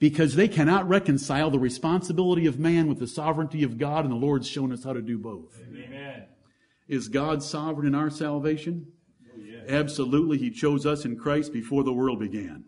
because 0.00 0.34
they 0.34 0.48
cannot 0.48 0.88
reconcile 0.88 1.52
the 1.52 1.58
responsibility 1.60 2.46
of 2.46 2.58
man 2.58 2.88
with 2.88 2.98
the 2.98 3.06
sovereignty 3.06 3.62
of 3.62 3.78
God, 3.78 4.04
and 4.04 4.12
the 4.12 4.18
Lord's 4.18 4.48
shown 4.48 4.72
us 4.72 4.82
how 4.82 4.94
to 4.94 5.00
do 5.00 5.16
both. 5.16 5.56
Amen. 5.72 6.24
Is 6.88 7.06
God 7.06 7.44
sovereign 7.44 7.86
in 7.86 7.94
our 7.94 8.10
salvation? 8.10 8.88
Oh, 9.32 9.40
Absolutely, 9.68 10.36
He 10.36 10.50
chose 10.50 10.84
us 10.84 11.04
in 11.04 11.16
Christ 11.16 11.52
before 11.52 11.84
the 11.84 11.92
world 11.92 12.18
began. 12.18 12.64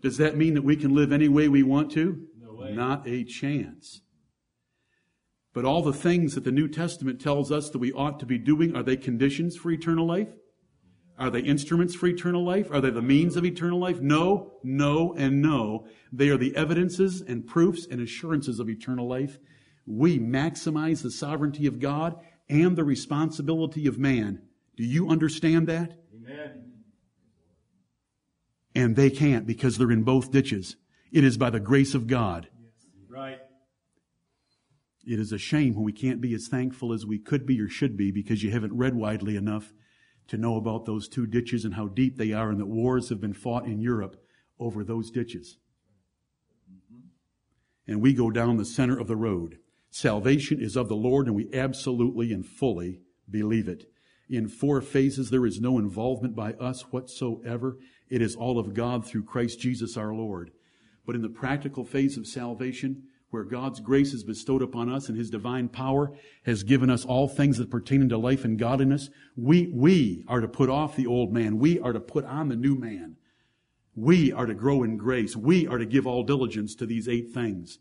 Does 0.00 0.16
that 0.16 0.36
mean 0.36 0.54
that 0.54 0.64
we 0.64 0.74
can 0.74 0.92
live 0.92 1.12
any 1.12 1.28
way 1.28 1.46
we 1.46 1.62
want 1.62 1.92
to? 1.92 2.26
No 2.36 2.68
Not 2.70 3.06
a 3.06 3.22
chance. 3.22 4.00
But 5.52 5.64
all 5.64 5.82
the 5.82 5.92
things 5.92 6.34
that 6.34 6.42
the 6.42 6.50
New 6.50 6.66
Testament 6.66 7.20
tells 7.20 7.52
us 7.52 7.70
that 7.70 7.78
we 7.78 7.92
ought 7.92 8.18
to 8.18 8.26
be 8.26 8.38
doing, 8.38 8.74
are 8.74 8.82
they 8.82 8.96
conditions 8.96 9.56
for 9.56 9.70
eternal 9.70 10.04
life? 10.04 10.30
Are 11.18 11.30
they 11.30 11.40
instruments 11.40 11.94
for 11.94 12.08
eternal 12.08 12.44
life? 12.44 12.70
Are 12.72 12.80
they 12.80 12.90
the 12.90 13.00
means 13.00 13.36
of 13.36 13.44
eternal 13.44 13.78
life? 13.78 14.00
No, 14.00 14.54
no, 14.64 15.14
and 15.16 15.40
no. 15.40 15.86
They 16.12 16.28
are 16.28 16.36
the 16.36 16.56
evidences 16.56 17.20
and 17.20 17.46
proofs 17.46 17.86
and 17.88 18.00
assurances 18.00 18.58
of 18.58 18.68
eternal 18.68 19.06
life. 19.06 19.38
We 19.86 20.18
maximize 20.18 21.02
the 21.02 21.12
sovereignty 21.12 21.66
of 21.66 21.78
God 21.78 22.16
and 22.48 22.76
the 22.76 22.84
responsibility 22.84 23.86
of 23.86 23.98
man. 23.98 24.42
Do 24.76 24.82
you 24.82 25.08
understand 25.08 25.68
that? 25.68 25.96
Amen. 26.14 26.72
And 28.74 28.96
they 28.96 29.10
can't 29.10 29.46
because 29.46 29.78
they're 29.78 29.92
in 29.92 30.02
both 30.02 30.32
ditches. 30.32 30.76
It 31.12 31.22
is 31.22 31.36
by 31.36 31.50
the 31.50 31.60
grace 31.60 31.94
of 31.94 32.08
God. 32.08 32.48
Right. 33.08 33.38
It 35.06 35.20
is 35.20 35.30
a 35.30 35.38
shame 35.38 35.74
when 35.74 35.84
we 35.84 35.92
can't 35.92 36.20
be 36.20 36.34
as 36.34 36.48
thankful 36.48 36.92
as 36.92 37.06
we 37.06 37.18
could 37.18 37.46
be 37.46 37.60
or 37.60 37.68
should 37.68 37.96
be 37.96 38.10
because 38.10 38.42
you 38.42 38.50
haven't 38.50 38.76
read 38.76 38.96
widely 38.96 39.36
enough 39.36 39.72
to 40.28 40.36
know 40.36 40.56
about 40.56 40.86
those 40.86 41.08
two 41.08 41.26
ditches 41.26 41.64
and 41.64 41.74
how 41.74 41.88
deep 41.88 42.16
they 42.16 42.32
are 42.32 42.50
and 42.50 42.60
that 42.60 42.66
wars 42.66 43.08
have 43.08 43.20
been 43.20 43.34
fought 43.34 43.66
in 43.66 43.80
Europe 43.80 44.16
over 44.58 44.84
those 44.84 45.10
ditches. 45.10 45.58
Mm-hmm. 46.70 47.00
And 47.86 48.00
we 48.00 48.12
go 48.14 48.30
down 48.30 48.56
the 48.56 48.64
center 48.64 48.98
of 48.98 49.06
the 49.06 49.16
road. 49.16 49.58
Salvation 49.90 50.60
is 50.60 50.76
of 50.76 50.88
the 50.88 50.96
Lord 50.96 51.26
and 51.26 51.36
we 51.36 51.48
absolutely 51.52 52.32
and 52.32 52.44
fully 52.44 53.00
believe 53.30 53.68
it. 53.68 53.84
In 54.28 54.48
four 54.48 54.80
phases, 54.80 55.30
there 55.30 55.44
is 55.44 55.60
no 55.60 55.78
involvement 55.78 56.34
by 56.34 56.54
us 56.54 56.82
whatsoever. 56.90 57.76
It 58.08 58.22
is 58.22 58.34
all 58.34 58.58
of 58.58 58.74
God 58.74 59.06
through 59.06 59.24
Christ 59.24 59.60
Jesus 59.60 59.96
our 59.96 60.14
Lord. 60.14 60.50
But 61.06 61.14
in 61.14 61.22
the 61.22 61.28
practical 61.28 61.84
phase 61.84 62.16
of 62.16 62.26
salvation, 62.26 63.04
where 63.34 63.44
God's 63.44 63.80
grace 63.80 64.14
is 64.14 64.22
bestowed 64.22 64.62
upon 64.62 64.88
us 64.88 65.08
and 65.08 65.18
His 65.18 65.28
divine 65.28 65.68
power 65.68 66.16
has 66.44 66.62
given 66.62 66.88
us 66.88 67.04
all 67.04 67.28
things 67.28 67.58
that 67.58 67.68
pertain 67.70 68.00
unto 68.00 68.16
life 68.16 68.44
and 68.44 68.58
godliness, 68.58 69.10
we, 69.36 69.66
we 69.74 70.24
are 70.28 70.40
to 70.40 70.48
put 70.48 70.70
off 70.70 70.94
the 70.94 71.08
old 71.08 71.32
man. 71.32 71.58
We 71.58 71.80
are 71.80 71.92
to 71.92 72.00
put 72.00 72.24
on 72.24 72.48
the 72.48 72.56
new 72.56 72.76
man. 72.76 73.16
We 73.96 74.32
are 74.32 74.46
to 74.46 74.54
grow 74.54 74.84
in 74.84 74.96
grace. 74.96 75.36
We 75.36 75.66
are 75.66 75.78
to 75.78 75.84
give 75.84 76.06
all 76.06 76.22
diligence 76.22 76.76
to 76.76 76.86
these 76.86 77.08
eight 77.08 77.32
things. 77.32 77.80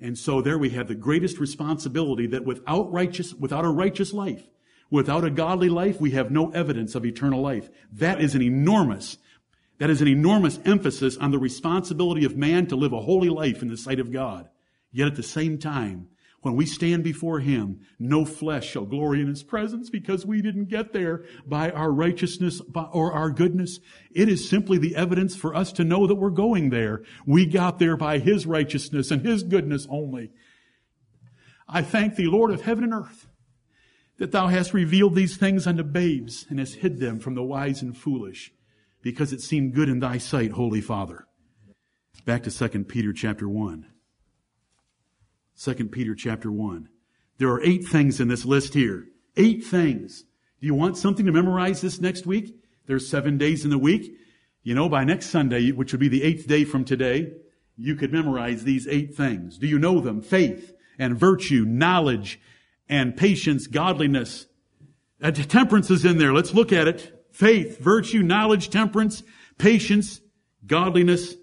And 0.00 0.16
so 0.16 0.40
there 0.40 0.58
we 0.58 0.70
have 0.70 0.86
the 0.86 0.94
greatest 0.94 1.38
responsibility 1.38 2.28
that 2.28 2.44
without 2.44 2.90
righteous, 2.92 3.34
without 3.34 3.64
a 3.64 3.68
righteous 3.68 4.12
life, 4.12 4.48
without 4.90 5.24
a 5.24 5.30
godly 5.30 5.68
life, 5.68 6.00
we 6.00 6.12
have 6.12 6.30
no 6.30 6.50
evidence 6.50 6.94
of 6.94 7.04
eternal 7.04 7.40
life. 7.40 7.68
That 7.92 8.20
is 8.20 8.36
an 8.36 8.42
enormous, 8.42 9.18
that 9.78 9.90
is 9.90 10.00
an 10.00 10.08
enormous 10.08 10.60
emphasis 10.64 11.16
on 11.16 11.32
the 11.32 11.38
responsibility 11.38 12.24
of 12.24 12.36
man 12.36 12.66
to 12.68 12.76
live 12.76 12.92
a 12.92 13.00
holy 13.00 13.28
life 13.28 13.60
in 13.60 13.68
the 13.68 13.76
sight 13.76 13.98
of 13.98 14.12
God. 14.12 14.48
Yet 14.90 15.08
at 15.08 15.16
the 15.16 15.22
same 15.22 15.58
time, 15.58 16.08
when 16.42 16.54
we 16.54 16.66
stand 16.66 17.02
before 17.02 17.40
Him, 17.40 17.80
no 17.98 18.24
flesh 18.24 18.70
shall 18.70 18.84
glory 18.84 19.20
in 19.20 19.26
His 19.26 19.42
presence 19.42 19.90
because 19.90 20.24
we 20.24 20.40
didn't 20.40 20.66
get 20.68 20.92
there 20.92 21.24
by 21.44 21.70
our 21.70 21.90
righteousness 21.90 22.62
or 22.74 23.12
our 23.12 23.30
goodness. 23.30 23.80
It 24.12 24.28
is 24.28 24.48
simply 24.48 24.78
the 24.78 24.94
evidence 24.94 25.34
for 25.34 25.54
us 25.54 25.72
to 25.72 25.84
know 25.84 26.06
that 26.06 26.14
we're 26.14 26.30
going 26.30 26.70
there. 26.70 27.02
We 27.26 27.44
got 27.44 27.78
there 27.78 27.96
by 27.96 28.18
His 28.18 28.46
righteousness 28.46 29.10
and 29.10 29.26
His 29.26 29.42
goodness 29.42 29.86
only. 29.90 30.30
I 31.68 31.82
thank 31.82 32.14
Thee, 32.14 32.26
Lord 32.26 32.52
of 32.52 32.62
heaven 32.62 32.84
and 32.84 32.94
earth, 32.94 33.26
that 34.18 34.30
Thou 34.30 34.46
hast 34.46 34.72
revealed 34.72 35.16
these 35.16 35.36
things 35.36 35.66
unto 35.66 35.82
babes 35.82 36.46
and 36.48 36.60
hast 36.60 36.76
hid 36.76 36.98
them 37.00 37.18
from 37.18 37.34
the 37.34 37.42
wise 37.42 37.82
and 37.82 37.96
foolish 37.96 38.52
because 39.02 39.32
it 39.32 39.40
seemed 39.40 39.74
good 39.74 39.88
in 39.88 39.98
Thy 39.98 40.18
sight, 40.18 40.52
Holy 40.52 40.80
Father. 40.80 41.26
Back 42.24 42.44
to 42.44 42.50
2 42.50 42.84
Peter 42.84 43.12
chapter 43.12 43.48
1. 43.48 43.86
2 45.58 45.74
Peter 45.86 46.14
chapter 46.14 46.52
1. 46.52 46.88
There 47.38 47.48
are 47.48 47.62
eight 47.62 47.86
things 47.86 48.20
in 48.20 48.28
this 48.28 48.44
list 48.44 48.74
here. 48.74 49.08
Eight 49.36 49.64
things. 49.64 50.24
Do 50.60 50.66
you 50.66 50.74
want 50.74 50.96
something 50.96 51.26
to 51.26 51.32
memorize 51.32 51.80
this 51.80 52.00
next 52.00 52.26
week? 52.26 52.54
There's 52.86 53.08
seven 53.08 53.38
days 53.38 53.64
in 53.64 53.70
the 53.70 53.78
week. 53.78 54.12
You 54.62 54.74
know, 54.74 54.88
by 54.88 55.04
next 55.04 55.26
Sunday, 55.26 55.70
which 55.72 55.92
would 55.92 56.00
be 56.00 56.08
the 56.08 56.22
eighth 56.22 56.46
day 56.46 56.64
from 56.64 56.84
today, 56.84 57.32
you 57.76 57.96
could 57.96 58.12
memorize 58.12 58.64
these 58.64 58.86
eight 58.88 59.16
things. 59.16 59.58
Do 59.58 59.66
you 59.66 59.78
know 59.78 60.00
them? 60.00 60.22
Faith 60.22 60.74
and 60.98 61.16
virtue, 61.16 61.64
knowledge 61.64 62.40
and 62.88 63.16
patience, 63.16 63.66
godliness. 63.66 64.46
Uh, 65.22 65.30
temperance 65.30 65.90
is 65.90 66.04
in 66.04 66.18
there. 66.18 66.32
Let's 66.32 66.54
look 66.54 66.72
at 66.72 66.88
it. 66.88 67.26
Faith, 67.32 67.78
virtue, 67.78 68.22
knowledge, 68.22 68.70
temperance, 68.70 69.22
patience, 69.58 70.20
godliness, 70.66 71.34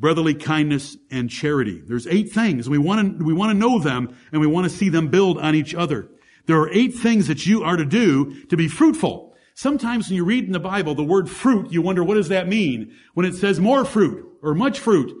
brotherly 0.00 0.34
kindness, 0.34 0.96
and 1.10 1.28
charity. 1.28 1.82
There's 1.86 2.06
eight 2.06 2.32
things. 2.32 2.68
We 2.68 2.78
want 2.78 3.18
to, 3.18 3.24
we 3.24 3.34
want 3.34 3.50
to 3.50 3.58
know 3.58 3.78
them 3.78 4.16
and 4.32 4.40
we 4.40 4.46
want 4.46 4.64
to 4.64 4.74
see 4.74 4.88
them 4.88 5.08
build 5.08 5.38
on 5.38 5.54
each 5.54 5.74
other. 5.74 6.08
There 6.46 6.58
are 6.58 6.72
eight 6.72 6.94
things 6.94 7.28
that 7.28 7.46
you 7.46 7.62
are 7.62 7.76
to 7.76 7.84
do 7.84 8.44
to 8.46 8.56
be 8.56 8.66
fruitful. 8.66 9.36
Sometimes 9.54 10.08
when 10.08 10.16
you 10.16 10.24
read 10.24 10.46
in 10.46 10.52
the 10.52 10.58
Bible 10.58 10.94
the 10.94 11.04
word 11.04 11.28
fruit, 11.28 11.70
you 11.70 11.82
wonder 11.82 12.02
what 12.02 12.14
does 12.14 12.28
that 12.28 12.48
mean? 12.48 12.96
When 13.12 13.26
it 13.26 13.34
says 13.34 13.60
more 13.60 13.84
fruit 13.84 14.26
or 14.42 14.54
much 14.54 14.78
fruit, 14.78 15.14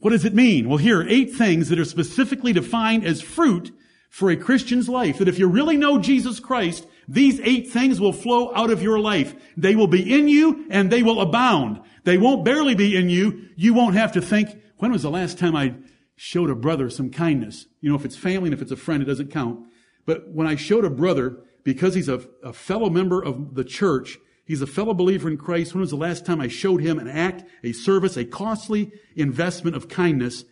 what 0.00 0.10
does 0.10 0.24
it 0.24 0.34
mean? 0.34 0.68
Well, 0.68 0.78
here 0.78 1.00
are 1.00 1.08
eight 1.08 1.32
things 1.34 1.68
that 1.68 1.78
are 1.78 1.84
specifically 1.84 2.52
defined 2.52 3.04
as 3.04 3.20
fruit 3.20 3.72
for 4.10 4.30
a 4.30 4.36
Christian's 4.36 4.88
life. 4.88 5.18
That 5.18 5.28
if 5.28 5.38
you 5.38 5.46
really 5.46 5.76
know 5.76 6.00
Jesus 6.00 6.40
Christ, 6.40 6.86
these 7.06 7.40
eight 7.40 7.70
things 7.70 8.00
will 8.00 8.12
flow 8.12 8.52
out 8.54 8.70
of 8.70 8.82
your 8.82 8.98
life. 8.98 9.34
They 9.56 9.76
will 9.76 9.86
be 9.86 10.12
in 10.12 10.28
you 10.28 10.66
and 10.70 10.90
they 10.90 11.02
will 11.02 11.20
abound. 11.20 11.80
They 12.08 12.16
won't 12.16 12.42
barely 12.42 12.74
be 12.74 12.96
in 12.96 13.10
you. 13.10 13.50
You 13.54 13.74
won't 13.74 13.94
have 13.94 14.12
to 14.12 14.22
think, 14.22 14.58
when 14.78 14.90
was 14.90 15.02
the 15.02 15.10
last 15.10 15.38
time 15.38 15.54
I 15.54 15.74
showed 16.16 16.48
a 16.48 16.54
brother 16.54 16.88
some 16.88 17.10
kindness? 17.10 17.66
You 17.82 17.90
know, 17.90 17.96
if 17.96 18.06
it's 18.06 18.16
family 18.16 18.46
and 18.46 18.54
if 18.54 18.62
it's 18.62 18.72
a 18.72 18.76
friend, 18.76 19.02
it 19.02 19.04
doesn't 19.04 19.30
count. 19.30 19.66
But 20.06 20.26
when 20.30 20.46
I 20.46 20.56
showed 20.56 20.86
a 20.86 20.90
brother, 20.90 21.40
because 21.64 21.94
he's 21.94 22.08
a, 22.08 22.22
a 22.42 22.54
fellow 22.54 22.88
member 22.88 23.22
of 23.22 23.56
the 23.56 23.62
church, 23.62 24.16
he's 24.46 24.62
a 24.62 24.66
fellow 24.66 24.94
believer 24.94 25.28
in 25.28 25.36
Christ, 25.36 25.74
when 25.74 25.82
was 25.82 25.90
the 25.90 25.96
last 25.96 26.24
time 26.24 26.40
I 26.40 26.48
showed 26.48 26.80
him 26.80 26.98
an 26.98 27.08
act, 27.08 27.44
a 27.62 27.72
service, 27.72 28.16
a 28.16 28.24
costly 28.24 28.90
investment 29.14 29.76
of 29.76 29.90
kindness? 29.90 30.46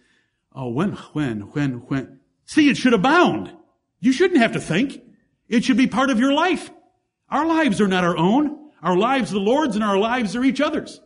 Oh, 0.55 0.69
when, 0.69 0.93
when, 1.15 1.41
when, 1.53 1.73
when? 1.87 2.21
See, 2.45 2.69
it 2.69 2.77
should 2.77 2.93
abound. 2.93 3.51
You 3.99 4.13
shouldn't 4.13 4.43
have 4.43 4.53
to 4.53 4.61
think. 4.61 5.01
It 5.49 5.65
should 5.65 5.79
be 5.79 5.87
part 5.87 6.11
of 6.11 6.21
your 6.21 6.35
life. 6.35 6.69
Our 7.31 7.47
lives 7.47 7.81
are 7.81 7.89
not 7.89 8.05
our 8.05 8.19
own. 8.19 8.73
Our 8.83 8.99
lives 8.99 9.31
are 9.31 9.37
the 9.37 9.41
Lord's 9.41 9.75
and 9.75 9.83
our 9.83 9.97
lives 9.97 10.37
are 10.37 10.45
each 10.45 10.61
other's. 10.61 11.01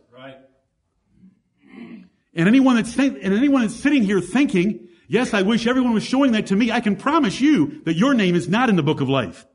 And 2.33 2.47
anyone 2.47 2.75
that's 2.75 2.95
and 2.97 3.17
anyone 3.23 3.61
that's 3.61 3.75
sitting 3.75 4.03
here 4.03 4.21
thinking, 4.21 4.87
yes, 5.07 5.33
I 5.33 5.41
wish 5.41 5.67
everyone 5.67 5.93
was 5.93 6.03
showing 6.03 6.31
that 6.33 6.47
to 6.47 6.55
me, 6.55 6.71
I 6.71 6.79
can 6.79 6.95
promise 6.95 7.41
you 7.41 7.81
that 7.83 7.95
your 7.95 8.13
name 8.13 8.35
is 8.35 8.47
not 8.47 8.69
in 8.69 8.75
the 8.75 8.83
book 8.83 9.01
of 9.01 9.09
life. 9.09 9.45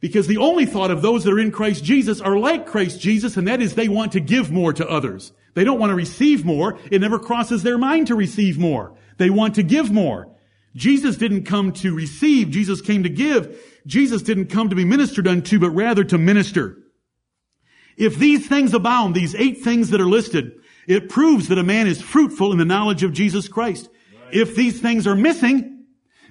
Because 0.00 0.26
the 0.26 0.36
only 0.36 0.66
thought 0.66 0.90
of 0.90 1.02
those 1.02 1.24
that 1.24 1.32
are 1.32 1.38
in 1.38 1.50
Christ 1.50 1.82
Jesus 1.82 2.20
are 2.20 2.38
like 2.38 2.66
Christ 2.66 3.00
Jesus, 3.00 3.36
and 3.36 3.48
that 3.48 3.60
is 3.60 3.74
they 3.74 3.88
want 3.88 4.12
to 4.12 4.20
give 4.20 4.50
more 4.50 4.72
to 4.72 4.88
others. 4.88 5.32
They 5.54 5.64
don't 5.64 5.78
want 5.78 5.90
to 5.90 5.96
receive 5.96 6.44
more. 6.44 6.78
It 6.90 7.00
never 7.00 7.18
crosses 7.18 7.62
their 7.62 7.78
mind 7.78 8.08
to 8.08 8.14
receive 8.14 8.58
more. 8.58 8.94
They 9.16 9.30
want 9.30 9.54
to 9.54 9.62
give 9.62 9.90
more. 9.90 10.28
Jesus 10.74 11.16
didn't 11.16 11.44
come 11.44 11.72
to 11.72 11.94
receive, 11.94 12.50
Jesus 12.50 12.82
came 12.82 13.02
to 13.02 13.08
give. 13.08 13.58
Jesus 13.86 14.22
didn't 14.22 14.46
come 14.46 14.68
to 14.68 14.76
be 14.76 14.84
ministered 14.84 15.26
unto, 15.26 15.58
but 15.58 15.70
rather 15.70 16.04
to 16.04 16.18
minister. 16.18 16.78
If 17.96 18.16
these 18.16 18.46
things 18.46 18.74
abound, 18.74 19.14
these 19.14 19.34
eight 19.34 19.62
things 19.62 19.90
that 19.90 20.00
are 20.00 20.08
listed, 20.08 20.52
it 20.86 21.08
proves 21.08 21.48
that 21.48 21.58
a 21.58 21.64
man 21.64 21.86
is 21.86 22.00
fruitful 22.00 22.52
in 22.52 22.58
the 22.58 22.64
knowledge 22.64 23.02
of 23.02 23.12
Jesus 23.12 23.48
Christ. 23.48 23.88
Right. 24.12 24.34
If 24.34 24.54
these 24.54 24.80
things 24.80 25.06
are 25.06 25.16
missing, 25.16 25.84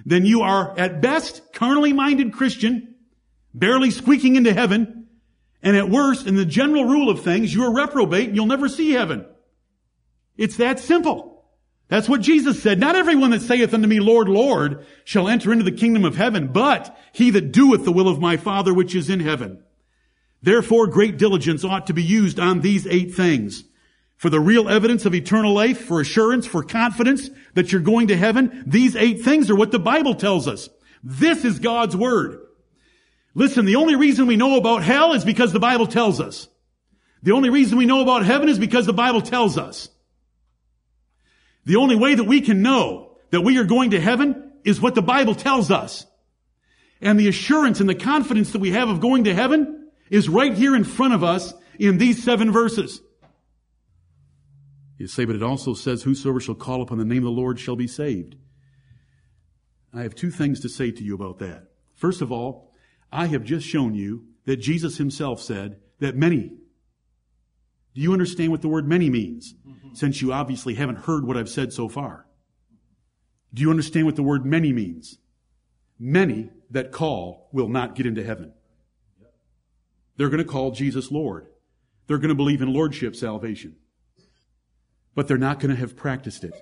then 0.04 0.24
you 0.24 0.42
are 0.42 0.78
at 0.78 1.00
best 1.00 1.52
carnally 1.52 1.92
minded 1.92 2.32
Christian, 2.32 2.94
barely 3.52 3.90
squeaking 3.90 4.36
into 4.36 4.52
heaven, 4.52 5.08
and 5.62 5.76
at 5.76 5.90
worst, 5.90 6.26
in 6.26 6.36
the 6.36 6.44
general 6.44 6.84
rule 6.84 7.10
of 7.10 7.22
things, 7.22 7.52
you're 7.54 7.74
reprobate 7.74 8.28
and 8.28 8.36
you'll 8.36 8.46
never 8.46 8.68
see 8.68 8.92
heaven. 8.92 9.26
It's 10.36 10.56
that 10.56 10.78
simple. 10.78 11.44
That's 11.88 12.08
what 12.08 12.20
Jesus 12.20 12.62
said. 12.62 12.78
Not 12.78 12.96
everyone 12.96 13.30
that 13.30 13.42
saith 13.42 13.72
unto 13.72 13.86
me, 13.86 14.00
Lord, 14.00 14.28
Lord, 14.28 14.84
shall 15.04 15.28
enter 15.28 15.52
into 15.52 15.64
the 15.64 15.72
kingdom 15.72 16.04
of 16.04 16.16
heaven, 16.16 16.48
but 16.48 16.96
he 17.12 17.30
that 17.30 17.52
doeth 17.52 17.84
the 17.84 17.92
will 17.92 18.08
of 18.08 18.20
my 18.20 18.36
Father 18.36 18.74
which 18.74 18.94
is 18.94 19.08
in 19.08 19.20
heaven. 19.20 19.62
Therefore, 20.42 20.88
great 20.88 21.16
diligence 21.16 21.64
ought 21.64 21.86
to 21.86 21.94
be 21.94 22.02
used 22.02 22.38
on 22.38 22.60
these 22.60 22.86
eight 22.86 23.14
things. 23.14 23.64
For 24.16 24.30
the 24.30 24.40
real 24.40 24.68
evidence 24.68 25.04
of 25.04 25.14
eternal 25.14 25.52
life, 25.52 25.78
for 25.78 26.00
assurance, 26.00 26.46
for 26.46 26.62
confidence 26.62 27.28
that 27.54 27.70
you're 27.70 27.82
going 27.82 28.08
to 28.08 28.16
heaven, 28.16 28.64
these 28.66 28.96
eight 28.96 29.22
things 29.22 29.50
are 29.50 29.56
what 29.56 29.72
the 29.72 29.78
Bible 29.78 30.14
tells 30.14 30.48
us. 30.48 30.68
This 31.04 31.44
is 31.44 31.58
God's 31.58 31.94
Word. 31.94 32.40
Listen, 33.34 33.66
the 33.66 33.76
only 33.76 33.96
reason 33.96 34.26
we 34.26 34.36
know 34.36 34.56
about 34.56 34.82
hell 34.82 35.12
is 35.12 35.24
because 35.24 35.52
the 35.52 35.60
Bible 35.60 35.86
tells 35.86 36.20
us. 36.20 36.48
The 37.22 37.32
only 37.32 37.50
reason 37.50 37.76
we 37.76 37.84
know 37.84 38.00
about 38.00 38.24
heaven 38.24 38.48
is 38.48 38.58
because 38.58 38.86
the 38.86 38.94
Bible 38.94 39.20
tells 39.20 39.58
us. 39.58 39.90
The 41.66 41.76
only 41.76 41.96
way 41.96 42.14
that 42.14 42.24
we 42.24 42.40
can 42.40 42.62
know 42.62 43.18
that 43.30 43.42
we 43.42 43.58
are 43.58 43.64
going 43.64 43.90
to 43.90 44.00
heaven 44.00 44.52
is 44.64 44.80
what 44.80 44.94
the 44.94 45.02
Bible 45.02 45.34
tells 45.34 45.70
us. 45.70 46.06
And 47.02 47.20
the 47.20 47.28
assurance 47.28 47.80
and 47.80 47.88
the 47.88 47.94
confidence 47.94 48.52
that 48.52 48.60
we 48.60 48.70
have 48.70 48.88
of 48.88 49.00
going 49.00 49.24
to 49.24 49.34
heaven 49.34 49.90
is 50.08 50.28
right 50.28 50.54
here 50.54 50.74
in 50.74 50.84
front 50.84 51.12
of 51.12 51.22
us 51.22 51.52
in 51.78 51.98
these 51.98 52.22
seven 52.22 52.52
verses. 52.52 53.02
You 54.98 55.06
say, 55.06 55.24
but 55.24 55.36
it 55.36 55.42
also 55.42 55.74
says, 55.74 56.02
whosoever 56.02 56.40
shall 56.40 56.54
call 56.54 56.82
upon 56.82 56.98
the 56.98 57.04
name 57.04 57.18
of 57.18 57.24
the 57.24 57.40
Lord 57.40 57.60
shall 57.60 57.76
be 57.76 57.86
saved. 57.86 58.36
I 59.92 60.02
have 60.02 60.14
two 60.14 60.30
things 60.30 60.60
to 60.60 60.68
say 60.68 60.90
to 60.90 61.04
you 61.04 61.14
about 61.14 61.38
that. 61.38 61.68
First 61.94 62.22
of 62.22 62.32
all, 62.32 62.72
I 63.12 63.26
have 63.26 63.44
just 63.44 63.66
shown 63.66 63.94
you 63.94 64.24
that 64.46 64.56
Jesus 64.56 64.98
himself 64.98 65.40
said 65.40 65.80
that 66.00 66.16
many 66.16 66.52
do 67.96 68.02
you 68.02 68.12
understand 68.12 68.50
what 68.50 68.60
the 68.60 68.68
word 68.68 68.86
many 68.86 69.08
means? 69.08 69.54
Mm-hmm. 69.66 69.94
Since 69.94 70.20
you 70.20 70.30
obviously 70.30 70.74
haven't 70.74 71.06
heard 71.06 71.26
what 71.26 71.38
I've 71.38 71.48
said 71.48 71.72
so 71.72 71.88
far. 71.88 72.26
Do 73.54 73.62
you 73.62 73.70
understand 73.70 74.04
what 74.04 74.16
the 74.16 74.22
word 74.22 74.44
many 74.44 74.70
means? 74.70 75.16
Many 75.98 76.50
that 76.70 76.92
call 76.92 77.48
will 77.52 77.70
not 77.70 77.94
get 77.94 78.04
into 78.04 78.22
heaven. 78.22 78.52
They're 80.18 80.28
going 80.28 80.44
to 80.44 80.50
call 80.50 80.72
Jesus 80.72 81.10
Lord. 81.10 81.46
They're 82.06 82.18
going 82.18 82.28
to 82.28 82.34
believe 82.34 82.60
in 82.60 82.70
Lordship 82.70 83.16
salvation. 83.16 83.76
But 85.16 85.26
they're 85.26 85.36
not 85.36 85.58
going 85.58 85.74
to 85.74 85.80
have 85.80 85.96
practiced 85.96 86.44
it. 86.44 86.54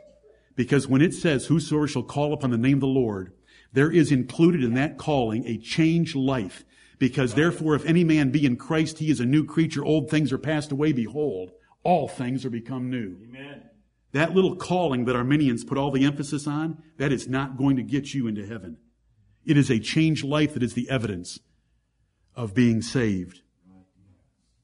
Because 0.56 0.88
when 0.88 1.02
it 1.02 1.12
says, 1.12 1.46
whosoever 1.46 1.86
shall 1.86 2.02
call 2.02 2.32
upon 2.32 2.50
the 2.50 2.56
name 2.56 2.78
of 2.78 2.80
the 2.80 2.86
Lord, 2.86 3.32
there 3.72 3.90
is 3.90 4.10
included 4.10 4.64
in 4.64 4.72
that 4.74 4.96
calling 4.96 5.44
a 5.46 5.58
changed 5.58 6.14
life. 6.14 6.64
Because 6.98 7.34
therefore, 7.34 7.74
if 7.74 7.84
any 7.84 8.04
man 8.04 8.30
be 8.30 8.46
in 8.46 8.56
Christ, 8.56 8.98
he 8.98 9.10
is 9.10 9.20
a 9.20 9.26
new 9.26 9.44
creature. 9.44 9.84
Old 9.84 10.08
things 10.08 10.32
are 10.32 10.38
passed 10.38 10.72
away. 10.72 10.92
Behold, 10.92 11.50
all 11.82 12.08
things 12.08 12.44
are 12.44 12.50
become 12.50 12.88
new. 12.88 13.18
Amen. 13.28 13.64
That 14.12 14.32
little 14.32 14.54
calling 14.54 15.04
that 15.06 15.16
Arminians 15.16 15.64
put 15.64 15.76
all 15.76 15.90
the 15.90 16.04
emphasis 16.04 16.46
on, 16.46 16.80
that 16.98 17.10
is 17.10 17.28
not 17.28 17.58
going 17.58 17.76
to 17.76 17.82
get 17.82 18.14
you 18.14 18.28
into 18.28 18.46
heaven. 18.46 18.76
It 19.44 19.58
is 19.58 19.68
a 19.68 19.80
changed 19.80 20.24
life 20.24 20.54
that 20.54 20.62
is 20.62 20.74
the 20.74 20.88
evidence 20.88 21.40
of 22.36 22.54
being 22.54 22.80
saved. 22.80 23.40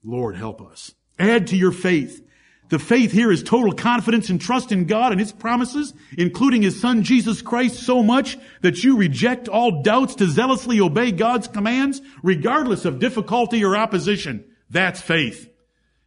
Lord, 0.05 0.37
help 0.37 0.63
us. 0.63 0.95
Add 1.19 1.49
to 1.49 1.57
your 1.57 1.73
faith. 1.73 2.25
The 2.71 2.79
faith 2.79 3.11
here 3.11 3.33
is 3.33 3.43
total 3.43 3.73
confidence 3.73 4.31
and 4.31 4.41
trust 4.41 4.71
in 4.71 4.87
God 4.87 5.11
and 5.11 5.21
His 5.21 5.33
promises, 5.33 5.93
including 6.17 6.63
His 6.63 6.81
Son 6.81 7.03
Jesus 7.03 7.43
Christ 7.43 7.81
so 7.81 8.03
much 8.03 8.39
that 8.63 8.83
you 8.85 8.97
reject 8.97 9.49
all 9.49 9.83
doubts 9.83 10.15
to 10.17 10.29
zealously 10.29 10.81
obey 10.81 11.11
God's 11.11 11.49
commands, 11.49 12.01
regardless 12.23 12.85
of 12.85 13.01
difficulty 13.01 13.65
or 13.65 13.77
opposition. 13.77 14.45
That's 14.71 15.01
faith. 15.01 15.51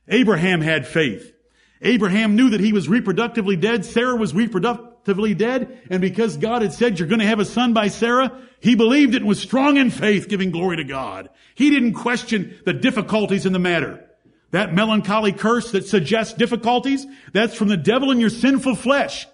Abraham 0.08 0.62
had 0.62 0.88
faith. 0.88 1.34
Abraham 1.82 2.38
knew 2.38 2.52
that 2.52 2.62
he 2.62 2.71
was 2.71 2.88
reproductively 2.88 3.60
dead. 3.60 3.84
Sarah 3.84 4.15
was 4.15 4.32
reproductively 4.32 5.38
dead. 5.38 5.82
And 5.89 6.02
because 6.02 6.38
God 6.38 6.62
had 6.62 6.71
said 6.71 6.97
you're 6.97 7.10
going 7.10 7.19
to 7.19 7.28
have 7.28 7.41
a 7.41 7.45
son 7.45 7.73
by 7.73 7.89
Sarah, 7.89 8.39
he 8.62 8.76
believed 8.76 9.15
it 9.15 9.17
and 9.17 9.28
was 9.28 9.41
strong 9.41 9.76
in 9.76 9.89
faith, 9.89 10.30
giving 10.30 10.52
glory 10.52 10.78
to 10.78 10.86
God. 10.86 11.30
He 11.56 11.69
didn't 11.69 11.95
question 11.95 12.58
the 12.65 12.71
difficulties 12.71 13.45
in 13.45 13.52
the 13.52 13.60
matter. 13.60 14.10
That 14.53 14.71
melancholy 14.71 15.31
curse 15.31 15.71
that 15.71 15.87
suggests 15.87 16.35
difficulties, 16.35 17.07
that's 17.33 17.55
from 17.55 17.69
the 17.69 17.77
devil 17.77 18.11
in 18.11 18.19
your 18.19 18.29
sinful 18.29 18.75
flesh. 18.75 19.27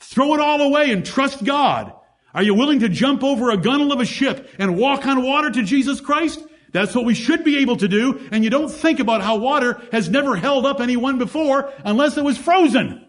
Throw 0.00 0.34
it 0.34 0.40
all 0.40 0.60
away 0.60 0.90
and 0.90 1.06
trust 1.06 1.44
God. 1.44 1.92
Are 2.34 2.42
you 2.42 2.54
willing 2.54 2.80
to 2.80 2.88
jump 2.88 3.22
over 3.22 3.50
a 3.50 3.56
gunwale 3.56 3.92
of 3.92 4.00
a 4.00 4.04
ship 4.04 4.50
and 4.58 4.76
walk 4.76 5.06
on 5.06 5.22
water 5.22 5.52
to 5.52 5.62
Jesus 5.62 6.00
Christ? 6.00 6.42
That's 6.72 6.96
what 6.96 7.04
we 7.04 7.14
should 7.14 7.44
be 7.44 7.58
able 7.58 7.76
to 7.76 7.86
do, 7.86 8.28
and 8.32 8.42
you 8.42 8.50
don't 8.50 8.68
think 8.68 8.98
about 8.98 9.22
how 9.22 9.36
water 9.36 9.80
has 9.92 10.08
never 10.08 10.34
held 10.34 10.66
up 10.66 10.80
anyone 10.80 11.18
before 11.18 11.72
unless 11.84 12.16
it 12.16 12.24
was 12.24 12.36
frozen. 12.36 13.06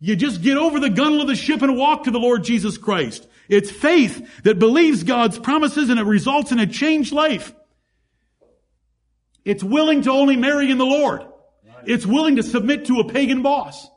You 0.00 0.16
just 0.16 0.40
get 0.40 0.56
over 0.56 0.80
the 0.80 0.88
gunwale 0.88 1.20
of 1.20 1.28
the 1.28 1.36
ship 1.36 1.60
and 1.60 1.76
walk 1.76 2.04
to 2.04 2.10
the 2.10 2.18
Lord 2.18 2.42
Jesus 2.42 2.78
Christ. 2.78 3.28
It's 3.50 3.70
faith 3.70 4.26
that 4.44 4.58
believes 4.58 5.02
God's 5.02 5.38
promises 5.38 5.90
and 5.90 6.00
it 6.00 6.04
results 6.04 6.52
in 6.52 6.58
a 6.58 6.66
changed 6.66 7.12
life. 7.12 7.52
It's 9.48 9.64
willing 9.64 10.02
to 10.02 10.10
only 10.10 10.36
marry 10.36 10.70
in 10.70 10.76
the 10.76 10.84
Lord. 10.84 11.24
It's 11.86 12.04
willing 12.04 12.36
to 12.36 12.42
submit 12.42 12.84
to 12.84 13.00
a 13.00 13.08
pagan 13.08 13.40
boss. 13.40 13.88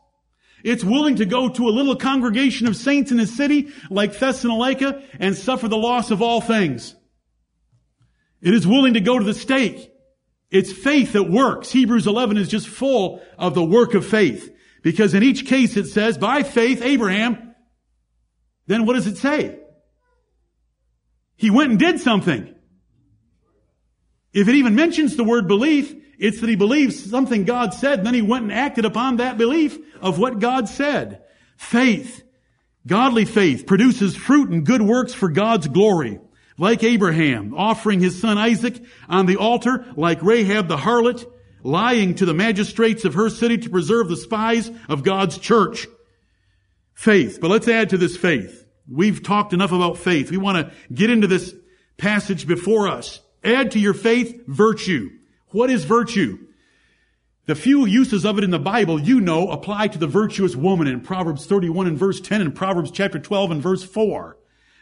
It's 0.64 0.82
willing 0.82 1.18
to 1.18 1.26
go 1.26 1.50
to 1.50 1.68
a 1.68 1.76
little 1.76 1.98
congregation 1.98 2.68
of 2.68 2.78
saints 2.78 3.12
in 3.12 3.20
a 3.20 3.28
city 3.28 3.68
like 3.90 4.18
Thessalonica 4.18 5.04
and 5.20 5.36
suffer 5.36 5.68
the 5.68 5.76
loss 5.76 6.10
of 6.10 6.22
all 6.22 6.40
things. 6.40 6.96
It 8.42 8.54
is 8.54 8.66
willing 8.66 8.94
to 8.94 9.02
go 9.02 9.20
to 9.20 9.26
the 9.26 9.34
stake. 9.34 9.92
It's 10.50 10.72
faith 10.72 11.12
that 11.14 11.30
works. 11.30 11.70
Hebrews 11.70 12.08
11 12.08 12.38
is 12.38 12.48
just 12.48 12.70
full 12.70 13.22
of 13.38 13.54
the 13.54 13.66
work 13.66 13.94
of 13.94 14.06
faith. 14.06 14.56
Because 14.84 15.14
in 15.14 15.22
each 15.22 15.46
case 15.46 15.76
it 15.76 15.88
says, 15.88 16.18
by 16.18 16.44
faith, 16.44 16.82
Abraham, 16.82 17.56
then 18.68 18.86
what 18.86 18.94
does 18.94 19.08
it 19.08 19.18
say? 19.18 19.60
He 21.36 21.50
went 21.50 21.72
and 21.72 21.80
did 21.80 22.00
something. 22.00 22.56
If 24.34 24.48
it 24.48 24.56
even 24.56 24.76
mentions 24.76 25.16
the 25.16 25.24
word 25.24 25.48
belief, 25.48 25.94
it's 26.18 26.40
that 26.40 26.50
he 26.50 26.56
believes 26.56 27.10
something 27.10 27.44
God 27.44 27.74
said, 27.74 28.00
and 28.00 28.08
then 28.08 28.14
he 28.14 28.22
went 28.22 28.44
and 28.44 28.54
acted 28.54 28.86
upon 28.86 29.18
that 29.18 29.38
belief 29.38 29.78
of 30.02 30.20
what 30.20 30.40
God 30.40 30.70
said. 30.70 31.24
Faith, 31.58 32.24
godly 32.86 33.26
faith, 33.26 33.66
produces 33.66 34.16
fruit 34.16 34.50
and 34.50 34.66
good 34.66 34.82
works 34.82 35.14
for 35.14 35.30
God's 35.30 35.68
glory. 35.68 36.20
Like 36.58 36.84
Abraham, 36.84 37.56
offering 37.56 38.00
his 38.00 38.22
son 38.22 38.38
Isaac 38.38 38.80
on 39.10 39.26
the 39.26 39.38
altar, 39.38 39.86
like 39.96 40.22
Rahab 40.22 40.68
the 40.68 40.78
harlot, 40.78 41.26
lying 41.64 42.16
to 42.16 42.26
the 42.26 42.34
magistrates 42.34 43.04
of 43.04 43.16
her 43.16 43.30
city 43.30 43.58
to 43.58 43.70
preserve 43.70 44.08
the 44.08 44.18
spies 44.18 44.72
of 44.88 45.04
God's 45.04 45.38
church. 45.38 45.88
Faith. 46.94 47.40
But 47.42 47.50
let's 47.50 47.68
add 47.68 47.90
to 47.90 47.98
this 47.98 48.16
faith. 48.16 48.66
We've 48.88 49.24
talked 49.24 49.54
enough 49.54 49.72
about 49.72 49.98
faith. 49.98 50.30
We 50.30 50.38
want 50.38 50.58
to 50.70 50.76
get 50.94 51.10
into 51.10 51.28
this 51.28 51.56
passage 51.98 52.48
before 52.48 52.88
us. 52.88 53.22
Add 53.44 53.72
to 53.72 53.80
your 53.80 53.94
faith 53.94 54.46
virtue. 54.48 55.10
What 55.48 55.70
is 55.70 55.84
virtue? 55.84 56.38
The 57.48 57.56
few 57.56 57.86
uses 57.86 58.24
of 58.24 58.38
it 58.38 58.44
in 58.44 58.52
the 58.52 58.60
Bible 58.60 59.00
you 59.00 59.20
know 59.20 59.50
apply 59.50 59.88
to 59.90 59.98
the 59.98 60.08
virtuous 60.08 60.56
woman 60.56 60.88
in 60.88 61.02
Proverbs 61.02 61.48
31 61.48 61.88
and 61.88 61.98
verse 61.98 62.22
10 62.22 62.40
and 62.40 62.56
Proverbs 62.56 62.92
chapter 62.92 63.20
12 63.20 63.52
and 63.52 63.62
verse 63.62 63.84
4. 63.84 64.38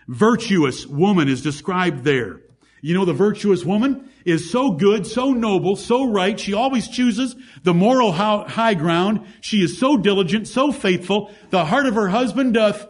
Virtuous 0.09 0.85
woman 0.85 1.29
is 1.29 1.41
described 1.41 2.03
there. 2.03 2.41
You 2.81 2.93
know, 2.93 3.05
the 3.05 3.13
virtuous 3.13 3.63
woman 3.63 4.09
is 4.25 4.51
so 4.51 4.71
good, 4.71 5.05
so 5.07 5.31
noble, 5.31 5.75
so 5.75 6.09
right. 6.09 6.39
She 6.39 6.53
always 6.53 6.87
chooses 6.87 7.35
the 7.63 7.73
moral 7.73 8.11
high 8.11 8.73
ground. 8.73 9.25
She 9.41 9.61
is 9.61 9.77
so 9.77 9.97
diligent, 9.97 10.47
so 10.47 10.71
faithful. 10.71 11.31
The 11.49 11.65
heart 11.65 11.85
of 11.85 11.95
her 11.95 12.09
husband 12.09 12.53
doth 12.53 12.87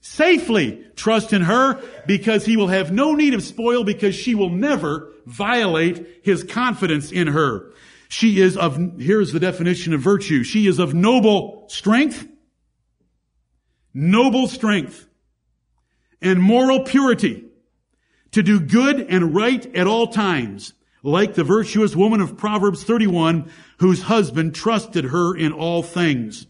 safely 0.00 0.84
trust 0.96 1.32
in 1.32 1.42
her 1.42 1.80
because 2.06 2.44
he 2.46 2.56
will 2.56 2.68
have 2.68 2.90
no 2.90 3.14
need 3.14 3.34
of 3.34 3.42
spoil 3.42 3.84
because 3.84 4.14
she 4.14 4.34
will 4.34 4.50
never 4.50 5.12
violate 5.26 6.20
his 6.22 6.42
confidence 6.42 7.12
in 7.12 7.28
her. 7.28 7.72
She 8.08 8.40
is 8.40 8.56
of, 8.56 8.98
here's 8.98 9.32
the 9.32 9.40
definition 9.40 9.92
of 9.92 10.00
virtue. 10.00 10.42
She 10.42 10.66
is 10.66 10.78
of 10.78 10.94
noble 10.94 11.66
strength, 11.68 12.26
noble 13.94 14.48
strength, 14.48 15.06
and 16.20 16.42
moral 16.42 16.84
purity 16.84 17.44
to 18.32 18.42
do 18.42 18.60
good 18.60 19.00
and 19.00 19.34
right 19.34 19.64
at 19.76 19.86
all 19.86 20.08
times, 20.08 20.72
like 21.02 21.34
the 21.34 21.44
virtuous 21.44 21.94
woman 21.94 22.20
of 22.20 22.36
Proverbs 22.36 22.84
31, 22.84 23.50
whose 23.78 24.02
husband 24.02 24.54
trusted 24.54 25.04
her 25.06 25.36
in 25.36 25.52
all 25.52 25.82
things. 25.82 26.46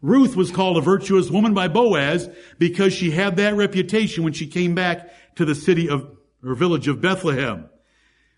Ruth 0.00 0.36
was 0.36 0.50
called 0.50 0.76
a 0.76 0.80
virtuous 0.80 1.30
woman 1.30 1.54
by 1.54 1.68
Boaz 1.68 2.28
because 2.58 2.92
she 2.92 3.10
had 3.10 3.36
that 3.36 3.56
reputation 3.56 4.24
when 4.24 4.32
she 4.32 4.46
came 4.46 4.74
back 4.74 5.10
to 5.36 5.44
the 5.44 5.54
city 5.54 5.88
of, 5.88 6.16
or 6.44 6.54
village 6.54 6.88
of 6.88 7.00
Bethlehem. 7.00 7.68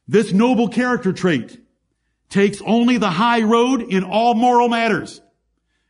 This 0.09 0.33
noble 0.33 0.69
character 0.69 1.13
trait 1.13 1.61
takes 2.31 2.63
only 2.63 2.97
the 2.97 3.11
high 3.11 3.43
road 3.43 3.83
in 3.83 4.05
all 4.05 4.35
moral 4.35 4.69
matters. 4.69 5.21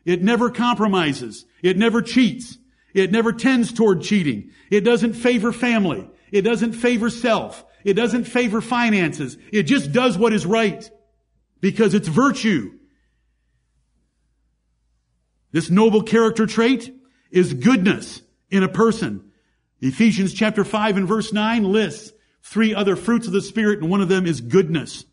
It 0.04 0.22
never 0.22 0.50
compromises. 0.50 1.44
It 1.62 1.76
never 1.76 2.02
cheats. 2.02 2.58
It 2.94 3.12
never 3.12 3.32
tends 3.32 3.72
toward 3.72 4.02
cheating. 4.02 4.50
It 4.70 4.80
doesn't 4.80 5.12
favor 5.12 5.52
family. 5.52 6.08
It 6.32 6.42
doesn't 6.42 6.72
favor 6.72 7.10
self. 7.10 7.64
It 7.84 7.94
doesn't 7.94 8.24
favor 8.24 8.60
finances. 8.60 9.38
It 9.52 9.64
just 9.64 9.92
does 9.92 10.18
what 10.18 10.32
is 10.32 10.44
right 10.44 10.90
because 11.60 11.94
it's 11.94 12.08
virtue. 12.08 12.72
This 15.52 15.70
noble 15.70 16.02
character 16.02 16.46
trait 16.46 16.94
is 17.30 17.54
goodness 17.54 18.22
in 18.50 18.62
a 18.62 18.68
person. 18.68 19.30
Ephesians 19.80 20.34
chapter 20.34 20.64
5 20.64 20.98
and 20.98 21.08
verse 21.08 21.32
9 21.32 21.64
lists 21.64 22.12
three 22.42 22.74
other 22.74 22.96
fruits 22.96 23.26
of 23.26 23.32
the 23.32 23.42
Spirit 23.42 23.80
and 23.80 23.90
one 23.90 24.00
of 24.00 24.08
them 24.08 24.26
is 24.26 24.40
goodness. 24.40 25.04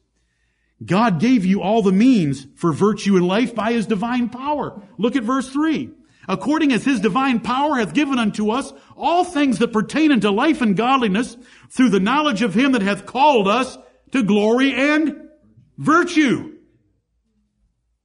God 0.85 1.19
gave 1.19 1.45
you 1.45 1.61
all 1.61 1.81
the 1.81 1.91
means 1.91 2.45
for 2.55 2.71
virtue 2.71 3.17
in 3.17 3.25
life 3.25 3.55
by 3.55 3.73
His 3.73 3.87
divine 3.87 4.29
power. 4.29 4.81
Look 4.97 5.15
at 5.15 5.23
verse 5.23 5.49
3 5.49 5.91
according 6.27 6.73
as 6.73 6.83
his 6.83 6.99
divine 6.99 7.39
power 7.39 7.77
hath 7.77 7.93
given 7.93 8.19
unto 8.19 8.51
us 8.51 8.73
all 8.95 9.23
things 9.23 9.59
that 9.59 9.71
pertain 9.71 10.11
unto 10.11 10.29
life 10.29 10.61
and 10.61 10.75
godliness 10.75 11.37
through 11.69 11.89
the 11.89 11.99
knowledge 11.99 12.41
of 12.41 12.53
him 12.53 12.73
that 12.73 12.81
hath 12.81 13.05
called 13.05 13.47
us 13.47 13.77
to 14.11 14.23
glory 14.23 14.73
and 14.73 15.29
virtue. 15.77 16.56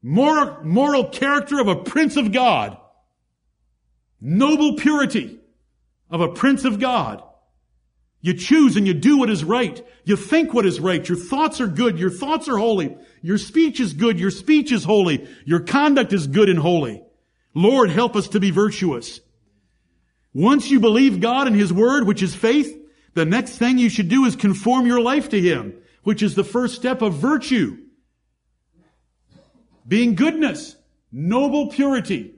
Moral, 0.03 0.65
moral 0.65 1.09
character 1.09 1.61
of 1.61 1.69
a 1.69 1.77
prince 1.77 2.17
of 2.17 2.33
God. 2.33 2.77
Noble 4.21 4.77
purity 4.77 5.39
of 6.11 6.21
a 6.21 6.29
prince 6.29 6.65
of 6.65 6.81
God. 6.81 7.23
You 8.21 8.35
choose 8.35 8.77
and 8.77 8.87
you 8.87 8.95
do 8.95 9.19
what 9.19 9.31
is 9.31 9.43
right. 9.43 9.85
You 10.05 10.17
think 10.17 10.55
what 10.55 10.65
is 10.65 10.79
right. 10.79 11.07
Your 11.09 11.19
thoughts 11.19 11.61
are 11.61 11.67
good. 11.67 11.99
Your 11.99 12.11
thoughts 12.11 12.49
are 12.49 12.57
holy. 12.57 12.97
Your 13.21 13.39
speech 13.39 13.81
is 13.81 13.93
good. 13.95 14.21
Your 14.21 14.31
speech 14.31 14.71
is 14.71 14.85
holy. 14.85 15.29
Your 15.45 15.61
conduct 15.61 16.13
is 16.13 16.29
good 16.29 16.49
and 16.49 16.59
holy. 16.59 17.03
Lord, 17.53 17.91
help 17.91 18.15
us 18.15 18.29
to 18.29 18.41
be 18.41 18.53
virtuous. 18.53 19.21
Once 20.33 20.71
you 20.71 20.79
believe 20.79 21.21
God 21.21 21.49
and 21.49 21.57
His 21.57 21.73
Word, 21.73 22.07
which 22.07 22.23
is 22.23 22.35
faith, 22.35 22.79
the 23.15 23.25
next 23.25 23.59
thing 23.59 23.79
you 23.79 23.91
should 23.91 24.09
do 24.09 24.25
is 24.25 24.37
conform 24.37 24.87
your 24.87 25.01
life 25.01 25.29
to 25.31 25.41
Him, 25.41 25.75
which 26.05 26.23
is 26.23 26.35
the 26.35 26.45
first 26.45 26.77
step 26.77 27.03
of 27.03 27.15
virtue. 27.15 27.77
Being 29.87 30.15
goodness, 30.15 30.77
noble 31.11 31.69
purity, 31.69 32.35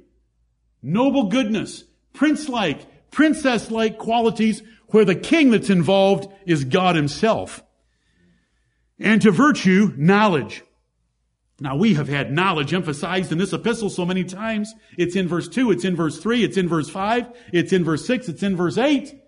noble 0.83 1.25
goodness, 1.25 1.85
prince-like, 2.13 3.11
princess-like 3.11 3.99
qualities 3.99 4.63
where 4.89 5.05
the 5.05 5.15
king 5.15 5.51
that's 5.51 5.71
involved 5.71 6.33
is 6.47 6.65
God 6.65 6.97
Himself. 6.97 7.63
And 8.99 9.21
to 9.23 9.31
virtue, 9.31 9.93
knowledge. 9.97 10.63
Now 11.61 11.77
we 11.77 11.95
have 11.95 12.09
had 12.09 12.33
knowledge 12.33 12.75
emphasized 12.75 13.31
in 13.31 13.39
this 13.39 13.53
epistle 13.53 13.91
so 13.91 14.05
many 14.05 14.25
times. 14.25 14.75
It's 14.99 15.17
in 15.17 15.29
verse 15.29 15.49
2, 15.49 15.71
it's 15.71 15.85
in 15.85 15.95
verse 15.95 16.19
3, 16.19 16.45
it's 16.45 16.57
in 16.57 16.69
verse 16.69 16.91
5, 16.91 17.27
it's 17.53 17.73
in 17.73 17.85
verse 17.85 18.05
6, 18.07 18.29
it's 18.29 18.43
in 18.43 18.57
verse 18.57 18.79
8. 18.79 19.21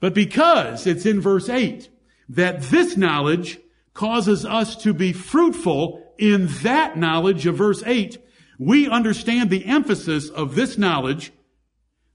But 0.00 0.14
because 0.14 0.86
it's 0.86 1.06
in 1.06 1.20
verse 1.20 1.48
8 1.48 1.88
that 2.30 2.62
this 2.62 2.96
knowledge 2.96 3.58
causes 3.94 4.44
us 4.44 4.74
to 4.76 4.92
be 4.92 5.12
fruitful 5.12 6.01
in 6.22 6.46
that 6.62 6.96
knowledge 6.96 7.46
of 7.46 7.56
verse 7.56 7.82
8, 7.84 8.16
we 8.56 8.88
understand 8.88 9.50
the 9.50 9.64
emphasis 9.64 10.28
of 10.28 10.54
this 10.54 10.78
knowledge 10.78 11.32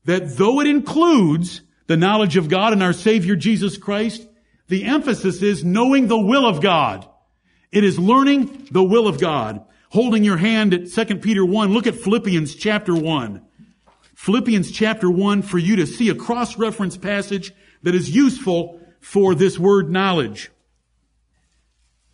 that 0.05 0.37
though 0.37 0.61
it 0.61 0.67
includes 0.67 1.61
the 1.87 1.97
knowledge 1.97 2.37
of 2.37 2.47
God 2.47 2.71
and 2.71 2.81
our 2.81 2.93
Savior 2.93 3.35
Jesus 3.35 3.77
Christ, 3.77 4.25
the 4.69 4.85
emphasis 4.85 5.41
is 5.41 5.65
knowing 5.65 6.07
the 6.07 6.17
will 6.17 6.47
of 6.47 6.61
God. 6.61 7.05
It 7.69 7.83
is 7.83 7.99
learning 7.99 8.69
the 8.71 8.81
will 8.81 9.09
of 9.09 9.19
God. 9.19 9.65
Holding 9.89 10.23
your 10.23 10.37
hand 10.37 10.73
at 10.73 10.89
2 10.89 11.17
Peter 11.17 11.45
1, 11.45 11.73
look 11.73 11.85
at 11.85 11.95
Philippians 11.95 12.55
chapter 12.55 12.95
1. 12.95 13.41
Philippians 14.15 14.71
chapter 14.71 15.11
1 15.11 15.41
for 15.41 15.57
you 15.57 15.75
to 15.75 15.85
see 15.85 16.07
a 16.07 16.15
cross-reference 16.15 16.95
passage 16.95 17.53
that 17.83 17.93
is 17.93 18.15
useful 18.15 18.79
for 19.01 19.35
this 19.35 19.59
word 19.59 19.91
knowledge. 19.91 20.49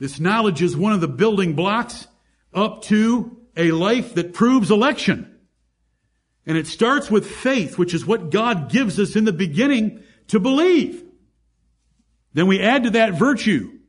This 0.04 0.20
knowledge 0.20 0.62
is 0.62 0.76
one 0.76 0.92
of 0.92 1.00
the 1.00 1.08
building 1.08 1.54
blocks 1.54 2.10
up 2.54 2.82
to 2.84 3.38
a 3.56 3.72
life 3.72 4.16
that 4.16 4.34
proves 4.34 4.70
election. 4.70 5.40
And 6.46 6.58
it 6.58 6.68
starts 6.68 7.10
with 7.10 7.26
faith, 7.26 7.78
which 7.78 7.94
is 7.94 8.06
what 8.06 8.30
God 8.30 8.70
gives 8.70 9.00
us 9.00 9.16
in 9.16 9.24
the 9.24 9.32
beginning 9.32 10.04
to 10.28 10.42
believe. 10.42 11.02
Then 12.34 12.48
we 12.48 12.60
add 12.60 12.84
to 12.84 12.90
that 12.90 13.14
virtue, 13.14 13.80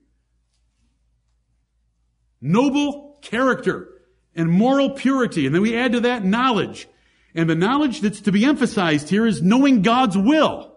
noble 2.41 3.19
character 3.21 3.89
and 4.37 4.49
moral 4.49 4.91
purity. 4.91 5.47
And 5.47 5.53
then 5.53 5.63
we 5.63 5.77
add 5.77 5.95
to 5.95 6.01
that 6.03 6.25
knowledge. 6.25 6.87
And 7.35 7.51
the 7.51 7.57
knowledge 7.57 8.03
that's 8.03 8.21
to 8.21 8.31
be 8.31 8.45
emphasized 8.45 9.09
here 9.09 9.27
is 9.27 9.43
knowing 9.43 9.83
God's 9.83 10.17
will. 10.17 10.77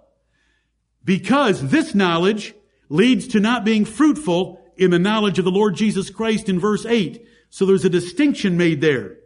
Because 1.04 1.62
this 1.62 1.94
knowledge 1.94 2.56
leads 2.90 3.28
to 3.28 3.40
not 3.40 3.64
being 3.64 3.86
fruitful 3.86 4.64
in 4.78 4.92
the 4.92 5.00
knowledge 5.00 5.40
of 5.40 5.46
the 5.46 5.52
Lord 5.52 5.76
Jesus 5.76 6.10
Christ 6.10 6.50
in 6.50 6.60
verse 6.60 6.86
8. 6.86 7.26
So 7.50 7.66
there's 7.66 7.86
a 7.86 7.90
distinction 7.90 8.58
made 8.58 8.82
there. 8.82 9.18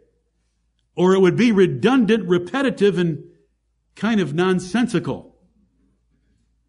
Or 0.96 1.14
it 1.14 1.20
would 1.20 1.36
be 1.36 1.52
redundant, 1.52 2.28
repetitive, 2.28 2.98
and 2.98 3.24
kind 3.96 4.20
of 4.20 4.34
nonsensical. 4.34 5.36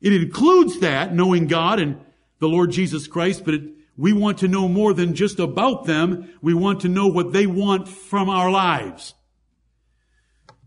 It 0.01 0.13
includes 0.13 0.79
that, 0.79 1.13
knowing 1.13 1.47
God 1.47 1.79
and 1.79 1.99
the 2.39 2.47
Lord 2.47 2.71
Jesus 2.71 3.07
Christ, 3.07 3.45
but 3.45 3.53
it, 3.53 3.63
we 3.97 4.11
want 4.11 4.39
to 4.39 4.47
know 4.47 4.67
more 4.67 4.93
than 4.93 5.13
just 5.13 5.39
about 5.39 5.85
them. 5.85 6.33
We 6.41 6.53
want 6.53 6.81
to 6.81 6.89
know 6.89 7.07
what 7.07 7.31
they 7.31 7.47
want 7.47 7.87
from 7.87 8.29
our 8.29 8.49
lives. 8.49 9.13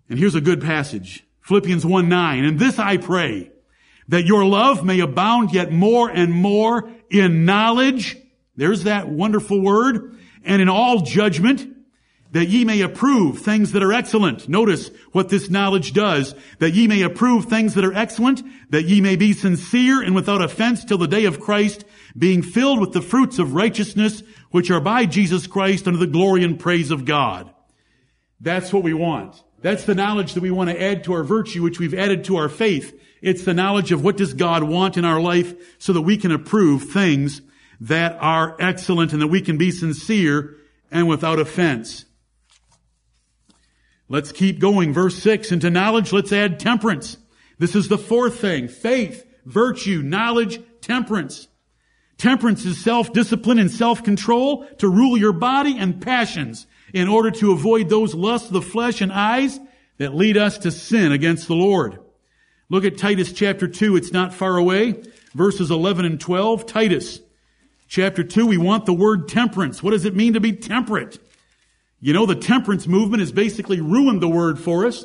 And 0.08 0.18
here's 0.18 0.34
a 0.34 0.40
good 0.40 0.60
passage. 0.60 1.24
Philippians 1.42 1.84
1 1.84 2.08
9. 2.08 2.44
And 2.44 2.58
this 2.58 2.78
I 2.78 2.96
pray, 2.96 3.50
that 4.08 4.26
your 4.26 4.44
love 4.44 4.84
may 4.84 5.00
abound 5.00 5.52
yet 5.52 5.72
more 5.72 6.08
and 6.08 6.32
more 6.32 6.90
in 7.10 7.44
knowledge. 7.44 8.16
There's 8.56 8.84
that 8.84 9.08
wonderful 9.08 9.60
word. 9.60 10.16
And 10.44 10.62
in 10.62 10.68
all 10.68 11.00
judgment, 11.00 11.76
that 12.32 12.48
ye 12.48 12.64
may 12.64 12.82
approve 12.82 13.38
things 13.38 13.72
that 13.72 13.82
are 13.82 13.92
excellent. 13.92 14.48
Notice 14.48 14.90
what 15.12 15.28
this 15.28 15.48
knowledge 15.48 15.92
does. 15.92 16.34
That 16.58 16.74
ye 16.74 16.86
may 16.86 17.02
approve 17.02 17.46
things 17.46 17.74
that 17.74 17.84
are 17.84 17.94
excellent, 17.94 18.42
that 18.70 18.84
ye 18.84 19.00
may 19.00 19.16
be 19.16 19.32
sincere 19.32 20.02
and 20.02 20.14
without 20.14 20.42
offense 20.42 20.84
till 20.84 20.98
the 20.98 21.08
day 21.08 21.24
of 21.24 21.40
Christ, 21.40 21.84
being 22.16 22.42
filled 22.42 22.80
with 22.80 22.92
the 22.92 23.02
fruits 23.02 23.38
of 23.38 23.54
righteousness, 23.54 24.22
which 24.50 24.70
are 24.70 24.80
by 24.80 25.06
Jesus 25.06 25.46
Christ 25.46 25.86
unto 25.86 25.98
the 25.98 26.06
glory 26.06 26.44
and 26.44 26.58
praise 26.58 26.90
of 26.90 27.04
God. 27.04 27.52
That's 28.40 28.72
what 28.72 28.82
we 28.82 28.94
want. 28.94 29.42
That's 29.62 29.84
the 29.84 29.94
knowledge 29.94 30.34
that 30.34 30.42
we 30.42 30.50
want 30.50 30.70
to 30.70 30.80
add 30.80 31.04
to 31.04 31.14
our 31.14 31.24
virtue, 31.24 31.62
which 31.62 31.80
we've 31.80 31.94
added 31.94 32.24
to 32.24 32.36
our 32.36 32.48
faith. 32.48 33.00
It's 33.22 33.44
the 33.44 33.54
knowledge 33.54 33.92
of 33.92 34.04
what 34.04 34.16
does 34.16 34.34
God 34.34 34.62
want 34.62 34.96
in 34.96 35.04
our 35.04 35.20
life 35.20 35.54
so 35.78 35.92
that 35.92 36.02
we 36.02 36.16
can 36.16 36.32
approve 36.32 36.84
things 36.84 37.42
that 37.80 38.16
are 38.20 38.56
excellent 38.60 39.12
and 39.12 39.22
that 39.22 39.28
we 39.28 39.40
can 39.40 39.58
be 39.58 39.70
sincere 39.70 40.56
and 40.90 41.08
without 41.08 41.38
offense. 41.38 42.04
Let's 44.08 44.32
keep 44.32 44.60
going. 44.60 44.92
Verse 44.92 45.16
6. 45.16 45.52
And 45.52 45.60
to 45.62 45.70
knowledge, 45.70 46.12
let's 46.12 46.32
add 46.32 46.60
temperance. 46.60 47.16
This 47.58 47.74
is 47.74 47.88
the 47.88 47.98
fourth 47.98 48.40
thing. 48.40 48.68
Faith, 48.68 49.26
virtue, 49.44 50.02
knowledge, 50.02 50.60
temperance. 50.80 51.48
Temperance 52.18 52.64
is 52.64 52.82
self-discipline 52.82 53.58
and 53.58 53.70
self-control 53.70 54.66
to 54.78 54.88
rule 54.88 55.18
your 55.18 55.32
body 55.32 55.76
and 55.78 56.00
passions 56.00 56.66
in 56.94 57.08
order 57.08 57.30
to 57.30 57.52
avoid 57.52 57.88
those 57.88 58.14
lusts 58.14 58.48
of 58.48 58.54
the 58.54 58.62
flesh 58.62 59.00
and 59.00 59.12
eyes 59.12 59.58
that 59.98 60.14
lead 60.14 60.36
us 60.36 60.58
to 60.58 60.70
sin 60.70 61.12
against 61.12 61.48
the 61.48 61.54
Lord. 61.54 61.98
Look 62.68 62.84
at 62.84 62.98
Titus 62.98 63.32
chapter 63.32 63.68
2. 63.68 63.96
It's 63.96 64.12
not 64.12 64.34
far 64.34 64.56
away. 64.56 65.02
Verses 65.34 65.70
11 65.70 66.04
and 66.04 66.20
12. 66.20 66.66
Titus 66.66 67.20
chapter 67.86 68.24
2. 68.24 68.46
We 68.46 68.58
want 68.58 68.86
the 68.86 68.94
word 68.94 69.28
temperance. 69.28 69.82
What 69.82 69.92
does 69.92 70.04
it 70.04 70.16
mean 70.16 70.32
to 70.32 70.40
be 70.40 70.52
temperate? 70.52 71.18
You 72.00 72.12
know, 72.12 72.26
the 72.26 72.34
temperance 72.34 72.88
movement 72.88 73.20
has 73.20 73.30
basically 73.30 73.80
ruined 73.80 74.20
the 74.20 74.28
word 74.28 74.58
for 74.58 74.84
us. 74.84 75.04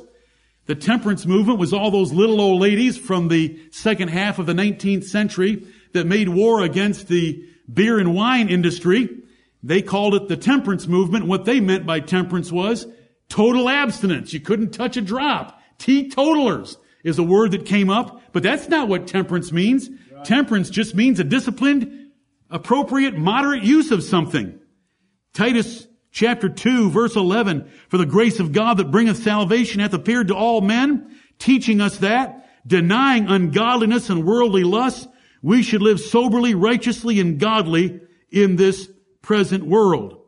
The 0.66 0.76
temperance 0.76 1.26
movement 1.26 1.59
was 1.59 1.72
all 1.72 1.91
those 1.91 2.12
little 2.12 2.41
old 2.41 2.62
ladies 2.62 2.97
from 2.97 3.28
the 3.28 3.59
second 3.72 4.09
half 4.09 4.39
of 4.39 4.45
the 4.47 4.53
19th 4.53 5.03
century 5.03 5.68
that 5.93 6.07
made 6.07 6.30
war 6.30 6.64
against 6.64 7.07
the 7.07 7.45
beer 7.72 7.99
and 7.99 8.16
wine 8.16 8.49
industry. 8.49 9.09
They 9.62 9.84
called 9.84 10.16
it 10.16 10.28
the 10.28 10.38
temperance 10.38 10.88
movement. 10.88 11.28
What 11.28 11.45
they 11.45 11.59
meant 11.59 11.86
by 11.86 11.99
temperance 11.99 12.51
was 12.51 12.88
total 13.30 13.70
abstinence. 13.70 14.34
You 14.34 14.39
couldn't 14.39 14.72
touch 14.72 14.97
a 14.97 15.01
drop. 15.01 15.62
Teetotalers 15.78 16.78
is 17.04 17.20
a 17.20 17.24
word 17.24 17.52
that 17.52 17.66
came 17.66 17.89
up, 17.89 18.22
but 18.32 18.43
that's 18.43 18.70
not 18.70 18.88
what 18.88 19.08
temperance 19.08 19.52
means. 19.52 19.89
Right. 19.89 20.26
Temperance 20.26 20.70
just 20.70 20.95
means 20.95 21.20
a 21.20 21.24
disciplined, 21.24 22.12
appropriate, 22.49 23.18
moderate 23.18 23.64
use 23.64 23.91
of 23.91 24.04
something. 24.04 24.60
Titus 25.34 25.88
chapter 26.12 26.49
2 26.49 26.89
verse 26.89 27.16
11, 27.16 27.72
for 27.89 27.97
the 27.97 28.06
grace 28.06 28.39
of 28.39 28.52
God 28.52 28.78
that 28.78 28.91
bringeth 28.91 29.24
salvation 29.24 29.80
hath 29.80 29.93
appeared 29.93 30.28
to 30.28 30.36
all 30.36 30.62
men, 30.62 31.18
teaching 31.39 31.82
us 31.82 31.97
that, 31.97 32.49
denying 32.68 33.28
ungodliness 33.28 34.10
and 34.10 34.26
worldly 34.26 34.64
lusts, 34.64 35.08
we 35.41 35.64
should 35.64 35.82
live 35.82 35.99
soberly, 35.99 36.54
righteously, 36.54 37.20
and 37.20 37.39
godly 37.39 37.99
in 38.30 38.56
this 38.56 38.89
present 39.22 39.66
world. 39.66 40.22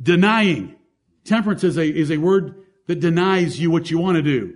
Denying. 0.00 0.76
Temperance 1.24 1.64
is 1.64 1.76
a, 1.76 1.84
is 1.84 2.10
a 2.10 2.16
word 2.16 2.64
that 2.86 3.00
denies 3.00 3.60
you 3.60 3.70
what 3.70 3.90
you 3.90 3.98
want 3.98 4.16
to 4.16 4.22
do. 4.22 4.54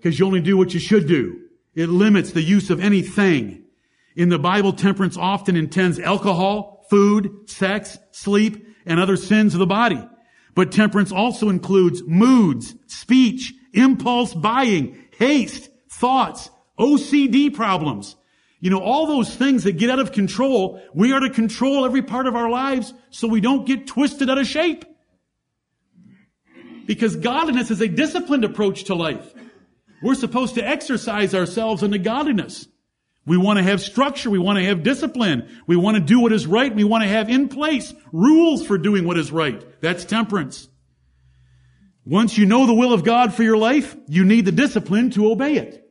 Because 0.00 0.18
you 0.18 0.26
only 0.26 0.40
do 0.40 0.56
what 0.56 0.74
you 0.74 0.80
should 0.80 1.06
do. 1.06 1.40
It 1.74 1.88
limits 1.88 2.32
the 2.32 2.42
use 2.42 2.70
of 2.70 2.80
anything. 2.80 3.64
In 4.16 4.28
the 4.28 4.38
Bible, 4.38 4.72
temperance 4.72 5.16
often 5.16 5.56
intends 5.56 5.98
alcohol, 5.98 6.86
food, 6.90 7.48
sex, 7.48 7.98
sleep, 8.10 8.66
and 8.86 8.98
other 8.98 9.16
sins 9.16 9.54
of 9.54 9.60
the 9.60 9.66
body. 9.66 10.02
But 10.54 10.72
temperance 10.72 11.12
also 11.12 11.50
includes 11.50 12.02
moods, 12.04 12.74
speech, 12.86 13.54
impulse 13.72 14.34
buying, 14.34 14.98
haste, 15.18 15.70
thoughts, 15.88 16.50
OCD 16.78 17.54
problems, 17.54 18.16
you 18.60 18.70
know, 18.70 18.80
all 18.80 19.06
those 19.06 19.34
things 19.34 19.64
that 19.64 19.78
get 19.78 19.90
out 19.90 20.00
of 20.00 20.12
control, 20.12 20.82
we 20.92 21.12
are 21.12 21.20
to 21.20 21.30
control 21.30 21.84
every 21.84 22.02
part 22.02 22.26
of 22.26 22.34
our 22.34 22.50
lives 22.50 22.92
so 23.10 23.28
we 23.28 23.40
don't 23.40 23.66
get 23.66 23.86
twisted 23.86 24.28
out 24.28 24.38
of 24.38 24.46
shape. 24.46 24.84
Because 26.86 27.16
godliness 27.16 27.70
is 27.70 27.80
a 27.80 27.88
disciplined 27.88 28.44
approach 28.44 28.84
to 28.84 28.94
life. 28.94 29.32
We're 30.02 30.14
supposed 30.14 30.54
to 30.54 30.66
exercise 30.66 31.34
ourselves 31.34 31.82
into 31.82 31.98
godliness. 31.98 32.68
We 33.26 33.36
want 33.36 33.58
to 33.58 33.62
have 33.62 33.80
structure. 33.80 34.30
We 34.30 34.38
want 34.38 34.58
to 34.58 34.64
have 34.64 34.82
discipline. 34.82 35.48
We 35.66 35.76
want 35.76 35.96
to 35.96 36.02
do 36.02 36.20
what 36.20 36.32
is 36.32 36.46
right. 36.46 36.74
We 36.74 36.84
want 36.84 37.04
to 37.04 37.08
have 37.08 37.28
in 37.28 37.48
place 37.48 37.92
rules 38.10 38.66
for 38.66 38.78
doing 38.78 39.04
what 39.04 39.18
is 39.18 39.30
right. 39.30 39.62
That's 39.82 40.04
temperance. 40.04 40.68
Once 42.06 42.38
you 42.38 42.46
know 42.46 42.66
the 42.66 42.74
will 42.74 42.94
of 42.94 43.04
God 43.04 43.34
for 43.34 43.42
your 43.42 43.58
life, 43.58 43.94
you 44.06 44.24
need 44.24 44.46
the 44.46 44.52
discipline 44.52 45.10
to 45.10 45.30
obey 45.30 45.56
it. 45.56 45.90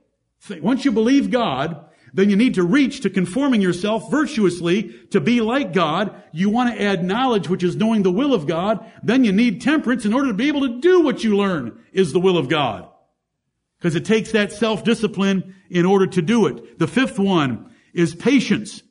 Once 0.62 0.84
you 0.84 0.91
believe 0.91 1.30
God, 1.30 1.86
then 2.12 2.32
you 2.32 2.36
need 2.36 2.55
to 2.55 2.64
reach 2.64 3.01
to 3.01 3.10
conforming 3.12 3.62
yourself 3.62 4.10
virtuously 4.10 4.95
to 5.12 5.20
be 5.20 5.41
like 5.41 5.74
God. 5.74 6.24
You 6.32 6.49
want 6.49 6.74
to 6.74 6.82
add 6.82 7.03
knowledge, 7.03 7.49
which 7.49 7.62
is 7.62 7.76
knowing 7.76 8.01
the 8.01 8.12
will 8.12 8.34
of 8.34 8.47
God. 8.47 8.84
Then 9.03 9.24
you 9.24 9.32
need 9.32 9.62
temperance 9.62 10.05
in 10.05 10.14
order 10.14 10.30
to 10.30 10.34
be 10.34 10.47
able 10.47 10.62
to 10.62 10.80
do 10.80 11.01
what 11.01 11.24
you 11.24 11.38
learn 11.38 11.80
is 11.93 12.14
the 12.14 12.20
will 12.20 12.39
of 12.39 12.49
God. 12.49 12.89
Because 13.78 13.96
it 13.96 14.06
takes 14.06 14.32
that 14.32 14.52
self-discipline 14.52 15.56
in 15.70 15.86
order 15.86 16.08
to 16.08 16.22
do 16.22 16.48
it. 16.48 16.80
The 16.80 16.88
fifth 16.88 17.20
one 17.20 17.74
is 17.94 18.16
patience. 18.16 18.82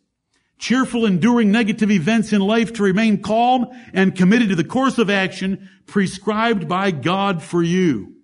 Cheerful 0.59 1.05
enduring 1.05 1.51
negative 1.51 1.91
events 1.91 2.33
in 2.33 2.41
life 2.41 2.73
to 2.75 2.83
remain 2.83 3.23
calm 3.23 3.67
and 3.93 4.15
committed 4.15 4.49
to 4.51 4.55
the 4.55 4.65
course 4.65 4.99
of 4.99 5.11
action 5.11 5.69
prescribed 5.87 6.69
by 6.69 6.91
God 6.91 7.43
for 7.43 7.63
you. 7.63 8.15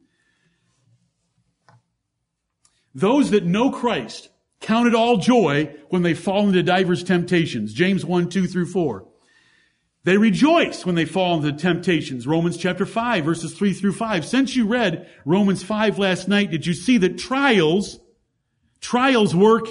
Those 2.94 3.30
that 3.30 3.44
know 3.44 3.70
Christ 3.70 4.30
Count 4.62 4.86
it 4.86 4.94
all 4.94 5.16
joy 5.16 5.74
when 5.88 6.02
they 6.02 6.14
fall 6.14 6.46
into 6.46 6.62
divers 6.62 7.02
temptations. 7.02 7.74
James 7.74 8.04
1, 8.04 8.28
2 8.28 8.46
through 8.46 8.66
4. 8.66 9.06
They 10.04 10.16
rejoice 10.16 10.84
when 10.84 10.96
they 10.96 11.04
fall 11.04 11.36
into 11.36 11.52
temptations. 11.52 12.26
Romans 12.26 12.56
chapter 12.56 12.84
5 12.84 13.24
verses 13.24 13.54
3 13.54 13.72
through 13.72 13.92
5. 13.92 14.24
Since 14.24 14.56
you 14.56 14.66
read 14.66 15.08
Romans 15.24 15.62
5 15.62 15.98
last 15.98 16.28
night, 16.28 16.50
did 16.50 16.66
you 16.66 16.74
see 16.74 16.98
that 16.98 17.18
trials, 17.18 18.00
trials 18.80 19.34
work 19.34 19.66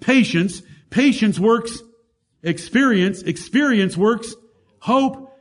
patience, 0.00 0.62
patience 0.90 1.38
works 1.38 1.82
experience, 2.44 3.22
experience 3.22 3.96
works 3.96 4.34
hope, 4.78 5.34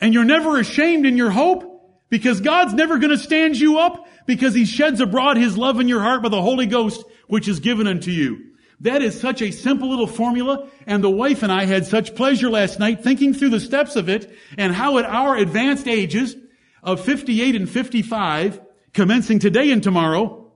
and 0.00 0.14
you're 0.14 0.24
never 0.24 0.58
ashamed 0.58 1.04
in 1.04 1.16
your 1.16 1.30
hope 1.30 1.70
because 2.08 2.40
God's 2.40 2.72
never 2.72 2.98
going 2.98 3.10
to 3.10 3.18
stand 3.18 3.56
you 3.56 3.78
up 3.78 4.06
because 4.26 4.54
he 4.54 4.64
sheds 4.64 5.00
abroad 5.00 5.36
his 5.36 5.58
love 5.58 5.80
in 5.80 5.88
your 5.88 6.00
heart 6.00 6.22
by 6.22 6.28
the 6.28 6.40
Holy 6.40 6.66
Ghost 6.66 7.04
which 7.26 7.48
is 7.48 7.60
given 7.60 7.86
unto 7.86 8.10
you. 8.10 8.53
That 8.80 9.02
is 9.02 9.18
such 9.18 9.40
a 9.40 9.50
simple 9.50 9.88
little 9.88 10.06
formula, 10.06 10.68
and 10.86 11.02
the 11.02 11.10
wife 11.10 11.42
and 11.42 11.52
I 11.52 11.64
had 11.64 11.86
such 11.86 12.14
pleasure 12.14 12.50
last 12.50 12.78
night 12.78 13.02
thinking 13.02 13.32
through 13.32 13.50
the 13.50 13.60
steps 13.60 13.96
of 13.96 14.08
it 14.08 14.30
and 14.58 14.74
how 14.74 14.98
at 14.98 15.04
our 15.04 15.36
advanced 15.36 15.88
ages 15.88 16.36
of 16.82 17.00
58 17.04 17.54
and 17.54 17.70
55, 17.70 18.60
commencing 18.92 19.38
today 19.38 19.70
and 19.70 19.82
tomorrow, 19.82 20.52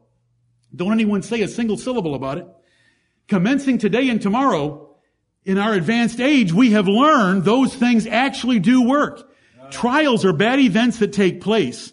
don't 0.74 0.92
anyone 0.92 1.22
say 1.22 1.42
a 1.42 1.48
single 1.48 1.78
syllable 1.78 2.14
about 2.14 2.38
it, 2.38 2.46
commencing 3.28 3.78
today 3.78 4.08
and 4.10 4.20
tomorrow, 4.20 4.96
in 5.44 5.56
our 5.56 5.72
advanced 5.72 6.20
age, 6.20 6.52
we 6.52 6.72
have 6.72 6.88
learned 6.88 7.44
those 7.44 7.74
things 7.74 8.06
actually 8.06 8.58
do 8.58 8.82
work. 8.82 9.30
Trials 9.70 10.24
are 10.24 10.32
bad 10.32 10.60
events 10.60 10.98
that 10.98 11.12
take 11.12 11.40
place. 11.40 11.92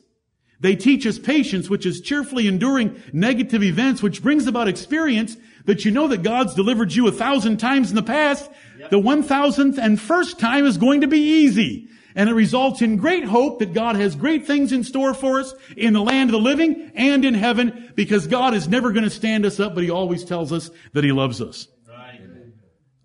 They 0.59 0.75
teach 0.75 1.05
us 1.05 1.19
patience, 1.19 1.69
which 1.69 1.85
is 1.85 2.01
cheerfully 2.01 2.47
enduring 2.47 3.01
negative 3.13 3.63
events, 3.63 4.01
which 4.01 4.23
brings 4.23 4.47
about 4.47 4.67
experience 4.67 5.37
that 5.65 5.85
you 5.85 5.91
know 5.91 6.07
that 6.07 6.23
God's 6.23 6.53
delivered 6.53 6.93
you 6.93 7.07
a 7.07 7.11
thousand 7.11 7.57
times 7.57 7.89
in 7.89 7.95
the 7.95 8.03
past. 8.03 8.49
Yep. 8.79 8.89
The 8.91 8.99
one 8.99 9.23
thousandth 9.23 9.77
and 9.77 9.99
first 9.99 10.39
time 10.39 10.65
is 10.65 10.77
going 10.77 11.01
to 11.01 11.07
be 11.07 11.19
easy. 11.19 11.89
And 12.17 12.29
it 12.29 12.33
results 12.33 12.81
in 12.81 12.95
great 12.95 13.25
hope 13.25 13.59
that 13.59 13.73
God 13.73 13.97
has 13.97 14.15
great 14.15 14.47
things 14.47 14.71
in 14.71 14.85
store 14.85 15.13
for 15.13 15.41
us 15.41 15.53
in 15.75 15.91
the 15.91 16.01
land 16.01 16.29
of 16.29 16.31
the 16.31 16.39
living 16.39 16.91
and 16.95 17.25
in 17.25 17.33
heaven 17.33 17.91
because 17.95 18.25
God 18.25 18.53
is 18.53 18.69
never 18.69 18.93
going 18.93 19.03
to 19.03 19.09
stand 19.09 19.45
us 19.45 19.59
up, 19.59 19.75
but 19.75 19.83
He 19.83 19.91
always 19.91 20.23
tells 20.23 20.53
us 20.53 20.71
that 20.93 21.03
He 21.03 21.11
loves 21.11 21.41
us. 21.41 21.67
Right. 21.89 22.21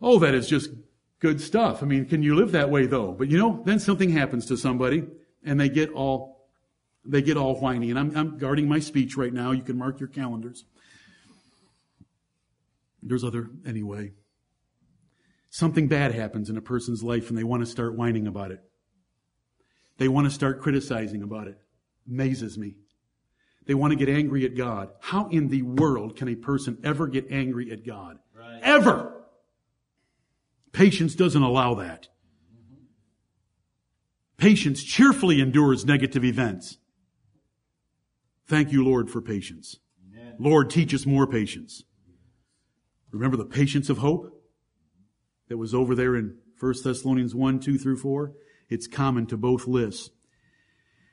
Oh, 0.00 0.20
that 0.20 0.34
is 0.34 0.48
just 0.48 0.70
good 1.18 1.40
stuff. 1.40 1.82
I 1.82 1.86
mean, 1.86 2.06
can 2.06 2.22
you 2.22 2.36
live 2.36 2.52
that 2.52 2.70
way 2.70 2.86
though? 2.86 3.10
But 3.10 3.28
you 3.30 3.38
know, 3.38 3.62
then 3.66 3.80
something 3.80 4.10
happens 4.10 4.46
to 4.46 4.56
somebody 4.56 5.04
and 5.44 5.58
they 5.58 5.68
get 5.68 5.90
all 5.92 6.48
they 7.04 7.22
get 7.22 7.36
all 7.36 7.58
whiny. 7.58 7.90
And 7.90 7.98
I'm, 7.98 8.16
I'm 8.16 8.38
guarding 8.38 8.68
my 8.68 8.78
speech 8.78 9.16
right 9.16 9.32
now. 9.32 9.52
You 9.52 9.62
can 9.62 9.78
mark 9.78 10.00
your 10.00 10.08
calendars. 10.08 10.64
There's 13.02 13.24
other, 13.24 13.50
anyway. 13.66 14.12
Something 15.48 15.88
bad 15.88 16.14
happens 16.14 16.48
in 16.48 16.56
a 16.56 16.62
person's 16.62 17.02
life 17.02 17.28
and 17.28 17.38
they 17.38 17.44
want 17.44 17.64
to 17.64 17.70
start 17.70 17.96
whining 17.96 18.26
about 18.26 18.52
it. 18.52 18.60
They 19.98 20.08
want 20.08 20.26
to 20.26 20.30
start 20.30 20.60
criticizing 20.60 21.22
about 21.22 21.48
it. 21.48 21.58
Amazes 22.08 22.56
me. 22.56 22.76
They 23.66 23.74
want 23.74 23.92
to 23.92 23.96
get 23.96 24.08
angry 24.08 24.44
at 24.44 24.56
God. 24.56 24.90
How 25.00 25.28
in 25.28 25.48
the 25.48 25.62
world 25.62 26.16
can 26.16 26.28
a 26.28 26.34
person 26.34 26.78
ever 26.82 27.06
get 27.06 27.30
angry 27.30 27.70
at 27.70 27.84
God? 27.84 28.18
Right. 28.34 28.60
Ever! 28.62 29.12
Patience 30.72 31.14
doesn't 31.14 31.42
allow 31.42 31.74
that. 31.74 32.08
Patience 34.36 34.82
cheerfully 34.82 35.40
endures 35.40 35.84
negative 35.84 36.24
events. 36.24 36.78
Thank 38.46 38.72
you, 38.72 38.82
Lord, 38.84 39.10
for 39.10 39.20
patience. 39.20 39.76
Amen. 40.08 40.36
Lord, 40.38 40.70
teach 40.70 40.94
us 40.94 41.04
more 41.04 41.26
patience. 41.26 41.84
Remember 43.12 43.36
the 43.36 43.44
patience 43.44 43.90
of 43.90 43.98
hope 43.98 44.32
that 45.48 45.56
was 45.56 45.74
over 45.74 45.94
there 45.94 46.16
in 46.16 46.38
1 46.58 46.74
Thessalonians 46.84 47.34
1, 47.34 47.60
2 47.60 47.78
through 47.78 47.96
4? 47.96 48.32
It's 48.68 48.86
common 48.86 49.26
to 49.26 49.36
both 49.36 49.66
lists. 49.66 50.10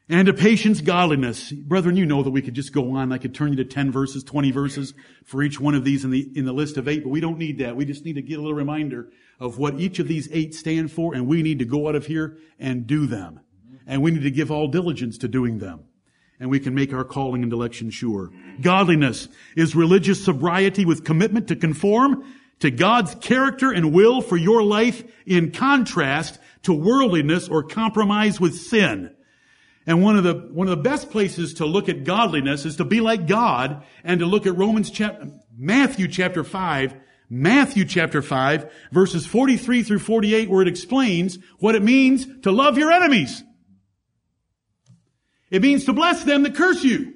And 0.10 0.28
to 0.28 0.34
patience, 0.34 0.80
godliness. 0.80 1.52
Brethren, 1.52 1.98
you 1.98 2.06
know 2.06 2.24
that 2.24 2.30
we 2.30 2.42
could 2.42 2.54
just 2.54 2.72
go 2.72 2.96
on. 2.96 3.12
I 3.12 3.18
could 3.18 3.36
turn 3.36 3.50
you 3.50 3.58
to 3.58 3.66
10 3.66 3.92
verses, 3.92 4.24
20 4.24 4.52
verses 4.52 4.94
for 5.26 5.44
each 5.44 5.60
one 5.60 5.76
of 5.76 5.84
these 5.84 6.06
in 6.06 6.12
the, 6.12 6.32
in 6.34 6.46
the 6.46 6.54
list 6.54 6.78
of 6.78 6.88
eight, 6.88 7.04
but 7.04 7.10
we 7.10 7.20
don't 7.20 7.38
need 7.38 7.58
that. 7.58 7.76
We 7.76 7.84
just 7.84 8.06
need 8.06 8.14
to 8.14 8.22
get 8.22 8.40
a 8.40 8.42
little 8.42 8.56
reminder 8.56 9.10
of 9.38 9.58
what 9.58 9.80
each 9.80 10.00
of 10.00 10.08
these 10.08 10.30
eight 10.32 10.56
stand 10.56 10.94
for, 10.94 11.14
and 11.14 11.28
we 11.28 11.44
need 11.44 11.60
to 11.60 11.66
go 11.66 11.90
out 11.90 11.96
of 11.96 12.06
here 12.06 12.38
and 12.58 12.88
do 12.88 13.06
them. 13.06 13.42
And 13.86 14.02
we 14.02 14.12
need 14.12 14.24
to 14.24 14.32
give 14.32 14.50
all 14.50 14.70
diligence 14.70 15.18
to 15.20 15.28
doing 15.28 15.60
them 15.60 15.84
and 16.40 16.50
we 16.50 16.60
can 16.60 16.76
make 16.76 16.94
our 16.94 17.04
calling 17.04 17.44
and 17.44 17.52
election 17.52 17.90
sure. 17.90 18.32
Godliness 18.62 19.28
is 19.56 19.76
religious 19.76 20.24
sobriety 20.24 20.86
with 20.86 21.04
commitment 21.04 21.48
to 21.48 21.56
conform 21.56 22.24
to 22.60 22.72
God's 22.72 23.16
character 23.16 23.72
and 23.72 23.94
will 23.94 24.22
for 24.22 24.38
your 24.38 24.64
life 24.64 25.04
in 25.26 25.52
contrast 25.52 26.40
to 26.64 26.74
worldliness 26.74 27.48
or 27.48 27.64
compromise 27.64 28.40
with 28.40 28.56
sin. 28.56 29.14
And 29.86 30.04
one 30.04 30.18
of 30.18 30.24
the, 30.24 30.34
one 30.34 30.68
of 30.68 30.76
the 30.76 30.84
best 30.84 31.12
places 31.12 31.56
to 31.56 31.66
look 31.66 31.88
at 31.88 32.04
godliness 32.04 32.66
is 32.66 32.76
to 32.78 32.86
be 32.86 33.00
like 33.00 33.26
God 33.26 33.86
and 34.04 34.20
to 34.20 34.26
look 34.26 34.46
at 34.46 34.58
Romans 34.58 34.92
chapter, 34.92 35.30
Matthew 35.58 36.08
chapter 36.08 36.44
5, 36.44 36.94
Matthew 37.30 37.86
chapter 37.86 38.22
5, 38.22 38.72
verses 38.92 39.26
43 39.26 39.84
through 39.84 40.00
48, 40.00 40.50
where 40.50 40.62
it 40.62 40.68
explains 40.68 41.38
what 41.60 41.76
it 41.76 41.84
means 41.84 42.28
to 42.42 42.52
love 42.52 42.78
your 42.78 42.92
enemies. 42.92 43.44
It 45.50 45.62
means 45.62 45.86
to 45.86 45.94
bless 45.94 46.24
them 46.24 46.44
that 46.44 46.56
curse 46.56 46.84
you. 46.84 47.14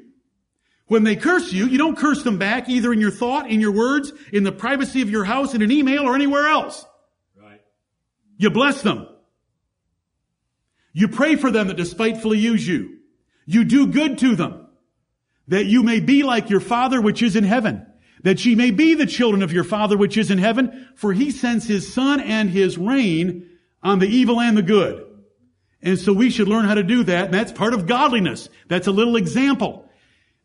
When 0.88 1.04
they 1.04 1.16
curse 1.16 1.54
you, 1.54 1.68
you 1.68 1.78
don't 1.78 1.98
curse 1.98 2.24
them 2.24 2.38
back 2.38 2.68
either 2.68 2.92
in 2.92 3.00
your 3.00 3.12
thought, 3.12 3.50
in 3.50 3.62
your 3.62 3.72
words, 3.72 4.12
in 4.34 4.44
the 4.44 4.52
privacy 4.52 5.02
of 5.02 5.10
your 5.10 5.24
house, 5.24 5.54
in 5.54 5.62
an 5.62 5.72
email, 5.72 6.04
or 6.04 6.16
anywhere 6.16 6.48
else. 6.48 6.86
Right. 7.42 7.62
You 8.38 8.50
bless 8.50 8.82
them. 8.82 9.08
You 10.94 11.08
pray 11.08 11.38
for 11.38 11.50
them 11.50 11.68
that 11.68 11.78
despitefully 11.78 12.40
use 12.40 12.68
you. 12.68 12.98
You 13.46 13.64
do 13.64 13.88
good 13.88 14.18
to 14.18 14.36
them. 14.36 14.68
That 15.48 15.66
you 15.66 15.84
may 15.84 16.00
be 16.00 16.24
like 16.24 16.50
your 16.50 16.60
Father 16.60 17.02
which 17.02 17.22
is 17.22 17.36
in 17.36 17.44
heaven. 17.44 17.86
That 18.24 18.46
ye 18.46 18.56
may 18.56 18.72
be 18.72 18.94
the 18.94 19.06
children 19.06 19.42
of 19.42 19.54
your 19.54 19.64
Father 19.64 19.98
which 19.98 20.18
is 20.18 20.30
in 20.30 20.38
heaven. 20.38 20.90
For 20.96 21.14
he 21.14 21.32
sends 21.32 21.66
his 21.66 21.94
sun 21.94 22.20
and 22.20 22.50
his 22.50 22.78
rain 22.78 23.50
on 23.82 24.00
the 24.00 24.08
evil 24.08 24.40
and 24.40 24.58
the 24.58 24.62
good. 24.62 25.06
And 25.84 25.98
so 25.98 26.14
we 26.14 26.30
should 26.30 26.48
learn 26.48 26.66
how 26.66 26.76
to 26.76 26.84
do 26.84 27.04
that. 27.04 27.26
And 27.26 27.34
that's 27.34 27.52
part 27.52 27.74
of 27.74 27.88
godliness. 27.88 28.50
That's 28.68 28.88
a 28.88 28.92
little 28.92 29.16
example. 29.16 29.90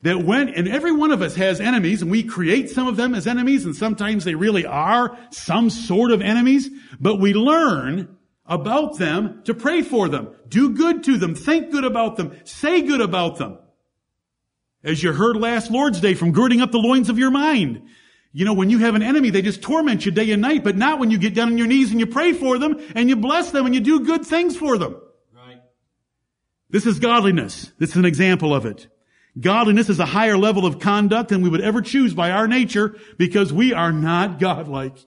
That 0.03 0.22
when, 0.22 0.49
and 0.51 0.68
every 0.68 0.93
one 0.93 1.11
of 1.11 1.22
us 1.22 1.34
has 1.37 1.61
enemies 1.61 2.03
and 2.03 2.11
we 2.11 2.22
create 2.22 2.70
some 2.70 2.87
of 2.87 2.97
them 2.97 3.14
as 3.14 3.26
enemies 3.26 3.64
and 3.64 3.74
sometimes 3.74 4.24
they 4.24 4.34
really 4.34 4.64
are 4.64 5.18
some 5.30 5.70
sort 5.70 6.11
of 6.11 6.22
enemies, 6.22 6.70
but 7.01 7.16
we 7.16 7.34
learn 7.34 8.16
about 8.45 8.99
them 8.99 9.43
to 9.45 9.55
pray 9.55 9.82
for 9.82 10.09
them. 10.09 10.28
Do 10.49 10.70
good 10.70 11.05
to 11.05 11.18
them. 11.18 11.34
Think 11.34 11.72
good 11.72 11.84
about 11.84 12.16
them. 12.16 12.37
Say 12.45 12.82
good 12.82 13.01
about 13.01 13.39
them. 13.39 13.59
As 14.84 15.03
you 15.03 15.12
heard 15.12 15.37
last 15.37 15.70
Lord's 15.70 16.01
Day 16.01 16.14
from 16.14 16.32
girding 16.32 16.61
up 16.61 16.70
the 16.70 16.78
loins 16.78 17.09
of 17.09 17.18
your 17.18 17.30
mind. 17.30 17.82
You 18.32 18.45
know, 18.45 18.53
when 18.53 18.70
you 18.70 18.78
have 18.78 18.95
an 18.95 19.03
enemy, 19.03 19.30
they 19.30 19.43
just 19.43 19.62
torment 19.62 20.05
you 20.05 20.12
day 20.12 20.30
and 20.30 20.43
night, 20.43 20.62
but 20.62 20.76
not 20.76 21.01
when 21.01 21.11
you 21.11 21.18
get 21.18 21.34
down 21.34 21.49
on 21.49 21.59
your 21.59 21.66
knees 21.66 21.91
and 21.91 21.99
you 21.99 22.07
pray 22.07 22.32
for 22.32 22.59
them 22.59 22.78
and 22.95 23.09
you 23.09 23.16
bless 23.16 23.51
them 23.51 23.66
and 23.66 23.74
you 23.74 23.80
do 23.80 24.01
good 24.01 24.24
things 24.24 24.57
for 24.57 24.78
them. 24.78 25.01
This 26.76 26.84
is 26.84 26.98
godliness. 26.98 27.72
This 27.78 27.92
is 27.92 27.96
an 27.96 28.04
example 28.04 28.54
of 28.54 28.66
it. 28.66 28.86
Godliness 29.40 29.88
is 29.88 29.98
a 29.98 30.04
higher 30.04 30.36
level 30.36 30.66
of 30.66 30.78
conduct 30.78 31.30
than 31.30 31.40
we 31.40 31.48
would 31.48 31.62
ever 31.62 31.80
choose 31.80 32.12
by 32.12 32.30
our 32.30 32.46
nature 32.46 32.98
because 33.16 33.50
we 33.50 33.72
are 33.72 33.92
not 33.92 34.38
godlike. 34.38 34.98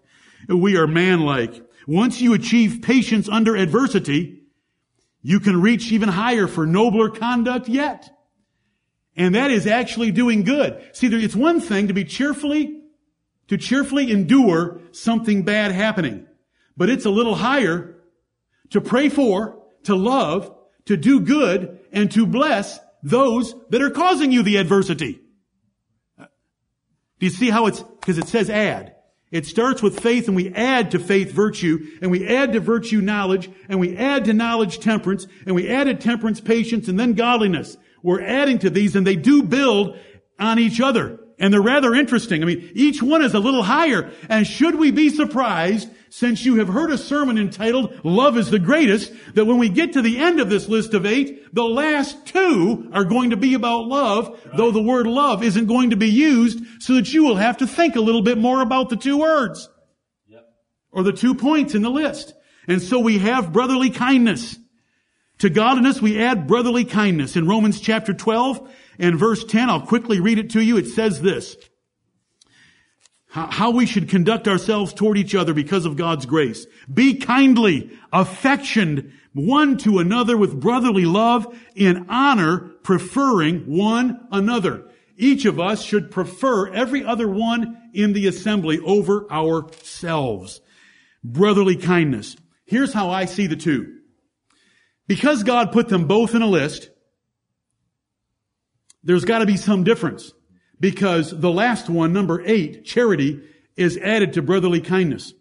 We 0.48 0.78
are 0.78 0.88
manlike. 0.88 1.64
Once 1.86 2.22
you 2.22 2.34
achieve 2.34 2.82
patience 2.82 3.30
under 3.30 3.56
adversity, 3.56 4.46
you 5.22 5.40
can 5.40 5.62
reach 5.62 5.92
even 5.92 6.10
higher 6.10 6.48
for 6.48 6.66
nobler 6.66 7.12
conduct 7.12 7.70
yet. 7.70 8.18
And 9.16 9.36
that 9.36 9.52
is 9.52 9.68
actually 9.68 10.10
doing 10.10 10.46
good. 10.46 10.82
See, 10.94 11.06
it's 11.06 11.36
one 11.36 11.62
thing 11.62 11.90
to 11.90 11.94
be 11.94 12.04
cheerfully, 12.04 12.82
to 13.48 13.58
cheerfully 13.60 14.10
endure 14.10 14.82
something 14.92 15.44
bad 15.44 15.72
happening. 15.72 16.26
But 16.76 16.90
it's 16.90 17.06
a 17.06 17.12
little 17.12 17.36
higher 17.36 17.96
to 18.72 18.82
pray 18.82 19.10
for, 19.10 19.62
to 19.84 19.94
love, 19.94 20.56
to 20.90 20.98
do 20.98 21.20
good 21.20 21.80
and 21.92 22.12
to 22.12 22.26
bless 22.26 22.80
those 23.04 23.54
that 23.70 23.80
are 23.80 23.92
causing 23.92 24.32
you 24.32 24.42
the 24.42 24.58
adversity. 24.58 25.22
Uh, 26.20 26.26
do 27.20 27.28
you 27.28 27.30
see 27.32 27.52
how 27.52 27.68
it's, 27.68 27.80
because 27.80 28.18
it 28.18 28.28
says 28.28 28.50
add. 28.50 28.96
It 29.32 29.46
starts 29.46 29.84
with 29.84 30.00
faith 30.00 30.26
and 30.26 30.36
we 30.36 30.52
add 30.52 30.90
to 30.92 31.00
faith 31.00 31.32
virtue 31.32 31.86
and 32.02 32.10
we 32.10 32.28
add 32.28 32.54
to 32.54 32.60
virtue 32.60 33.02
knowledge 33.02 33.52
and 33.70 33.80
we 33.80 33.96
add 33.96 34.26
to 34.26 34.34
knowledge 34.34 34.80
temperance 34.80 35.28
and 35.46 35.54
we 35.54 35.70
add 35.70 35.84
to 35.84 35.94
temperance 35.94 36.42
patience 36.42 36.88
and 36.88 37.00
then 37.00 37.14
godliness. 37.14 37.78
We're 38.02 38.24
adding 38.24 38.58
to 38.60 38.72
these 38.72 38.96
and 38.96 39.06
they 39.06 39.16
do 39.16 39.44
build 39.44 39.96
on 40.40 40.58
each 40.58 40.82
other. 40.82 41.20
And 41.40 41.54
they're 41.54 41.62
rather 41.62 41.96
interesting. 41.96 42.44
I 42.44 42.46
mean, 42.46 42.70
each 42.76 43.02
one 43.02 43.22
is 43.22 43.34
a 43.34 43.40
little 43.40 43.64
higher. 43.64 44.12
And 44.28 44.46
should 44.46 44.76
we 44.76 44.92
be 44.92 45.10
surprised 45.10 45.90
since 46.10 46.44
you 46.44 46.56
have 46.56 46.68
heard 46.68 46.92
a 46.92 46.98
sermon 46.98 47.38
entitled 47.38 48.04
Love 48.04 48.38
is 48.38 48.50
the 48.50 48.60
Greatest, 48.60 49.14
that 49.36 49.46
when 49.46 49.58
we 49.58 49.70
get 49.70 49.94
to 49.94 50.02
the 50.02 50.18
end 50.18 50.40
of 50.40 50.50
this 50.50 50.68
list 50.68 50.94
of 50.94 51.06
eight, 51.06 51.54
the 51.54 51.64
last 51.64 52.26
two 52.26 52.90
are 52.94 53.06
going 53.06 53.30
to 53.30 53.38
be 53.38 53.54
about 53.54 53.88
love, 53.88 54.40
though 54.56 54.72
the 54.72 54.82
word 54.82 55.08
love 55.08 55.44
isn't 55.44 55.68
going 55.68 55.92
to 55.92 55.96
be 55.96 56.10
used, 56.10 56.60
so 56.82 56.96
that 56.96 57.14
you 57.14 57.24
will 57.24 57.38
have 57.38 57.58
to 57.58 57.68
think 57.68 57.96
a 57.96 58.02
little 58.02 58.24
bit 58.24 58.38
more 58.38 58.62
about 58.62 58.90
the 58.90 58.98
two 58.98 59.20
words. 59.20 59.70
Yep. 60.28 60.46
Or 60.92 61.04
the 61.04 61.14
two 61.14 61.36
points 61.36 61.74
in 61.74 61.84
the 61.84 61.92
list. 61.92 62.34
And 62.68 62.82
so 62.82 63.00
we 63.00 63.20
have 63.20 63.54
brotherly 63.54 63.92
kindness. 63.92 64.58
To 65.40 65.50
godliness 65.50 66.02
we 66.02 66.22
add 66.22 66.48
brotherly 66.48 66.84
kindness. 66.84 67.36
In 67.36 67.48
Romans 67.48 67.80
chapter 67.80 68.14
12 68.14 68.70
and 69.00 69.18
verse 69.18 69.44
10, 69.44 69.70
I'll 69.70 69.82
quickly 69.82 70.20
read 70.20 70.38
it 70.38 70.52
to 70.52 70.62
you. 70.62 70.78
It 70.78 70.88
says 70.88 71.22
this. 71.22 71.58
How 73.32 73.70
we 73.70 73.86
should 73.86 74.10
conduct 74.10 74.48
ourselves 74.48 74.92
toward 74.92 75.18
each 75.18 75.36
other 75.36 75.54
because 75.54 75.86
of 75.86 75.96
God's 75.96 76.26
grace. 76.26 76.66
Be 76.92 77.16
kindly, 77.16 77.92
affectioned 78.12 79.14
one 79.34 79.78
to 79.78 80.00
another 80.00 80.36
with 80.36 80.60
brotherly 80.60 81.06
love, 81.06 81.48
in 81.76 82.08
honor, 82.10 82.72
preferring 82.84 83.62
one 83.78 84.28
another. 84.32 84.86
Each 85.16 85.46
of 85.46 85.60
us 85.60 85.84
should 85.84 86.10
prefer 86.10 86.72
every 86.74 87.04
other 87.04 87.28
one 87.28 87.78
in 87.94 88.14
the 88.14 88.26
assembly 88.26 88.80
over 88.80 89.32
ourselves. 89.32 90.62
Brotherly 91.24 91.76
kindness. 91.76 92.36
Here's 92.66 92.94
how 92.94 93.12
I 93.12 93.26
see 93.26 93.46
the 93.46 93.56
two. 93.56 93.98
Because 95.08 95.44
God 95.44 95.72
put 95.72 95.90
them 95.90 96.08
both 96.08 96.34
in 96.34 96.42
a 96.42 96.48
list, 96.48 96.90
there's 99.04 99.26
got 99.26 99.40
to 99.40 99.46
be 99.46 99.58
some 99.58 99.84
difference. 99.84 100.34
Because 100.80 101.38
the 101.38 101.52
last 101.52 101.90
one, 101.90 102.14
number 102.14 102.42
eight, 102.46 102.86
charity, 102.86 103.42
is 103.76 103.98
added 103.98 104.34
to 104.34 104.42
brotherly 104.42 104.82
kindness. 104.82 105.34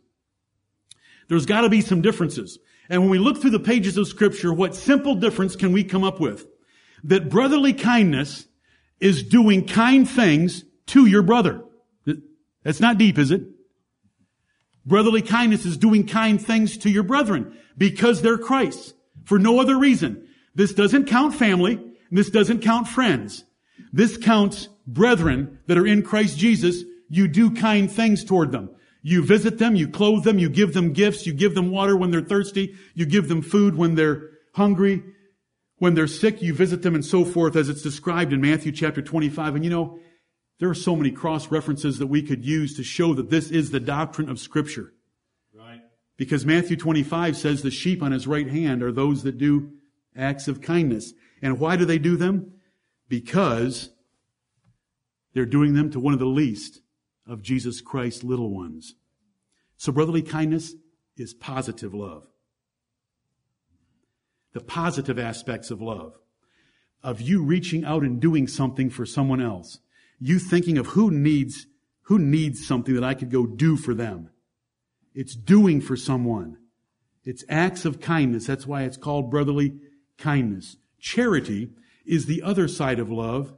There's 1.28 1.46
got 1.46 1.60
to 1.60 1.68
be 1.68 1.80
some 1.80 2.02
differences. 2.02 2.58
And 2.88 3.02
when 3.02 3.10
we 3.10 3.18
look 3.18 3.40
through 3.40 3.50
the 3.50 3.60
pages 3.60 3.96
of 3.96 4.08
scripture, 4.08 4.52
what 4.52 4.74
simple 4.74 5.14
difference 5.14 5.54
can 5.54 5.72
we 5.72 5.84
come 5.84 6.02
up 6.02 6.18
with? 6.18 6.46
That 7.04 7.28
brotherly 7.28 7.72
kindness 7.72 8.46
is 9.00 9.22
doing 9.22 9.66
kind 9.66 10.08
things 10.08 10.64
to 10.86 11.06
your 11.06 11.22
brother. 11.22 11.62
That's 12.64 12.80
not 12.80 12.98
deep, 12.98 13.18
is 13.18 13.30
it? 13.30 13.42
Brotherly 14.84 15.22
kindness 15.22 15.66
is 15.66 15.76
doing 15.76 16.06
kind 16.06 16.44
things 16.44 16.78
to 16.78 16.90
your 16.90 17.02
brethren 17.02 17.56
because 17.76 18.22
they're 18.22 18.38
Christ's 18.38 18.94
for 19.24 19.38
no 19.38 19.60
other 19.60 19.78
reason. 19.78 20.26
This 20.54 20.72
doesn't 20.72 21.06
count 21.06 21.34
family. 21.34 21.78
This 22.10 22.30
doesn't 22.30 22.62
count 22.62 22.88
friends. 22.88 23.44
This 23.92 24.16
counts 24.16 24.68
brethren 24.86 25.58
that 25.66 25.78
are 25.78 25.86
in 25.86 26.02
Christ 26.02 26.38
Jesus. 26.38 26.82
You 27.08 27.28
do 27.28 27.50
kind 27.50 27.90
things 27.90 28.24
toward 28.24 28.52
them. 28.52 28.70
You 29.02 29.24
visit 29.24 29.58
them, 29.58 29.76
you 29.76 29.88
clothe 29.88 30.24
them, 30.24 30.38
you 30.38 30.48
give 30.48 30.74
them 30.74 30.92
gifts, 30.92 31.26
you 31.26 31.32
give 31.32 31.54
them 31.54 31.70
water 31.70 31.96
when 31.96 32.10
they're 32.10 32.20
thirsty, 32.20 32.74
you 32.94 33.06
give 33.06 33.28
them 33.28 33.42
food 33.42 33.76
when 33.76 33.94
they're 33.94 34.28
hungry, 34.54 35.02
when 35.76 35.94
they're 35.94 36.08
sick, 36.08 36.42
you 36.42 36.52
visit 36.52 36.82
them 36.82 36.94
and 36.94 37.04
so 37.04 37.24
forth 37.24 37.54
as 37.56 37.68
it's 37.68 37.82
described 37.82 38.32
in 38.32 38.40
Matthew 38.40 38.72
chapter 38.72 39.00
25. 39.00 39.54
And 39.54 39.64
you 39.64 39.70
know, 39.70 39.98
there 40.58 40.68
are 40.68 40.74
so 40.74 40.96
many 40.96 41.12
cross 41.12 41.50
references 41.50 41.98
that 41.98 42.08
we 42.08 42.22
could 42.22 42.44
use 42.44 42.76
to 42.76 42.82
show 42.82 43.14
that 43.14 43.30
this 43.30 43.50
is 43.50 43.70
the 43.70 43.80
doctrine 43.80 44.28
of 44.28 44.40
scripture. 44.40 44.92
Right. 45.54 45.80
Because 46.16 46.44
Matthew 46.44 46.76
25 46.76 47.36
says 47.36 47.62
the 47.62 47.70
sheep 47.70 48.02
on 48.02 48.12
his 48.12 48.26
right 48.26 48.48
hand 48.48 48.82
are 48.82 48.92
those 48.92 49.22
that 49.22 49.38
do 49.38 49.70
acts 50.16 50.48
of 50.48 50.60
kindness. 50.60 51.12
And 51.40 51.60
why 51.60 51.76
do 51.76 51.84
they 51.84 51.98
do 51.98 52.16
them? 52.16 52.54
Because 53.08 53.90
they're 55.34 55.46
doing 55.46 55.74
them 55.74 55.90
to 55.90 56.00
one 56.00 56.14
of 56.14 56.20
the 56.20 56.26
least 56.26 56.80
of 57.26 57.42
Jesus 57.42 57.80
Christ's 57.80 58.24
little 58.24 58.54
ones. 58.54 58.94
So 59.76 59.92
brotherly 59.92 60.22
kindness 60.22 60.74
is 61.16 61.34
positive 61.34 61.94
love. 61.94 62.26
The 64.52 64.60
positive 64.60 65.18
aspects 65.18 65.70
of 65.70 65.80
love. 65.80 66.14
Of 67.02 67.20
you 67.20 67.42
reaching 67.42 67.84
out 67.84 68.02
and 68.02 68.20
doing 68.20 68.48
something 68.48 68.90
for 68.90 69.06
someone 69.06 69.40
else. 69.40 69.78
You 70.18 70.38
thinking 70.38 70.78
of 70.78 70.88
who 70.88 71.10
needs, 71.10 71.66
who 72.02 72.18
needs 72.18 72.66
something 72.66 72.94
that 72.94 73.04
I 73.04 73.14
could 73.14 73.30
go 73.30 73.46
do 73.46 73.76
for 73.76 73.94
them. 73.94 74.30
It's 75.14 75.36
doing 75.36 75.80
for 75.80 75.96
someone. 75.96 76.56
It's 77.24 77.44
acts 77.48 77.84
of 77.84 78.00
kindness. 78.00 78.46
That's 78.46 78.66
why 78.66 78.82
it's 78.82 78.96
called 78.96 79.30
brotherly 79.30 79.74
kindness. 80.16 80.76
Charity 80.98 81.70
is 82.08 82.26
the 82.26 82.42
other 82.42 82.66
side 82.66 82.98
of 82.98 83.10
love, 83.10 83.54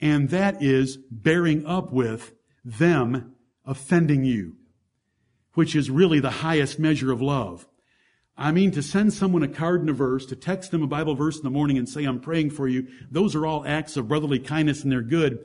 and 0.00 0.30
that 0.30 0.62
is 0.62 0.96
bearing 1.10 1.66
up 1.66 1.92
with 1.92 2.32
them 2.64 3.34
offending 3.64 4.24
you, 4.24 4.56
which 5.54 5.74
is 5.74 5.90
really 5.90 6.20
the 6.20 6.30
highest 6.30 6.78
measure 6.78 7.12
of 7.12 7.20
love. 7.20 7.66
I 8.36 8.50
mean, 8.50 8.72
to 8.72 8.82
send 8.82 9.12
someone 9.12 9.42
a 9.42 9.48
card 9.48 9.80
and 9.80 9.90
a 9.90 9.92
verse, 9.92 10.26
to 10.26 10.36
text 10.36 10.70
them 10.70 10.82
a 10.82 10.88
Bible 10.88 11.14
verse 11.14 11.36
in 11.36 11.44
the 11.44 11.50
morning 11.50 11.78
and 11.78 11.88
say, 11.88 12.04
I'm 12.04 12.20
praying 12.20 12.50
for 12.50 12.66
you, 12.66 12.88
those 13.10 13.34
are 13.34 13.46
all 13.46 13.64
acts 13.66 13.96
of 13.96 14.08
brotherly 14.08 14.40
kindness 14.40 14.82
and 14.82 14.90
they're 14.90 15.02
good. 15.02 15.38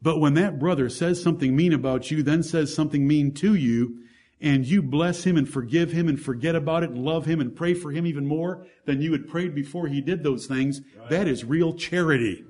But 0.00 0.20
when 0.20 0.34
that 0.34 0.58
brother 0.58 0.88
says 0.88 1.22
something 1.22 1.54
mean 1.54 1.74
about 1.74 2.10
you, 2.10 2.22
then 2.22 2.42
says 2.42 2.74
something 2.74 3.06
mean 3.06 3.34
to 3.34 3.54
you, 3.54 4.02
and 4.40 4.66
you 4.66 4.82
bless 4.82 5.24
him 5.24 5.36
and 5.36 5.48
forgive 5.48 5.92
him 5.92 6.08
and 6.08 6.20
forget 6.20 6.54
about 6.54 6.82
it 6.82 6.90
and 6.90 7.04
love 7.04 7.26
him 7.26 7.40
and 7.40 7.54
pray 7.54 7.74
for 7.74 7.90
him 7.90 8.06
even 8.06 8.26
more 8.26 8.66
than 8.86 9.02
you 9.02 9.12
had 9.12 9.28
prayed 9.28 9.54
before 9.54 9.86
he 9.86 10.00
did 10.00 10.22
those 10.22 10.46
things, 10.46 10.80
that 11.10 11.28
is 11.28 11.44
real 11.44 11.74
charity. 11.74 12.44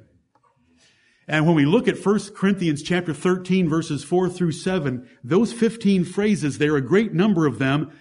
And 1.26 1.46
when 1.46 1.54
we 1.54 1.64
look 1.64 1.88
at 1.88 2.04
1 2.04 2.34
Corinthians 2.34 2.82
chapter 2.82 3.12
13 3.14 3.68
verses 3.68 4.04
4 4.04 4.28
through 4.28 4.52
7, 4.52 5.08
those 5.24 5.52
15 5.52 6.04
phrases 6.04 6.58
there, 6.58 6.74
are 6.74 6.78
a 6.78 6.82
great 6.82 7.12
number 7.12 7.46
of 7.46 7.58
them, 7.58 7.92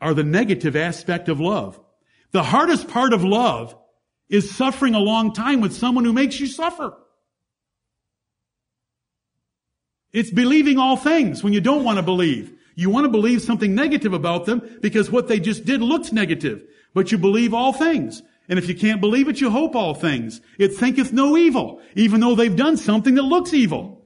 are 0.00 0.14
the 0.14 0.24
negative 0.24 0.76
aspect 0.76 1.28
of 1.28 1.40
love. 1.40 1.80
The 2.32 2.42
hardest 2.42 2.88
part 2.88 3.12
of 3.12 3.24
love 3.24 3.76
is 4.28 4.54
suffering 4.54 4.94
a 4.94 5.00
long 5.00 5.32
time 5.32 5.60
with 5.60 5.74
someone 5.74 6.04
who 6.04 6.12
makes 6.12 6.38
you 6.38 6.46
suffer. 6.46 6.96
It's 10.12 10.30
believing 10.30 10.78
all 10.78 10.96
things 10.96 11.42
when 11.42 11.52
you 11.52 11.60
don't 11.60 11.84
want 11.84 11.98
to 11.98 12.02
believe. 12.02 12.56
You 12.74 12.90
want 12.90 13.04
to 13.04 13.10
believe 13.10 13.42
something 13.42 13.74
negative 13.74 14.12
about 14.12 14.46
them 14.46 14.78
because 14.80 15.10
what 15.10 15.28
they 15.28 15.40
just 15.40 15.64
did 15.64 15.82
looks 15.82 16.12
negative. 16.12 16.64
But 16.94 17.12
you 17.12 17.18
believe 17.18 17.54
all 17.54 17.72
things. 17.72 18.22
And 18.48 18.58
if 18.58 18.68
you 18.68 18.74
can't 18.74 19.00
believe 19.00 19.28
it, 19.28 19.40
you 19.40 19.50
hope 19.50 19.76
all 19.76 19.94
things. 19.94 20.40
It 20.58 20.74
thinketh 20.74 21.12
no 21.12 21.36
evil, 21.36 21.80
even 21.94 22.20
though 22.20 22.34
they've 22.34 22.54
done 22.54 22.76
something 22.76 23.14
that 23.14 23.22
looks 23.22 23.54
evil. 23.54 24.04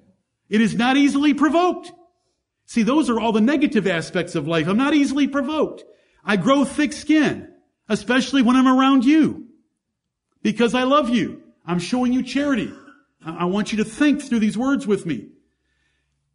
It 0.51 0.61
is 0.61 0.75
not 0.75 0.97
easily 0.97 1.33
provoked. 1.33 1.93
See, 2.67 2.83
those 2.83 3.09
are 3.11 3.21
all 3.21 3.33
the 3.33 3.41
negative 3.41 3.87
aspects 3.87 4.35
of 4.35 4.47
life. 4.47 4.69
I'm 4.69 4.77
not 4.77 4.95
easily 4.95 5.29
provoked. 5.29 5.85
I 6.25 6.37
grow 6.37 6.65
thick 6.65 6.93
skin, 6.93 7.49
especially 7.89 8.43
when 8.43 8.57
I'm 8.57 8.69
around 8.69 9.05
you. 9.05 9.47
Because 10.43 10.75
I 10.75 10.85
love 10.85 11.09
you. 11.09 11.43
I'm 11.67 11.79
showing 11.79 12.13
you 12.13 12.23
charity. 12.23 12.73
I 13.25 13.47
want 13.47 13.73
you 13.73 13.79
to 13.79 13.85
think 13.85 14.23
through 14.23 14.41
these 14.41 14.59
words 14.59 14.87
with 14.87 15.07
me. 15.07 15.29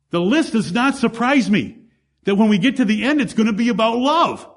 The 0.10 0.22
list 0.22 0.54
does 0.54 0.72
not 0.72 0.96
surprise 0.96 1.50
me 1.50 1.79
that 2.26 2.36
when 2.36 2.50
we 2.50 2.58
get 2.58 2.78
to 2.78 2.86
the 2.86 3.04
end, 3.04 3.22
it's 3.22 3.34
going 3.34 3.48
to 3.48 3.54
be 3.54 3.70
about 3.70 3.98
love. 3.98 4.48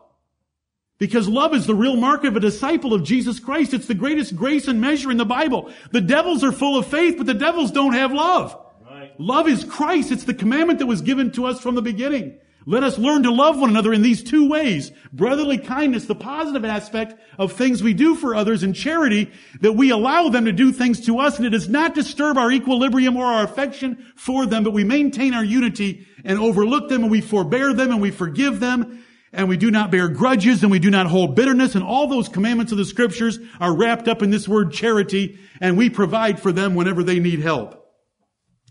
Because 0.98 1.28
love 1.28 1.54
is 1.54 1.66
the 1.66 1.74
real 1.74 1.96
mark 1.96 2.22
of 2.24 2.36
a 2.36 2.40
disciple 2.40 2.94
of 2.94 3.02
Jesus 3.02 3.40
Christ. 3.40 3.74
It's 3.74 3.86
the 3.86 3.94
greatest 3.94 4.36
grace 4.36 4.68
and 4.68 4.80
measure 4.80 5.10
in 5.10 5.16
the 5.16 5.24
Bible. 5.24 5.72
The 5.90 6.00
devils 6.00 6.44
are 6.44 6.52
full 6.52 6.78
of 6.78 6.86
faith, 6.86 7.16
but 7.16 7.26
the 7.26 7.34
devils 7.34 7.72
don't 7.72 7.94
have 7.94 8.12
love. 8.12 8.56
Right. 8.88 9.12
Love 9.18 9.48
is 9.48 9.64
Christ. 9.64 10.12
It's 10.12 10.24
the 10.24 10.34
commandment 10.34 10.78
that 10.78 10.86
was 10.86 11.00
given 11.00 11.32
to 11.32 11.46
us 11.46 11.60
from 11.60 11.74
the 11.74 11.82
beginning. 11.82 12.38
Let 12.66 12.84
us 12.84 12.98
learn 12.98 13.24
to 13.24 13.32
love 13.32 13.58
one 13.58 13.70
another 13.70 13.92
in 13.92 14.02
these 14.02 14.22
two 14.22 14.48
ways. 14.48 14.92
Brotherly 15.12 15.58
kindness, 15.58 16.04
the 16.04 16.14
positive 16.14 16.64
aspect 16.64 17.14
of 17.36 17.52
things 17.52 17.82
we 17.82 17.94
do 17.94 18.14
for 18.14 18.36
others, 18.36 18.62
and 18.62 18.74
charity, 18.74 19.32
that 19.60 19.72
we 19.72 19.90
allow 19.90 20.28
them 20.28 20.44
to 20.44 20.52
do 20.52 20.70
things 20.70 21.04
to 21.06 21.18
us, 21.18 21.38
and 21.38 21.46
it 21.46 21.50
does 21.50 21.68
not 21.68 21.94
disturb 21.94 22.38
our 22.38 22.52
equilibrium 22.52 23.16
or 23.16 23.26
our 23.26 23.42
affection 23.42 24.06
for 24.14 24.46
them, 24.46 24.62
but 24.62 24.72
we 24.72 24.84
maintain 24.84 25.34
our 25.34 25.44
unity 25.44 26.06
and 26.24 26.38
overlook 26.38 26.88
them, 26.88 27.02
and 27.02 27.10
we 27.10 27.20
forbear 27.20 27.72
them, 27.72 27.90
and 27.90 28.00
we 28.00 28.10
forgive 28.10 28.60
them, 28.60 29.02
and 29.32 29.48
we 29.48 29.56
do 29.56 29.70
not 29.70 29.90
bear 29.90 30.08
grudges 30.08 30.62
and 30.62 30.70
we 30.70 30.78
do 30.78 30.90
not 30.90 31.06
hold 31.06 31.34
bitterness 31.34 31.74
and 31.74 31.82
all 31.82 32.06
those 32.06 32.28
commandments 32.28 32.70
of 32.72 32.78
the 32.78 32.84
scriptures 32.84 33.38
are 33.60 33.74
wrapped 33.74 34.08
up 34.08 34.22
in 34.22 34.30
this 34.30 34.46
word 34.46 34.72
charity 34.72 35.38
and 35.60 35.76
we 35.76 35.88
provide 35.88 36.38
for 36.38 36.52
them 36.52 36.74
whenever 36.74 37.02
they 37.02 37.18
need 37.18 37.40
help. 37.40 37.78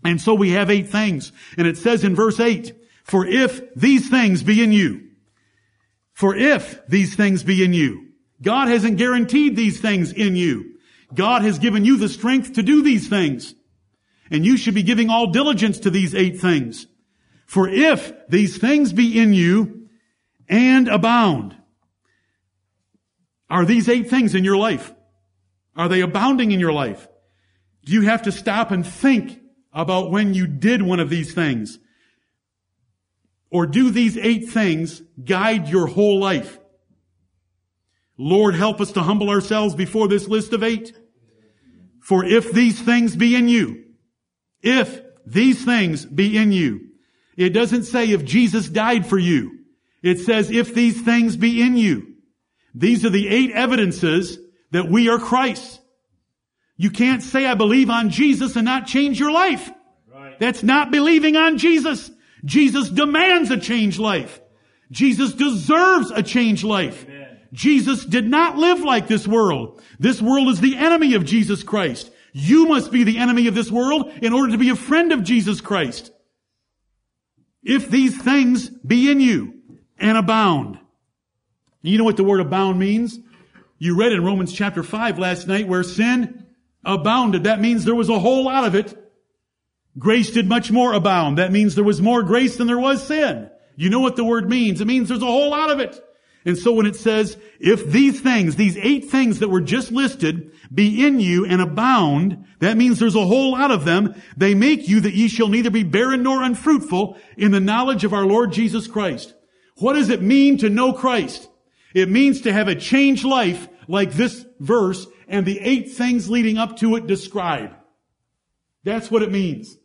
And 0.04 0.20
so 0.20 0.34
we 0.34 0.50
have 0.50 0.70
eight 0.70 0.88
things 0.88 1.32
and 1.58 1.66
it 1.66 1.76
says 1.76 2.04
in 2.04 2.14
verse 2.14 2.38
eight, 2.38 2.74
for 3.04 3.26
if 3.26 3.74
these 3.74 4.08
things 4.08 4.42
be 4.42 4.62
in 4.62 4.72
you, 4.72 5.08
for 6.12 6.36
if 6.36 6.86
these 6.86 7.16
things 7.16 7.42
be 7.42 7.64
in 7.64 7.72
you, 7.72 8.08
God 8.40 8.68
hasn't 8.68 8.98
guaranteed 8.98 9.56
these 9.56 9.80
things 9.80 10.12
in 10.12 10.36
you. 10.36 10.76
God 11.12 11.42
has 11.42 11.58
given 11.58 11.84
you 11.84 11.96
the 11.96 12.08
strength 12.08 12.54
to 12.54 12.62
do 12.62 12.82
these 12.82 13.08
things. 13.08 13.54
And 14.30 14.46
you 14.46 14.56
should 14.56 14.74
be 14.74 14.82
giving 14.82 15.10
all 15.10 15.30
diligence 15.30 15.80
to 15.80 15.90
these 15.90 16.14
eight 16.14 16.40
things. 16.40 16.86
For 17.52 17.68
if 17.68 18.14
these 18.30 18.56
things 18.56 18.94
be 18.94 19.20
in 19.20 19.34
you, 19.34 19.82
and 20.48 20.88
abound. 20.88 21.54
Are 23.50 23.66
these 23.66 23.90
eight 23.90 24.08
things 24.08 24.34
in 24.34 24.42
your 24.42 24.56
life? 24.56 24.90
Are 25.76 25.86
they 25.86 26.00
abounding 26.00 26.50
in 26.50 26.60
your 26.60 26.72
life? 26.72 27.06
Do 27.84 27.92
you 27.92 28.00
have 28.02 28.22
to 28.22 28.32
stop 28.32 28.70
and 28.70 28.86
think 28.86 29.38
about 29.70 30.10
when 30.10 30.32
you 30.32 30.46
did 30.46 30.80
one 30.80 30.98
of 30.98 31.10
these 31.10 31.34
things? 31.34 31.78
Or 33.50 33.66
do 33.66 33.90
these 33.90 34.16
eight 34.16 34.48
things 34.48 35.02
guide 35.22 35.68
your 35.68 35.88
whole 35.88 36.18
life? 36.18 36.58
Lord, 38.16 38.54
help 38.54 38.80
us 38.80 38.92
to 38.92 39.02
humble 39.02 39.28
ourselves 39.28 39.74
before 39.74 40.08
this 40.08 40.26
list 40.26 40.54
of 40.54 40.62
eight. 40.62 40.96
For 42.00 42.24
if 42.24 42.50
these 42.50 42.80
things 42.80 43.14
be 43.14 43.36
in 43.36 43.46
you, 43.46 43.84
if 44.62 45.02
these 45.26 45.62
things 45.62 46.06
be 46.06 46.38
in 46.38 46.50
you, 46.50 46.91
it 47.42 47.50
doesn't 47.50 47.84
say 47.84 48.10
if 48.10 48.24
Jesus 48.24 48.68
died 48.68 49.06
for 49.06 49.18
you. 49.18 49.58
It 50.02 50.20
says, 50.20 50.50
if 50.50 50.74
these 50.74 51.00
things 51.00 51.36
be 51.36 51.62
in 51.62 51.76
you. 51.76 52.14
These 52.74 53.04
are 53.04 53.10
the 53.10 53.28
eight 53.28 53.52
evidences 53.52 54.38
that 54.70 54.88
we 54.88 55.08
are 55.08 55.18
Christ. 55.18 55.80
You 56.76 56.90
can't 56.90 57.22
say 57.22 57.46
I 57.46 57.54
believe 57.54 57.90
on 57.90 58.10
Jesus 58.10 58.56
and 58.56 58.64
not 58.64 58.86
change 58.86 59.20
your 59.20 59.30
life. 59.30 59.70
Right. 60.12 60.38
That's 60.40 60.62
not 60.62 60.90
believing 60.90 61.36
on 61.36 61.58
Jesus. 61.58 62.10
Jesus 62.44 62.88
demands 62.88 63.50
a 63.50 63.58
changed 63.58 63.98
life. 63.98 64.40
Jesus 64.90 65.32
deserves 65.32 66.10
a 66.10 66.22
changed 66.22 66.64
life. 66.64 67.04
Amen. 67.04 67.38
Jesus 67.52 68.04
did 68.04 68.26
not 68.26 68.56
live 68.56 68.80
like 68.80 69.08
this 69.08 69.28
world. 69.28 69.82
This 69.98 70.20
world 70.20 70.48
is 70.48 70.60
the 70.60 70.76
enemy 70.76 71.14
of 71.14 71.24
Jesus 71.24 71.62
Christ. 71.62 72.10
You 72.32 72.66
must 72.66 72.90
be 72.90 73.04
the 73.04 73.18
enemy 73.18 73.46
of 73.46 73.54
this 73.54 73.70
world 73.70 74.10
in 74.22 74.32
order 74.32 74.52
to 74.52 74.58
be 74.58 74.70
a 74.70 74.76
friend 74.76 75.12
of 75.12 75.22
Jesus 75.22 75.60
Christ. 75.60 76.11
If 77.62 77.88
these 77.90 78.20
things 78.20 78.68
be 78.68 79.10
in 79.10 79.20
you 79.20 79.54
and 79.98 80.18
abound. 80.18 80.78
You 81.82 81.98
know 81.98 82.04
what 82.04 82.16
the 82.16 82.24
word 82.24 82.40
abound 82.40 82.78
means? 82.78 83.18
You 83.78 83.98
read 83.98 84.12
in 84.12 84.24
Romans 84.24 84.52
chapter 84.52 84.82
5 84.82 85.18
last 85.18 85.48
night 85.48 85.66
where 85.66 85.82
sin 85.82 86.46
abounded. 86.84 87.44
That 87.44 87.60
means 87.60 87.84
there 87.84 87.94
was 87.94 88.08
a 88.08 88.18
whole 88.18 88.44
lot 88.44 88.64
of 88.64 88.74
it. 88.74 88.96
Grace 89.98 90.30
did 90.30 90.48
much 90.48 90.70
more 90.70 90.92
abound. 90.92 91.38
That 91.38 91.52
means 91.52 91.74
there 91.74 91.84
was 91.84 92.00
more 92.00 92.22
grace 92.22 92.56
than 92.56 92.66
there 92.66 92.78
was 92.78 93.06
sin. 93.06 93.50
You 93.76 93.90
know 93.90 94.00
what 94.00 94.16
the 94.16 94.24
word 94.24 94.48
means. 94.48 94.80
It 94.80 94.86
means 94.86 95.08
there's 95.08 95.22
a 95.22 95.26
whole 95.26 95.50
lot 95.50 95.70
of 95.70 95.80
it. 95.80 96.00
And 96.44 96.58
so 96.58 96.72
when 96.72 96.86
it 96.86 96.96
says, 96.96 97.36
if 97.60 97.86
these 97.86 98.20
things, 98.20 98.56
these 98.56 98.76
eight 98.76 99.10
things 99.10 99.38
that 99.38 99.48
were 99.48 99.60
just 99.60 99.92
listed, 99.92 100.50
be 100.74 101.06
in 101.06 101.20
you 101.20 101.44
and 101.44 101.60
abound, 101.60 102.44
that 102.58 102.76
means 102.76 102.98
there's 102.98 103.14
a 103.14 103.24
whole 103.24 103.52
lot 103.52 103.70
of 103.70 103.84
them. 103.84 104.20
They 104.36 104.54
make 104.54 104.88
you 104.88 105.00
that 105.00 105.14
ye 105.14 105.28
shall 105.28 105.48
neither 105.48 105.70
be 105.70 105.84
barren 105.84 106.22
nor 106.22 106.42
unfruitful 106.42 107.16
in 107.36 107.52
the 107.52 107.60
knowledge 107.60 108.04
of 108.04 108.12
our 108.12 108.26
Lord 108.26 108.52
Jesus 108.52 108.86
Christ. 108.86 109.34
What 109.76 109.94
does 109.94 110.08
it 110.08 110.22
mean 110.22 110.58
to 110.58 110.68
know 110.68 110.92
Christ? 110.92 111.48
It 111.94 112.08
means 112.08 112.40
to 112.42 112.52
have 112.52 112.68
a 112.68 112.74
changed 112.74 113.24
life 113.24 113.68
like 113.86 114.12
this 114.12 114.44
verse 114.58 115.06
and 115.28 115.46
the 115.46 115.60
eight 115.60 115.92
things 115.92 116.28
leading 116.28 116.58
up 116.58 116.78
to 116.78 116.96
it 116.96 117.06
describe. 117.06 117.76
That's 118.84 119.10
what 119.10 119.22
it 119.22 119.30
means. 119.30 119.76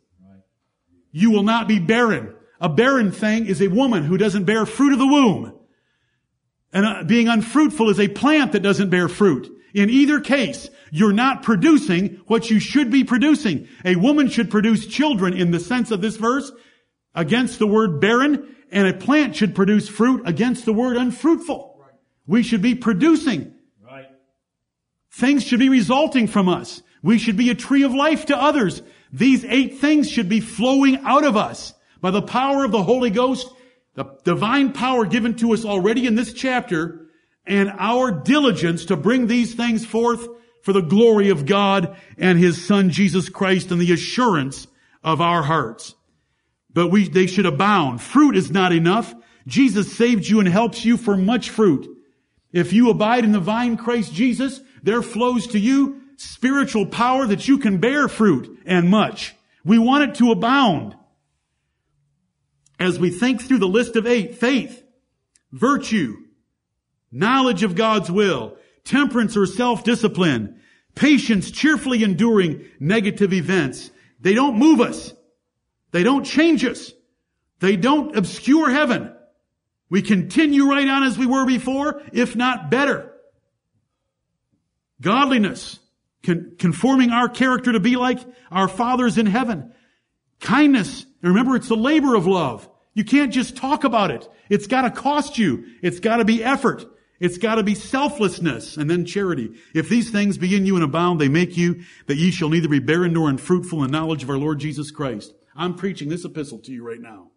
You 1.12 1.30
will 1.30 1.42
not 1.42 1.68
be 1.68 1.78
barren. 1.78 2.34
A 2.60 2.68
barren 2.68 3.12
thing 3.12 3.46
is 3.46 3.62
a 3.62 3.68
woman 3.68 4.04
who 4.04 4.18
doesn't 4.18 4.44
bear 4.44 4.66
fruit 4.66 4.92
of 4.92 4.98
the 4.98 5.06
womb. 5.06 5.57
And 6.72 6.84
uh, 6.84 7.02
being 7.04 7.28
unfruitful 7.28 7.88
is 7.90 8.00
a 8.00 8.08
plant 8.08 8.52
that 8.52 8.62
doesn't 8.62 8.90
bear 8.90 9.08
fruit. 9.08 9.50
In 9.74 9.90
either 9.90 10.20
case, 10.20 10.68
you're 10.90 11.12
not 11.12 11.42
producing 11.42 12.20
what 12.26 12.50
you 12.50 12.58
should 12.58 12.90
be 12.90 13.04
producing. 13.04 13.68
A 13.84 13.96
woman 13.96 14.28
should 14.28 14.50
produce 14.50 14.86
children 14.86 15.34
in 15.34 15.50
the 15.50 15.60
sense 15.60 15.90
of 15.90 16.00
this 16.00 16.16
verse 16.16 16.50
against 17.14 17.58
the 17.58 17.66
word 17.66 18.00
barren, 18.00 18.54
and 18.70 18.86
a 18.86 18.94
plant 18.94 19.36
should 19.36 19.54
produce 19.54 19.88
fruit 19.88 20.22
against 20.26 20.64
the 20.64 20.72
word 20.72 20.96
unfruitful. 20.96 21.78
Right. 21.80 21.92
We 22.26 22.42
should 22.42 22.62
be 22.62 22.74
producing. 22.74 23.54
Right. 23.82 24.06
Things 25.12 25.44
should 25.44 25.58
be 25.58 25.68
resulting 25.68 26.26
from 26.26 26.48
us. 26.48 26.82
We 27.02 27.18
should 27.18 27.36
be 27.36 27.50
a 27.50 27.54
tree 27.54 27.82
of 27.82 27.94
life 27.94 28.26
to 28.26 28.36
others. 28.36 28.82
These 29.12 29.44
eight 29.44 29.78
things 29.78 30.10
should 30.10 30.28
be 30.28 30.40
flowing 30.40 30.98
out 31.04 31.24
of 31.24 31.36
us 31.36 31.74
by 32.00 32.10
the 32.10 32.22
power 32.22 32.64
of 32.64 32.72
the 32.72 32.82
Holy 32.82 33.10
Ghost, 33.10 33.48
the 33.98 34.04
divine 34.22 34.72
power 34.72 35.04
given 35.04 35.34
to 35.34 35.52
us 35.52 35.64
already 35.64 36.06
in 36.06 36.14
this 36.14 36.32
chapter, 36.32 37.08
and 37.44 37.72
our 37.78 38.12
diligence 38.12 38.84
to 38.84 38.96
bring 38.96 39.26
these 39.26 39.54
things 39.56 39.84
forth 39.84 40.28
for 40.62 40.72
the 40.72 40.82
glory 40.82 41.30
of 41.30 41.46
God 41.46 41.96
and 42.16 42.38
His 42.38 42.64
Son 42.64 42.90
Jesus 42.90 43.28
Christ 43.28 43.72
and 43.72 43.80
the 43.80 43.92
assurance 43.92 44.68
of 45.02 45.20
our 45.20 45.42
hearts. 45.42 45.96
But 46.72 46.92
we, 46.92 47.08
they 47.08 47.26
should 47.26 47.46
abound. 47.46 48.00
Fruit 48.00 48.36
is 48.36 48.52
not 48.52 48.72
enough. 48.72 49.12
Jesus 49.48 49.92
saved 49.96 50.28
you 50.28 50.38
and 50.38 50.48
helps 50.48 50.84
you 50.84 50.96
for 50.96 51.16
much 51.16 51.50
fruit. 51.50 51.88
If 52.52 52.72
you 52.72 52.90
abide 52.90 53.24
in 53.24 53.32
the 53.32 53.40
vine 53.40 53.76
Christ 53.76 54.14
Jesus, 54.14 54.60
there 54.84 55.02
flows 55.02 55.48
to 55.48 55.58
you 55.58 56.02
spiritual 56.18 56.86
power 56.86 57.26
that 57.26 57.48
you 57.48 57.58
can 57.58 57.78
bear 57.78 58.06
fruit 58.06 58.60
and 58.64 58.88
much. 58.88 59.34
We 59.64 59.80
want 59.80 60.08
it 60.08 60.14
to 60.16 60.30
abound. 60.30 60.94
As 62.78 62.98
we 62.98 63.10
think 63.10 63.42
through 63.42 63.58
the 63.58 63.66
list 63.66 63.96
of 63.96 64.06
eight, 64.06 64.36
faith, 64.36 64.84
virtue, 65.52 66.16
knowledge 67.10 67.62
of 67.62 67.74
God's 67.74 68.10
will, 68.10 68.56
temperance 68.84 69.36
or 69.36 69.46
self-discipline, 69.46 70.60
patience, 70.94 71.50
cheerfully 71.50 72.02
enduring 72.02 72.64
negative 72.80 73.32
events. 73.32 73.90
They 74.20 74.34
don't 74.34 74.58
move 74.58 74.80
us. 74.80 75.12
They 75.92 76.02
don't 76.02 76.24
change 76.24 76.64
us. 76.64 76.92
They 77.60 77.76
don't 77.76 78.16
obscure 78.16 78.70
heaven. 78.70 79.14
We 79.90 80.02
continue 80.02 80.68
right 80.68 80.86
on 80.86 81.02
as 81.04 81.16
we 81.16 81.26
were 81.26 81.46
before, 81.46 82.02
if 82.12 82.36
not 82.36 82.70
better. 82.70 83.12
Godliness, 85.00 85.78
con- 86.24 86.56
conforming 86.58 87.10
our 87.10 87.28
character 87.28 87.72
to 87.72 87.80
be 87.80 87.96
like 87.96 88.18
our 88.50 88.68
fathers 88.68 89.18
in 89.18 89.26
heaven. 89.26 89.72
Kindness, 90.40 91.06
remember 91.22 91.56
it's 91.56 91.68
the 91.68 91.76
labor 91.76 92.14
of 92.14 92.26
love. 92.26 92.68
You 92.94 93.04
can't 93.04 93.32
just 93.32 93.56
talk 93.56 93.84
about 93.84 94.10
it. 94.10 94.28
It's 94.48 94.66
gotta 94.66 94.90
cost 94.90 95.38
you. 95.38 95.66
It's 95.82 96.00
gotta 96.00 96.24
be 96.24 96.42
effort. 96.42 96.84
It's 97.20 97.38
gotta 97.38 97.62
be 97.62 97.74
selflessness 97.74 98.76
and 98.76 98.88
then 98.88 99.04
charity. 99.04 99.52
If 99.74 99.88
these 99.88 100.10
things 100.10 100.38
be 100.38 100.56
in 100.56 100.66
you 100.66 100.76
and 100.76 100.84
abound, 100.84 101.20
they 101.20 101.28
make 101.28 101.56
you 101.56 101.82
that 102.06 102.16
ye 102.16 102.30
shall 102.30 102.48
neither 102.48 102.68
be 102.68 102.78
barren 102.78 103.12
nor 103.12 103.28
unfruitful 103.28 103.82
in 103.84 103.90
knowledge 103.90 104.22
of 104.22 104.30
our 104.30 104.38
Lord 104.38 104.60
Jesus 104.60 104.90
Christ. 104.90 105.32
I'm 105.56 105.74
preaching 105.74 106.08
this 106.08 106.24
epistle 106.24 106.58
to 106.60 106.72
you 106.72 106.86
right 106.86 107.00
now. 107.00 107.30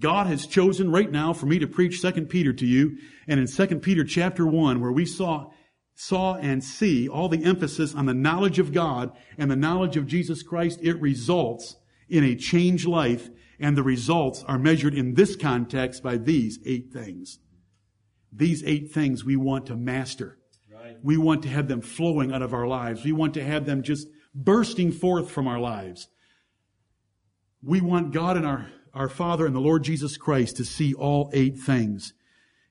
God 0.00 0.26
has 0.26 0.46
chosen 0.46 0.90
right 0.90 1.10
now 1.10 1.32
for 1.32 1.46
me 1.46 1.60
to 1.60 1.66
preach 1.66 2.02
2 2.02 2.26
Peter 2.26 2.52
to 2.52 2.66
you. 2.66 2.98
And 3.28 3.38
in 3.38 3.46
2 3.46 3.78
Peter 3.78 4.04
chapter 4.04 4.46
1, 4.46 4.80
where 4.80 4.92
we 4.92 5.06
saw 5.06 5.50
saw 5.94 6.34
and 6.36 6.64
see 6.64 7.08
all 7.08 7.28
the 7.28 7.44
emphasis 7.44 7.94
on 7.94 8.06
the 8.06 8.14
knowledge 8.14 8.58
of 8.58 8.72
God 8.72 9.12
and 9.36 9.50
the 9.50 9.56
knowledge 9.56 9.96
of 9.96 10.06
Jesus 10.06 10.42
Christ, 10.42 10.80
it 10.82 11.00
results 11.00 11.76
in 12.12 12.24
a 12.24 12.36
changed 12.36 12.86
life, 12.86 13.30
and 13.58 13.76
the 13.76 13.82
results 13.82 14.44
are 14.46 14.58
measured 14.58 14.94
in 14.94 15.14
this 15.14 15.36
context 15.36 16.02
by 16.02 16.16
these 16.16 16.58
eight 16.66 16.92
things. 16.92 17.38
These 18.32 18.62
eight 18.64 18.92
things 18.92 19.24
we 19.24 19.36
want 19.36 19.66
to 19.66 19.76
master. 19.76 20.38
Right. 20.72 20.96
We 21.02 21.16
want 21.16 21.42
to 21.42 21.48
have 21.48 21.68
them 21.68 21.80
flowing 21.80 22.32
out 22.32 22.42
of 22.42 22.54
our 22.54 22.66
lives. 22.66 23.04
We 23.04 23.12
want 23.12 23.34
to 23.34 23.44
have 23.44 23.66
them 23.66 23.82
just 23.82 24.08
bursting 24.34 24.92
forth 24.92 25.30
from 25.30 25.46
our 25.46 25.60
lives. 25.60 26.08
We 27.62 27.80
want 27.80 28.12
God 28.12 28.36
and 28.36 28.46
our, 28.46 28.68
our 28.92 29.08
Father 29.08 29.46
and 29.46 29.54
the 29.54 29.60
Lord 29.60 29.84
Jesus 29.84 30.16
Christ 30.16 30.56
to 30.56 30.64
see 30.64 30.94
all 30.94 31.30
eight 31.32 31.58
things 31.58 32.14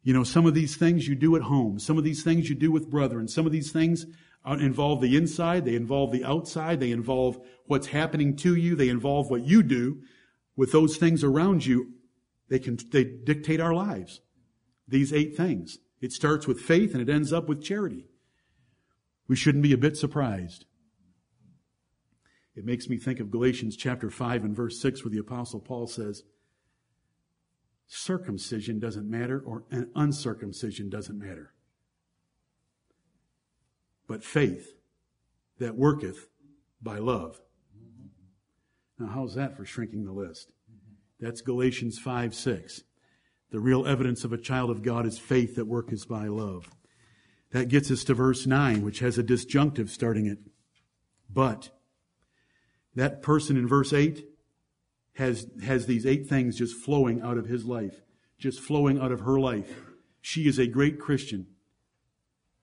you 0.03 0.13
know, 0.13 0.23
some 0.23 0.47
of 0.47 0.53
these 0.53 0.75
things 0.75 1.07
you 1.07 1.15
do 1.15 1.35
at 1.35 1.43
home. 1.43 1.77
Some 1.77 1.97
of 1.97 2.03
these 2.03 2.23
things 2.23 2.49
you 2.49 2.55
do 2.55 2.71
with 2.71 2.89
brethren. 2.89 3.27
Some 3.27 3.45
of 3.45 3.51
these 3.51 3.71
things 3.71 4.05
Uh, 4.43 4.57
involve 4.59 5.01
the 5.01 5.15
inside. 5.15 5.65
They 5.65 5.75
involve 5.75 6.11
the 6.11 6.23
outside. 6.23 6.79
They 6.79 6.91
involve 6.91 7.39
what's 7.65 7.87
happening 7.87 8.35
to 8.37 8.55
you. 8.55 8.75
They 8.75 8.89
involve 8.89 9.29
what 9.29 9.45
you 9.45 9.61
do 9.61 10.01
with 10.55 10.71
those 10.71 10.97
things 10.97 11.23
around 11.23 11.65
you. 11.65 11.93
They 12.49 12.59
can, 12.59 12.77
they 12.91 13.03
dictate 13.03 13.59
our 13.59 13.73
lives. 13.73 14.21
These 14.87 15.13
eight 15.13 15.37
things. 15.37 15.77
It 16.01 16.11
starts 16.11 16.47
with 16.47 16.59
faith 16.59 16.93
and 16.93 17.07
it 17.07 17.13
ends 17.13 17.31
up 17.31 17.47
with 17.47 17.63
charity. 17.63 18.07
We 19.27 19.35
shouldn't 19.35 19.63
be 19.63 19.73
a 19.73 19.77
bit 19.77 19.95
surprised. 19.95 20.65
It 22.55 22.65
makes 22.65 22.89
me 22.89 22.97
think 22.97 23.19
of 23.19 23.31
Galatians 23.31 23.77
chapter 23.77 24.09
5 24.09 24.43
and 24.43 24.55
verse 24.55 24.81
6 24.81 25.05
where 25.05 25.11
the 25.11 25.19
apostle 25.19 25.59
Paul 25.59 25.87
says, 25.87 26.23
circumcision 27.87 28.79
doesn't 28.79 29.09
matter 29.09 29.41
or 29.45 29.63
an 29.69 29.89
uncircumcision 29.95 30.89
doesn't 30.89 31.17
matter. 31.17 31.53
But 34.07 34.23
faith 34.23 34.75
that 35.59 35.75
worketh 35.75 36.27
by 36.81 36.97
love. 36.97 37.39
Now, 38.99 39.07
how's 39.07 39.35
that 39.35 39.55
for 39.55 39.65
shrinking 39.65 40.05
the 40.05 40.11
list? 40.11 40.51
That's 41.19 41.41
Galatians 41.41 41.99
5 41.99 42.35
6. 42.35 42.81
The 43.51 43.59
real 43.59 43.85
evidence 43.85 44.23
of 44.23 44.33
a 44.33 44.37
child 44.37 44.69
of 44.69 44.81
God 44.81 45.05
is 45.05 45.19
faith 45.19 45.55
that 45.55 45.65
worketh 45.65 46.07
by 46.07 46.27
love. 46.27 46.69
That 47.51 47.67
gets 47.67 47.91
us 47.91 48.03
to 48.05 48.13
verse 48.13 48.47
9, 48.47 48.81
which 48.81 48.99
has 48.99 49.17
a 49.17 49.23
disjunctive 49.23 49.89
starting 49.89 50.25
it. 50.25 50.39
But 51.29 51.69
that 52.95 53.21
person 53.21 53.57
in 53.57 53.67
verse 53.67 53.93
8 53.93 54.25
has, 55.15 55.47
has 55.63 55.85
these 55.85 56.05
eight 56.05 56.27
things 56.27 56.57
just 56.57 56.75
flowing 56.75 57.21
out 57.21 57.37
of 57.37 57.47
his 57.47 57.65
life, 57.65 58.01
just 58.37 58.59
flowing 58.59 58.99
out 58.99 59.11
of 59.11 59.21
her 59.21 59.39
life. 59.39 59.81
She 60.21 60.47
is 60.47 60.57
a 60.57 60.67
great 60.67 60.99
Christian. 60.99 61.47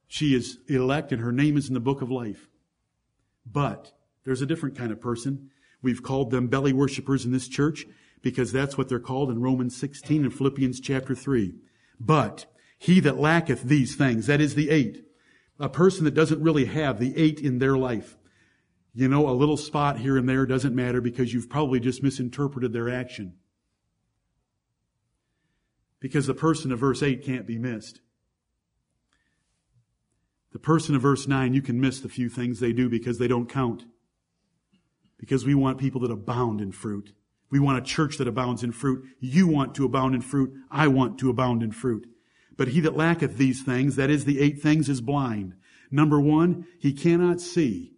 She 0.08 0.34
is 0.34 0.58
elect 0.66 1.12
and 1.12 1.20
her 1.22 1.32
name 1.32 1.56
is 1.56 1.68
in 1.68 1.74
the 1.74 1.80
book 1.80 2.02
of 2.02 2.10
life. 2.10 2.48
But 3.46 3.92
there's 4.24 4.42
a 4.42 4.46
different 4.46 4.76
kind 4.76 4.90
of 4.90 5.00
person. 5.00 5.50
We've 5.80 6.02
called 6.02 6.30
them 6.30 6.48
belly 6.48 6.72
worshippers 6.72 7.24
in 7.24 7.30
this 7.30 7.46
church 7.46 7.86
because 8.22 8.50
that's 8.50 8.76
what 8.76 8.88
they're 8.88 8.98
called 8.98 9.30
in 9.30 9.40
Romans 9.40 9.76
16 9.76 10.24
and 10.24 10.34
Philippians 10.34 10.80
chapter 10.80 11.14
3. 11.14 11.54
But 12.00 12.46
he 12.78 13.00
that 13.00 13.20
lacketh 13.20 13.62
these 13.62 13.94
things, 13.96 14.26
that 14.26 14.40
is 14.40 14.54
the 14.54 14.70
eight, 14.70 15.04
a 15.60 15.68
person 15.68 16.04
that 16.04 16.14
doesn't 16.14 16.42
really 16.42 16.64
have 16.64 16.98
the 16.98 17.16
eight 17.16 17.40
in 17.40 17.58
their 17.58 17.76
life, 17.76 18.16
you 18.94 19.08
know, 19.08 19.28
a 19.28 19.30
little 19.30 19.56
spot 19.56 19.98
here 19.98 20.16
and 20.16 20.28
there 20.28 20.46
doesn't 20.46 20.74
matter 20.74 21.00
because 21.00 21.32
you've 21.32 21.50
probably 21.50 21.80
just 21.80 22.02
misinterpreted 22.02 22.72
their 22.72 22.88
action. 22.88 23.34
Because 26.00 26.26
the 26.26 26.34
person 26.34 26.72
of 26.72 26.78
verse 26.78 27.02
8 27.02 27.24
can't 27.24 27.46
be 27.46 27.58
missed. 27.58 28.00
The 30.58 30.62
person 30.64 30.96
of 30.96 31.02
verse 31.02 31.28
9, 31.28 31.54
you 31.54 31.62
can 31.62 31.80
miss 31.80 32.00
the 32.00 32.08
few 32.08 32.28
things 32.28 32.58
they 32.58 32.72
do 32.72 32.88
because 32.88 33.18
they 33.18 33.28
don't 33.28 33.48
count. 33.48 33.84
Because 35.16 35.46
we 35.46 35.54
want 35.54 35.78
people 35.78 36.00
that 36.00 36.10
abound 36.10 36.60
in 36.60 36.72
fruit. 36.72 37.12
We 37.48 37.60
want 37.60 37.78
a 37.78 37.88
church 37.88 38.18
that 38.18 38.26
abounds 38.26 38.64
in 38.64 38.72
fruit. 38.72 39.04
You 39.20 39.46
want 39.46 39.76
to 39.76 39.84
abound 39.84 40.16
in 40.16 40.20
fruit. 40.20 40.52
I 40.68 40.88
want 40.88 41.16
to 41.20 41.30
abound 41.30 41.62
in 41.62 41.70
fruit. 41.70 42.08
But 42.56 42.66
he 42.66 42.80
that 42.80 42.96
lacketh 42.96 43.36
these 43.36 43.62
things, 43.62 43.94
that 43.94 44.10
is 44.10 44.24
the 44.24 44.40
eight 44.40 44.60
things, 44.60 44.88
is 44.88 45.00
blind. 45.00 45.54
Number 45.92 46.18
one, 46.18 46.66
he 46.80 46.92
cannot 46.92 47.40
see. 47.40 47.92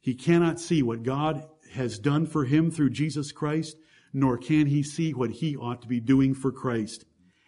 He 0.00 0.14
cannot 0.14 0.58
see 0.58 0.82
what 0.82 1.02
God 1.02 1.46
has 1.72 1.98
done 1.98 2.24
for 2.24 2.46
him 2.46 2.70
through 2.70 2.90
Jesus 2.90 3.30
Christ, 3.30 3.76
nor 4.14 4.38
can 4.38 4.68
he 4.68 4.82
see 4.82 5.12
what 5.12 5.32
he 5.32 5.54
ought 5.54 5.82
to 5.82 5.86
be 5.86 6.00
doing 6.00 6.32
for 6.32 6.50
Christ, 6.50 7.04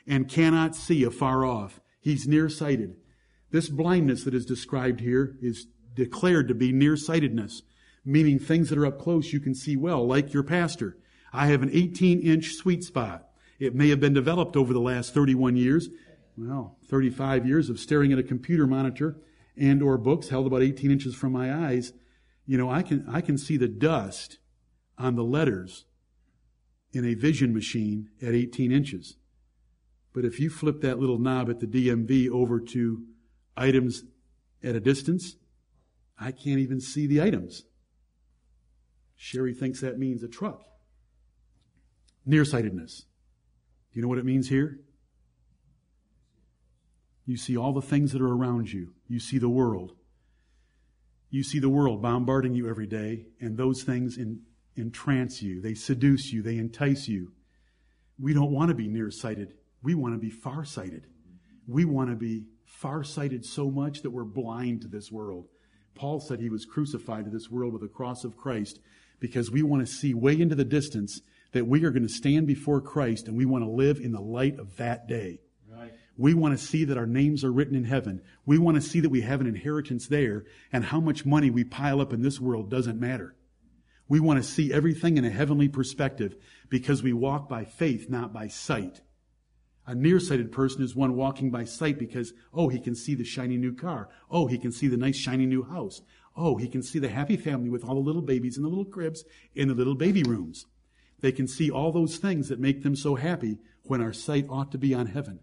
and 0.06 0.28
cannot 0.28 0.76
see 0.76 1.04
afar 1.04 1.46
off. 1.46 1.80
He's 2.02 2.28
nearsighted. 2.28 2.96
This 3.50 3.68
blindness 3.68 4.24
that 4.24 4.34
is 4.34 4.44
described 4.44 5.00
here 5.00 5.36
is 5.40 5.66
declared 5.94 6.48
to 6.48 6.54
be 6.54 6.72
nearsightedness, 6.72 7.62
meaning 8.04 8.38
things 8.38 8.68
that 8.68 8.78
are 8.78 8.86
up 8.86 9.00
close 9.00 9.32
you 9.32 9.40
can 9.40 9.54
see 9.54 9.76
well, 9.76 10.06
like 10.06 10.32
your 10.32 10.42
pastor. 10.42 10.98
I 11.32 11.46
have 11.46 11.62
an 11.62 11.70
18 11.72 12.20
inch 12.20 12.54
sweet 12.54 12.84
spot. 12.84 13.28
It 13.58 13.74
may 13.74 13.88
have 13.88 14.00
been 14.00 14.14
developed 14.14 14.56
over 14.56 14.72
the 14.72 14.80
last 14.80 15.14
31 15.14 15.56
years, 15.56 15.88
well, 16.36 16.78
35 16.88 17.46
years 17.46 17.68
of 17.68 17.80
staring 17.80 18.12
at 18.12 18.18
a 18.18 18.22
computer 18.22 18.66
monitor 18.66 19.18
and 19.56 19.82
or 19.82 19.98
books 19.98 20.28
held 20.28 20.46
about 20.46 20.62
18 20.62 20.90
inches 20.90 21.14
from 21.14 21.32
my 21.32 21.52
eyes. 21.52 21.92
You 22.46 22.56
know, 22.56 22.70
I 22.70 22.82
can, 22.82 23.04
I 23.08 23.20
can 23.20 23.36
see 23.36 23.56
the 23.56 23.68
dust 23.68 24.38
on 24.96 25.16
the 25.16 25.24
letters 25.24 25.84
in 26.92 27.04
a 27.04 27.14
vision 27.14 27.52
machine 27.52 28.10
at 28.22 28.34
18 28.34 28.70
inches. 28.70 29.16
But 30.14 30.24
if 30.24 30.40
you 30.40 30.48
flip 30.48 30.80
that 30.80 30.98
little 30.98 31.18
knob 31.18 31.50
at 31.50 31.60
the 31.60 31.66
DMV 31.66 32.30
over 32.30 32.60
to 32.60 33.04
items 33.58 34.04
at 34.62 34.74
a 34.74 34.80
distance, 34.80 35.36
I 36.18 36.32
can't 36.32 36.60
even 36.60 36.80
see 36.80 37.06
the 37.06 37.22
items. 37.22 37.64
Sherry 39.16 39.54
thinks 39.54 39.80
that 39.80 39.98
means 39.98 40.22
a 40.22 40.28
truck. 40.28 40.62
Nearsightedness. 42.24 43.04
Do 43.92 43.98
you 43.98 44.02
know 44.02 44.08
what 44.08 44.18
it 44.18 44.24
means 44.24 44.48
here? 44.48 44.80
You 47.26 47.36
see 47.36 47.56
all 47.56 47.72
the 47.72 47.82
things 47.82 48.12
that 48.12 48.22
are 48.22 48.32
around 48.32 48.72
you. 48.72 48.94
You 49.06 49.20
see 49.20 49.38
the 49.38 49.48
world. 49.48 49.92
You 51.30 51.42
see 51.42 51.58
the 51.58 51.68
world 51.68 52.00
bombarding 52.00 52.54
you 52.54 52.68
every 52.68 52.86
day, 52.86 53.26
and 53.40 53.56
those 53.56 53.82
things 53.82 54.16
in, 54.16 54.40
entrance 54.78 55.42
you. 55.42 55.60
They 55.60 55.74
seduce 55.74 56.32
you. 56.32 56.42
They 56.42 56.56
entice 56.56 57.06
you. 57.08 57.32
We 58.18 58.32
don't 58.32 58.52
want 58.52 58.70
to 58.70 58.74
be 58.74 58.88
nearsighted. 58.88 59.54
We 59.82 59.94
want 59.94 60.14
to 60.14 60.18
be 60.18 60.30
farsighted. 60.30 61.06
We 61.66 61.84
want 61.84 62.10
to 62.10 62.16
be 62.16 62.46
farsighted 62.68 63.44
so 63.44 63.70
much 63.70 64.02
that 64.02 64.10
we're 64.10 64.24
blind 64.24 64.82
to 64.82 64.88
this 64.88 65.10
world. 65.10 65.48
Paul 65.94 66.20
said 66.20 66.38
he 66.38 66.50
was 66.50 66.64
crucified 66.64 67.24
to 67.24 67.30
this 67.30 67.50
world 67.50 67.72
with 67.72 67.82
the 67.82 67.88
cross 67.88 68.22
of 68.22 68.36
Christ 68.36 68.78
because 69.18 69.50
we 69.50 69.62
want 69.62 69.84
to 69.84 69.92
see 69.92 70.14
way 70.14 70.38
into 70.38 70.54
the 70.54 70.64
distance 70.64 71.20
that 71.52 71.66
we 71.66 71.84
are 71.84 71.90
going 71.90 72.06
to 72.06 72.12
stand 72.12 72.46
before 72.46 72.80
Christ 72.80 73.26
and 73.26 73.36
we 73.36 73.46
want 73.46 73.64
to 73.64 73.70
live 73.70 73.98
in 73.98 74.12
the 74.12 74.20
light 74.20 74.58
of 74.58 74.76
that 74.76 75.08
day. 75.08 75.40
Right. 75.68 75.92
We 76.16 76.34
want 76.34 76.56
to 76.56 76.64
see 76.64 76.84
that 76.84 76.98
our 76.98 77.06
names 77.06 77.42
are 77.42 77.52
written 77.52 77.74
in 77.74 77.84
heaven. 77.84 78.20
We 78.44 78.58
want 78.58 78.76
to 78.76 78.82
see 78.82 79.00
that 79.00 79.08
we 79.08 79.22
have 79.22 79.40
an 79.40 79.46
inheritance 79.46 80.06
there 80.06 80.44
and 80.72 80.84
how 80.84 81.00
much 81.00 81.26
money 81.26 81.50
we 81.50 81.64
pile 81.64 82.00
up 82.00 82.12
in 82.12 82.22
this 82.22 82.38
world 82.38 82.70
doesn't 82.70 83.00
matter. 83.00 83.34
We 84.08 84.20
want 84.20 84.42
to 84.42 84.48
see 84.48 84.72
everything 84.72 85.16
in 85.16 85.24
a 85.24 85.30
heavenly 85.30 85.68
perspective 85.68 86.36
because 86.68 87.02
we 87.02 87.12
walk 87.12 87.48
by 87.48 87.64
faith, 87.64 88.08
not 88.08 88.32
by 88.32 88.48
sight. 88.48 89.00
A 89.88 89.94
nearsighted 89.94 90.52
person 90.52 90.82
is 90.82 90.94
one 90.94 91.16
walking 91.16 91.50
by 91.50 91.64
sight 91.64 91.98
because, 91.98 92.34
oh, 92.52 92.68
he 92.68 92.78
can 92.78 92.94
see 92.94 93.14
the 93.14 93.24
shiny 93.24 93.56
new 93.56 93.74
car. 93.74 94.10
Oh, 94.30 94.46
he 94.46 94.58
can 94.58 94.70
see 94.70 94.86
the 94.86 94.98
nice 94.98 95.16
shiny 95.16 95.46
new 95.46 95.62
house. 95.62 96.02
Oh, 96.36 96.58
he 96.58 96.68
can 96.68 96.82
see 96.82 96.98
the 96.98 97.08
happy 97.08 97.38
family 97.38 97.70
with 97.70 97.84
all 97.84 97.94
the 97.94 98.02
little 98.02 98.20
babies 98.20 98.58
in 98.58 98.64
the 98.64 98.68
little 98.68 98.84
cribs 98.84 99.24
in 99.54 99.66
the 99.68 99.74
little 99.74 99.94
baby 99.94 100.22
rooms. 100.22 100.66
They 101.20 101.32
can 101.32 101.48
see 101.48 101.70
all 101.70 101.90
those 101.90 102.18
things 102.18 102.50
that 102.50 102.60
make 102.60 102.82
them 102.82 102.96
so 102.96 103.14
happy 103.14 103.60
when 103.84 104.02
our 104.02 104.12
sight 104.12 104.44
ought 104.50 104.72
to 104.72 104.78
be 104.78 104.92
on 104.92 105.06
heaven. 105.06 105.40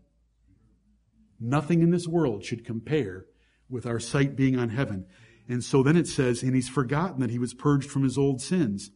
Nothing 1.39 1.81
in 1.81 1.89
this 1.89 2.07
world 2.07 2.45
should 2.45 2.63
compare 2.63 3.25
with 3.67 3.87
our 3.87 3.99
sight 3.99 4.35
being 4.35 4.59
on 4.59 4.69
heaven. 4.69 5.07
And 5.49 5.63
so 5.63 5.81
then 5.81 5.97
it 5.97 6.07
says, 6.07 6.43
and 6.43 6.53
he's 6.53 6.69
forgotten 6.69 7.19
that 7.21 7.31
he 7.31 7.39
was 7.39 7.55
purged 7.55 7.89
from 7.89 8.03
his 8.03 8.15
old 8.15 8.41
sins. 8.41 8.91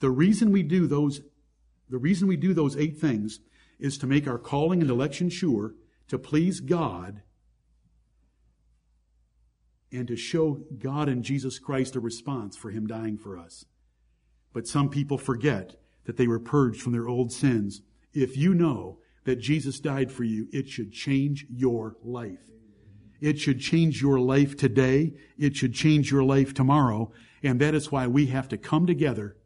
The 0.00 0.08
reason 0.08 0.50
we 0.50 0.62
do 0.62 0.86
those, 0.86 1.20
the 1.90 1.98
reason 1.98 2.26
we 2.26 2.38
do 2.38 2.54
those 2.54 2.74
eight 2.74 2.96
things 2.96 3.40
is 3.78 3.98
to 3.98 4.06
make 4.06 4.26
our 4.26 4.38
calling 4.38 4.80
and 4.80 4.90
election 4.90 5.28
sure, 5.28 5.74
to 6.08 6.18
please 6.18 6.60
God, 6.60 7.22
and 9.92 10.06
to 10.08 10.16
show 10.16 10.60
God 10.78 11.08
and 11.08 11.22
Jesus 11.22 11.58
Christ 11.58 11.96
a 11.96 12.00
response 12.00 12.56
for 12.56 12.70
Him 12.70 12.86
dying 12.86 13.16
for 13.16 13.38
us. 13.38 13.64
But 14.52 14.66
some 14.66 14.88
people 14.88 15.18
forget 15.18 15.76
that 16.04 16.16
they 16.16 16.26
were 16.26 16.40
purged 16.40 16.82
from 16.82 16.92
their 16.92 17.08
old 17.08 17.32
sins. 17.32 17.82
If 18.12 18.36
you 18.36 18.54
know 18.54 18.98
that 19.24 19.36
Jesus 19.36 19.80
died 19.80 20.10
for 20.10 20.24
you, 20.24 20.48
it 20.52 20.68
should 20.68 20.92
change 20.92 21.46
your 21.50 21.96
life. 22.02 22.50
It 23.20 23.38
should 23.38 23.60
change 23.60 24.00
your 24.00 24.18
life 24.20 24.56
today. 24.56 25.14
It 25.36 25.56
should 25.56 25.74
change 25.74 26.10
your 26.10 26.22
life 26.22 26.54
tomorrow. 26.54 27.12
And 27.42 27.60
that 27.60 27.74
is 27.74 27.92
why 27.92 28.06
we 28.06 28.26
have 28.26 28.48
to 28.48 28.56
come 28.56 28.86
together 28.86 29.36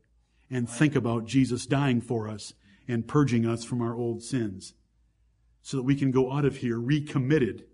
and 0.50 0.68
think 0.68 0.94
about 0.94 1.26
Jesus 1.26 1.66
dying 1.66 2.00
for 2.00 2.28
us 2.28 2.52
and 2.92 3.08
purging 3.08 3.46
us 3.46 3.64
from 3.64 3.80
our 3.80 3.96
old 3.96 4.22
sins 4.22 4.74
so 5.62 5.78
that 5.78 5.82
we 5.82 5.96
can 5.96 6.10
go 6.10 6.30
out 6.30 6.44
of 6.44 6.58
here 6.58 6.78
recommitted 6.78 7.64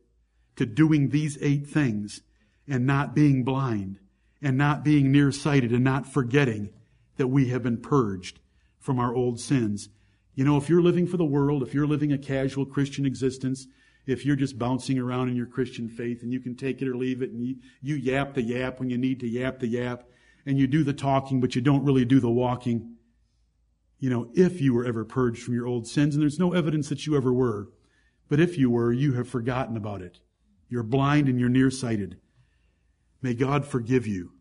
to 0.55 0.65
doing 0.65 1.09
these 1.09 1.37
eight 1.41 1.67
things 1.67 2.21
and 2.69 2.87
not 2.87 3.17
being 3.17 3.43
blind 3.43 3.99
and 4.41 4.57
not 4.57 4.85
being 4.85 5.11
nearsighted 5.11 5.73
and 5.73 5.83
not 5.83 6.07
forgetting 6.07 6.71
that 7.17 7.27
we 7.27 7.49
have 7.49 7.65
been 7.65 7.81
purged 7.81 8.39
from 8.79 9.01
our 9.01 9.13
old 9.13 9.41
sins. 9.41 9.89
You 10.37 10.45
know, 10.45 10.57
if 10.57 10.69
you're 10.69 10.83
living 10.83 11.09
for 11.09 11.17
the 11.17 11.25
world, 11.25 11.65
if 11.65 11.75
you're 11.75 11.87
living 11.87 12.13
a 12.13 12.19
casual 12.19 12.65
Christian 12.65 13.05
existence, 13.05 13.67
if 14.07 14.25
you're 14.25 14.37
just 14.37 14.57
bouncing 14.57 15.01
around 15.01 15.29
in 15.29 15.37
your 15.37 15.47
Christian 15.47 15.89
faith 15.89 16.23
and 16.23 16.33
you 16.33 16.39
can 16.39 16.55
take 16.55 16.81
it 16.81 16.87
or 16.87 16.97
leave 16.97 17.23
it 17.23 17.31
and 17.31 17.45
you, 17.45 17.57
you 17.83 17.97
yap 17.97 18.35
the 18.35 18.43
yap 18.43 18.79
when 18.79 18.89
you 18.89 18.99
need 18.99 19.19
to 19.21 19.29
yap 19.29 19.59
the 19.59 19.67
yap 19.67 20.05
and 20.47 20.59
you 20.59 20.69
do 20.69 20.85
the 20.85 20.93
talking 20.93 21.41
but 21.41 21.57
you 21.57 21.61
don't 21.61 21.85
really 21.85 22.05
do 22.05 22.21
the 22.21 22.31
walking, 22.31 22.95
you 23.99 24.11
know, 24.11 24.31
if 24.35 24.61
you 24.61 24.75
were 24.75 24.85
ever 24.85 25.05
purged 25.05 25.43
from 25.43 25.55
your 25.55 25.67
old 25.67 25.87
sins, 25.87 26.15
and 26.15 26.23
there's 26.23 26.39
no 26.39 26.53
evidence 26.53 26.89
that 26.89 27.07
you 27.07 27.17
ever 27.17 27.33
were, 27.33 27.69
but 28.29 28.41
if 28.41 28.57
you 28.57 28.71
were, 28.71 28.93
you 28.93 29.15
have 29.15 29.29
forgotten 29.29 29.77
about 29.77 30.03
it. 30.03 30.21
You're 30.69 30.83
blind 30.83 31.29
and 31.29 31.41
you're 31.41 31.49
nearsighted. 31.49 32.19
May 33.23 33.35
God 33.35 33.67
forgive 33.67 34.07
you. 34.07 34.33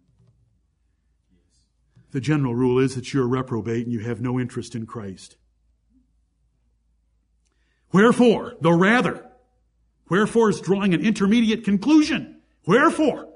The 2.12 2.22
general 2.22 2.56
rule 2.56 2.80
is 2.80 2.96
that 2.96 3.14
you're 3.14 3.24
a 3.24 3.28
reprobate 3.28 3.86
and 3.86 3.94
you 3.94 4.00
have 4.00 4.22
no 4.22 4.40
interest 4.40 4.76
in 4.76 4.86
Christ. 4.86 5.38
Wherefore, 7.92 8.54
the 8.62 8.74
rather. 8.74 9.26
Wherefore 10.10 10.50
is 10.50 10.62
drawing 10.62 10.94
an 10.94 11.06
intermediate 11.06 11.64
conclusion. 11.64 12.42
Wherefore? 12.66 13.30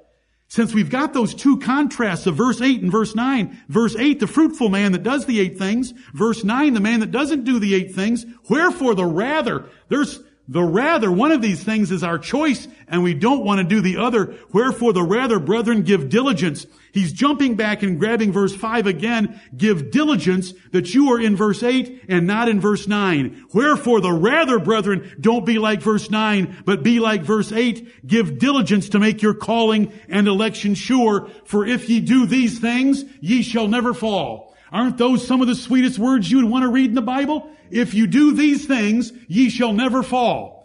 Since 0.51 0.73
we've 0.73 0.89
got 0.89 1.13
those 1.13 1.33
two 1.33 1.59
contrasts 1.59 2.27
of 2.27 2.35
verse 2.35 2.59
8 2.59 2.81
and 2.81 2.91
verse 2.91 3.15
9, 3.15 3.57
verse 3.69 3.95
8, 3.95 4.19
the 4.19 4.27
fruitful 4.27 4.67
man 4.67 4.91
that 4.91 5.01
does 5.01 5.25
the 5.25 5.39
eight 5.39 5.57
things, 5.57 5.93
verse 6.13 6.43
9, 6.43 6.73
the 6.73 6.81
man 6.81 6.99
that 6.99 7.11
doesn't 7.11 7.45
do 7.45 7.57
the 7.57 7.73
eight 7.73 7.95
things, 7.95 8.25
wherefore 8.49 8.93
the 8.93 9.05
rather, 9.05 9.69
there's, 9.87 10.19
the 10.49 10.61
rather, 10.61 11.09
one 11.09 11.31
of 11.31 11.41
these 11.41 11.63
things 11.63 11.89
is 11.89 12.03
our 12.03 12.19
choice, 12.19 12.67
and 12.89 13.01
we 13.01 13.13
don't 13.13 13.45
want 13.45 13.59
to 13.59 13.63
do 13.63 13.79
the 13.79 13.95
other. 13.95 14.35
Wherefore 14.51 14.91
the 14.91 15.03
rather, 15.03 15.39
brethren, 15.39 15.83
give 15.83 16.09
diligence. 16.09 16.67
He's 16.91 17.13
jumping 17.13 17.55
back 17.55 17.83
and 17.83 17.99
grabbing 17.99 18.31
verse 18.31 18.55
5 18.55 18.87
again. 18.87 19.39
Give 19.55 19.91
diligence 19.91 20.53
that 20.71 20.93
you 20.93 21.11
are 21.11 21.19
in 21.19 21.35
verse 21.35 21.63
8 21.63 22.05
and 22.09 22.27
not 22.27 22.49
in 22.49 22.59
verse 22.59 22.87
9. 22.87 23.45
Wherefore 23.53 24.01
the 24.01 24.11
rather, 24.11 24.59
brethren, 24.59 25.15
don't 25.19 25.45
be 25.45 25.57
like 25.57 25.81
verse 25.81 26.09
9, 26.09 26.63
but 26.65 26.83
be 26.83 26.99
like 26.99 27.23
verse 27.23 27.51
8. 27.51 28.05
Give 28.05 28.37
diligence 28.37 28.89
to 28.89 28.99
make 28.99 29.21
your 29.21 29.33
calling 29.33 29.93
and 30.09 30.27
election 30.27 30.75
sure. 30.75 31.29
For 31.45 31.65
if 31.65 31.89
ye 31.89 32.01
do 32.01 32.25
these 32.25 32.59
things, 32.59 33.05
ye 33.21 33.41
shall 33.41 33.67
never 33.67 33.93
fall. 33.93 34.55
Aren't 34.71 34.97
those 34.97 35.25
some 35.27 35.41
of 35.41 35.47
the 35.47 35.55
sweetest 35.55 35.99
words 35.99 36.31
you 36.31 36.37
would 36.37 36.49
want 36.49 36.63
to 36.63 36.69
read 36.69 36.89
in 36.89 36.95
the 36.95 37.01
Bible? 37.01 37.49
If 37.69 37.93
you 37.93 38.07
do 38.07 38.33
these 38.33 38.65
things, 38.65 39.11
ye 39.27 39.49
shall 39.49 39.73
never 39.73 40.03
fall. 40.03 40.60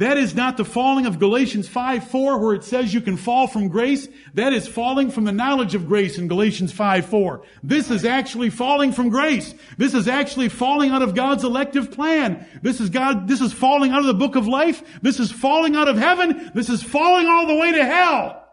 That 0.00 0.16
is 0.16 0.34
not 0.34 0.56
the 0.56 0.64
falling 0.64 1.04
of 1.04 1.18
Galatians 1.18 1.68
5, 1.68 2.08
4, 2.08 2.38
where 2.38 2.54
it 2.54 2.64
says 2.64 2.94
you 2.94 3.02
can 3.02 3.18
fall 3.18 3.46
from 3.46 3.68
grace. 3.68 4.08
That 4.32 4.54
is 4.54 4.66
falling 4.66 5.10
from 5.10 5.24
the 5.24 5.30
knowledge 5.30 5.74
of 5.74 5.86
grace 5.86 6.16
in 6.16 6.26
Galatians 6.26 6.72
5, 6.72 7.04
4. 7.04 7.42
This 7.62 7.90
is 7.90 8.06
actually 8.06 8.48
falling 8.48 8.92
from 8.92 9.10
grace. 9.10 9.54
This 9.76 9.92
is 9.92 10.08
actually 10.08 10.48
falling 10.48 10.90
out 10.90 11.02
of 11.02 11.14
God's 11.14 11.44
elective 11.44 11.90
plan. 11.90 12.46
This 12.62 12.80
is 12.80 12.88
God, 12.88 13.28
this 13.28 13.42
is 13.42 13.52
falling 13.52 13.90
out 13.90 13.98
of 13.98 14.06
the 14.06 14.14
book 14.14 14.36
of 14.36 14.46
life. 14.46 14.82
This 15.02 15.20
is 15.20 15.30
falling 15.30 15.76
out 15.76 15.86
of 15.86 15.98
heaven. 15.98 16.50
This 16.54 16.70
is 16.70 16.82
falling 16.82 17.26
all 17.26 17.46
the 17.46 17.56
way 17.56 17.72
to 17.72 17.84
hell. 17.84 18.48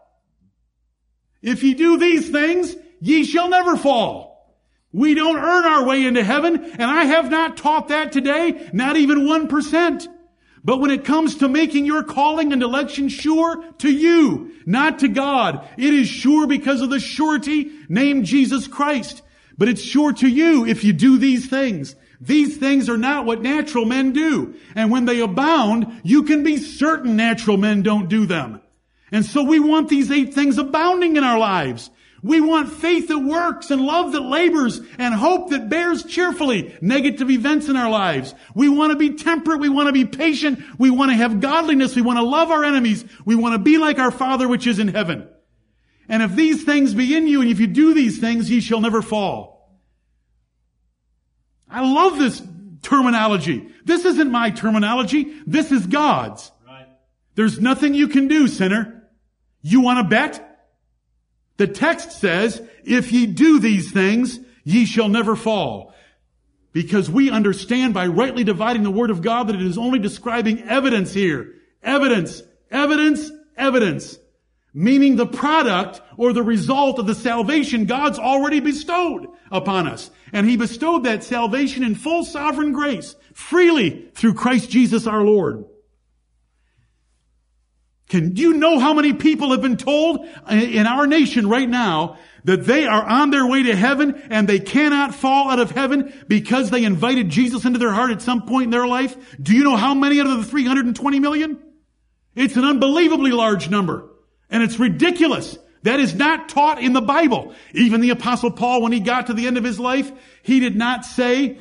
If 1.40 1.62
ye 1.62 1.72
do 1.72 1.96
these 1.96 2.28
things, 2.28 2.76
ye 3.00 3.24
shall 3.24 3.48
never 3.48 3.78
fall. 3.78 4.54
We 4.92 5.14
don't 5.14 5.38
earn 5.38 5.64
our 5.64 5.86
way 5.86 6.04
into 6.04 6.22
heaven, 6.22 6.62
and 6.62 6.82
I 6.82 7.06
have 7.06 7.30
not 7.30 7.56
taught 7.56 7.88
that 7.88 8.12
today, 8.12 8.68
not 8.74 8.98
even 8.98 9.20
1%. 9.20 10.08
But 10.64 10.80
when 10.80 10.90
it 10.90 11.04
comes 11.04 11.36
to 11.36 11.48
making 11.48 11.86
your 11.86 12.02
calling 12.02 12.52
and 12.52 12.62
election 12.62 13.08
sure 13.08 13.64
to 13.78 13.90
you, 13.90 14.52
not 14.66 15.00
to 15.00 15.08
God, 15.08 15.66
it 15.76 15.94
is 15.94 16.08
sure 16.08 16.46
because 16.46 16.80
of 16.80 16.90
the 16.90 17.00
surety 17.00 17.70
named 17.88 18.24
Jesus 18.24 18.66
Christ. 18.66 19.22
But 19.56 19.68
it's 19.68 19.82
sure 19.82 20.12
to 20.14 20.28
you 20.28 20.66
if 20.66 20.84
you 20.84 20.92
do 20.92 21.18
these 21.18 21.48
things. 21.48 21.94
These 22.20 22.56
things 22.56 22.88
are 22.88 22.98
not 22.98 23.26
what 23.26 23.42
natural 23.42 23.84
men 23.84 24.12
do. 24.12 24.54
And 24.74 24.90
when 24.90 25.04
they 25.04 25.20
abound, 25.20 26.00
you 26.02 26.24
can 26.24 26.42
be 26.42 26.56
certain 26.56 27.16
natural 27.16 27.56
men 27.56 27.82
don't 27.82 28.08
do 28.08 28.26
them. 28.26 28.60
And 29.12 29.24
so 29.24 29.42
we 29.42 29.60
want 29.60 29.88
these 29.88 30.10
eight 30.10 30.34
things 30.34 30.58
abounding 30.58 31.16
in 31.16 31.24
our 31.24 31.38
lives. 31.38 31.90
We 32.22 32.40
want 32.40 32.72
faith 32.72 33.08
that 33.08 33.18
works 33.18 33.70
and 33.70 33.80
love 33.80 34.12
that 34.12 34.20
labors 34.20 34.80
and 34.98 35.14
hope 35.14 35.50
that 35.50 35.68
bears 35.68 36.04
cheerfully 36.04 36.76
negative 36.80 37.30
events 37.30 37.68
in 37.68 37.76
our 37.76 37.88
lives. 37.88 38.34
We 38.54 38.68
want 38.68 38.92
to 38.92 38.98
be 38.98 39.14
temperate. 39.14 39.60
We 39.60 39.68
want 39.68 39.86
to 39.86 39.92
be 39.92 40.04
patient. 40.04 40.60
We 40.78 40.90
want 40.90 41.10
to 41.10 41.16
have 41.16 41.40
godliness. 41.40 41.94
We 41.94 42.02
want 42.02 42.18
to 42.18 42.24
love 42.24 42.50
our 42.50 42.64
enemies. 42.64 43.04
We 43.24 43.36
want 43.36 43.54
to 43.54 43.58
be 43.58 43.78
like 43.78 43.98
our 43.98 44.10
Father 44.10 44.48
which 44.48 44.66
is 44.66 44.78
in 44.78 44.88
heaven. 44.88 45.28
And 46.08 46.22
if 46.22 46.34
these 46.34 46.64
things 46.64 46.94
be 46.94 47.16
in 47.16 47.28
you 47.28 47.40
and 47.40 47.50
if 47.50 47.60
you 47.60 47.66
do 47.66 47.94
these 47.94 48.18
things, 48.18 48.50
ye 48.50 48.60
shall 48.60 48.80
never 48.80 49.02
fall. 49.02 49.78
I 51.70 51.80
love 51.80 52.18
this 52.18 52.42
terminology. 52.82 53.68
This 53.84 54.04
isn't 54.04 54.30
my 54.30 54.50
terminology. 54.50 55.34
This 55.46 55.70
is 55.70 55.86
God's. 55.86 56.50
Right. 56.66 56.86
There's 57.34 57.60
nothing 57.60 57.94
you 57.94 58.08
can 58.08 58.26
do, 58.26 58.48
sinner. 58.48 59.08
You 59.60 59.82
want 59.82 59.98
to 59.98 60.08
bet? 60.08 60.47
The 61.58 61.66
text 61.66 62.12
says, 62.12 62.62
if 62.84 63.12
ye 63.12 63.26
do 63.26 63.58
these 63.58 63.92
things, 63.92 64.40
ye 64.64 64.86
shall 64.86 65.08
never 65.08 65.36
fall. 65.36 65.92
Because 66.72 67.10
we 67.10 67.30
understand 67.30 67.94
by 67.94 68.06
rightly 68.06 68.44
dividing 68.44 68.84
the 68.84 68.90
word 68.90 69.10
of 69.10 69.22
God 69.22 69.48
that 69.48 69.56
it 69.56 69.62
is 69.62 69.76
only 69.76 69.98
describing 69.98 70.62
evidence 70.62 71.12
here. 71.12 71.54
Evidence, 71.82 72.42
evidence, 72.70 73.30
evidence. 73.56 74.18
Meaning 74.72 75.16
the 75.16 75.26
product 75.26 76.00
or 76.16 76.32
the 76.32 76.42
result 76.42 76.98
of 76.98 77.06
the 77.06 77.14
salvation 77.14 77.86
God's 77.86 78.18
already 78.18 78.60
bestowed 78.60 79.26
upon 79.50 79.88
us. 79.88 80.10
And 80.32 80.48
He 80.48 80.56
bestowed 80.56 81.04
that 81.04 81.24
salvation 81.24 81.82
in 81.82 81.94
full 81.94 82.24
sovereign 82.24 82.72
grace, 82.72 83.16
freely 83.34 84.10
through 84.14 84.34
Christ 84.34 84.70
Jesus 84.70 85.06
our 85.06 85.22
Lord. 85.22 85.64
Can 88.08 88.36
you 88.36 88.54
know 88.54 88.78
how 88.78 88.94
many 88.94 89.12
people 89.12 89.50
have 89.50 89.60
been 89.60 89.76
told 89.76 90.26
in 90.50 90.86
our 90.86 91.06
nation 91.06 91.48
right 91.48 91.68
now 91.68 92.18
that 92.44 92.64
they 92.64 92.86
are 92.86 93.02
on 93.02 93.30
their 93.30 93.46
way 93.46 93.64
to 93.64 93.76
heaven 93.76 94.22
and 94.30 94.48
they 94.48 94.60
cannot 94.60 95.14
fall 95.14 95.50
out 95.50 95.58
of 95.58 95.70
heaven 95.70 96.14
because 96.26 96.70
they 96.70 96.84
invited 96.84 97.28
Jesus 97.28 97.66
into 97.66 97.78
their 97.78 97.92
heart 97.92 98.10
at 98.10 98.22
some 98.22 98.46
point 98.46 98.64
in 98.64 98.70
their 98.70 98.86
life? 98.86 99.36
Do 99.40 99.54
you 99.54 99.62
know 99.62 99.76
how 99.76 99.92
many 99.92 100.20
out 100.20 100.26
of 100.26 100.38
the 100.38 100.44
320 100.44 101.20
million? 101.20 101.58
It's 102.34 102.56
an 102.56 102.64
unbelievably 102.64 103.32
large 103.32 103.68
number. 103.68 104.08
And 104.48 104.62
it's 104.62 104.78
ridiculous. 104.78 105.58
That 105.82 106.00
is 106.00 106.14
not 106.14 106.48
taught 106.48 106.80
in 106.82 106.94
the 106.94 107.02
Bible. 107.02 107.54
Even 107.74 108.00
the 108.00 108.10
apostle 108.10 108.50
Paul, 108.50 108.82
when 108.82 108.92
he 108.92 109.00
got 109.00 109.26
to 109.26 109.34
the 109.34 109.46
end 109.46 109.58
of 109.58 109.64
his 109.64 109.78
life, 109.78 110.10
he 110.42 110.60
did 110.60 110.76
not 110.76 111.04
say, 111.04 111.58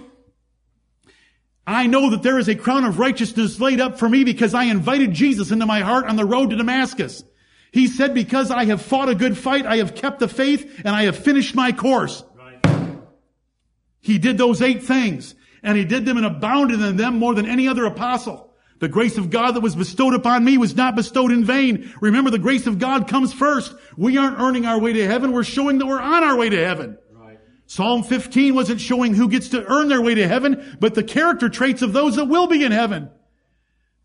I 1.68 1.86
know 1.88 2.12
that 2.12 2.24
there 2.24 2.40
is 2.40 2.48
a 2.48 2.56
crown 2.56 2.86
of 2.86 2.98
righteousness 2.98 3.60
laid 3.60 3.82
up 3.82 4.00
for 4.00 4.08
me 4.08 4.24
because 4.24 4.54
I 4.54 4.64
invited 4.64 5.12
Jesus 5.12 5.52
into 5.52 5.66
my 5.66 5.82
heart 5.82 6.06
on 6.06 6.16
the 6.16 6.24
road 6.24 6.52
to 6.52 6.56
Damascus. 6.56 7.26
He 7.74 7.88
said, 7.88 8.14
because 8.14 8.50
I 8.50 8.64
have 8.66 8.82
fought 8.82 9.10
a 9.10 9.16
good 9.16 9.38
fight, 9.38 9.66
I 9.66 9.78
have 9.78 9.94
kept 9.94 10.20
the 10.20 10.30
faith, 10.30 10.82
and 10.86 10.96
I 10.96 11.04
have 11.04 11.18
finished 11.18 11.56
my 11.56 11.74
course. 11.74 12.24
Right. 12.38 12.98
He 14.00 14.18
did 14.18 14.38
those 14.38 14.62
eight 14.62 14.84
things, 14.84 15.36
and 15.62 15.78
he 15.78 15.84
did 15.84 16.06
them 16.06 16.16
and 16.16 16.26
abounded 16.26 16.80
in 16.80 16.96
them 16.96 17.20
more 17.20 17.36
than 17.36 17.46
any 17.46 17.68
other 17.68 17.86
apostle. 17.86 18.54
The 18.80 18.88
grace 18.88 19.18
of 19.18 19.30
God 19.30 19.52
that 19.56 19.62
was 19.62 19.76
bestowed 19.76 20.14
upon 20.14 20.46
me 20.46 20.58
was 20.58 20.76
not 20.76 20.96
bestowed 20.96 21.32
in 21.32 21.44
vain. 21.44 21.94
Remember, 22.00 22.30
the 22.30 22.40
grace 22.40 22.68
of 22.68 22.80
God 22.80 23.10
comes 23.10 23.34
first. 23.34 23.76
We 23.98 24.18
aren't 24.18 24.40
earning 24.40 24.66
our 24.66 24.80
way 24.80 24.94
to 24.94 25.06
heaven. 25.06 25.34
We're 25.34 25.44
showing 25.44 25.80
that 25.80 25.86
we're 25.86 26.00
on 26.00 26.24
our 26.24 26.38
way 26.38 26.50
to 26.50 26.66
heaven. 26.66 26.98
Psalm 27.68 28.02
15 28.02 28.56
wasn't 28.56 28.80
showing 28.80 29.14
who 29.14 29.28
gets 29.28 29.50
to 29.50 29.66
earn 29.66 29.90
their 29.90 30.02
way 30.02 30.16
to 30.16 30.28
heaven, 30.28 30.78
but 30.80 30.96
the 30.96 31.04
character 31.04 31.50
traits 31.50 31.82
of 31.82 31.92
those 31.92 32.16
that 32.16 32.26
will 32.26 32.48
be 32.48 32.64
in 32.64 32.72
heaven. 32.72 33.10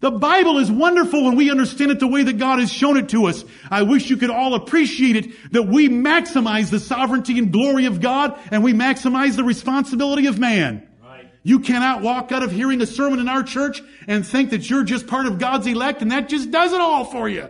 The 0.00 0.10
Bible 0.10 0.58
is 0.58 0.68
wonderful 0.68 1.24
when 1.24 1.36
we 1.36 1.48
understand 1.48 1.92
it 1.92 2.00
the 2.00 2.08
way 2.08 2.24
that 2.24 2.36
God 2.36 2.58
has 2.58 2.72
shown 2.72 2.96
it 2.96 3.10
to 3.10 3.26
us. 3.26 3.44
I 3.70 3.82
wish 3.82 4.10
you 4.10 4.16
could 4.16 4.30
all 4.30 4.54
appreciate 4.54 5.14
it 5.14 5.52
that 5.52 5.62
we 5.62 5.88
maximize 5.88 6.70
the 6.70 6.80
sovereignty 6.80 7.38
and 7.38 7.52
glory 7.52 7.86
of 7.86 8.00
God 8.00 8.36
and 8.50 8.64
we 8.64 8.72
maximize 8.72 9.36
the 9.36 9.44
responsibility 9.44 10.26
of 10.26 10.40
man. 10.40 10.88
Right. 11.00 11.30
You 11.44 11.60
cannot 11.60 12.02
walk 12.02 12.32
out 12.32 12.42
of 12.42 12.50
hearing 12.50 12.80
a 12.80 12.86
sermon 12.86 13.20
in 13.20 13.28
our 13.28 13.44
church 13.44 13.80
and 14.08 14.26
think 14.26 14.50
that 14.50 14.68
you're 14.68 14.82
just 14.82 15.06
part 15.06 15.26
of 15.26 15.38
God's 15.38 15.68
elect 15.68 16.02
and 16.02 16.10
that 16.10 16.28
just 16.28 16.50
does 16.50 16.72
it 16.72 16.80
all 16.80 17.04
for 17.04 17.28
you. 17.28 17.48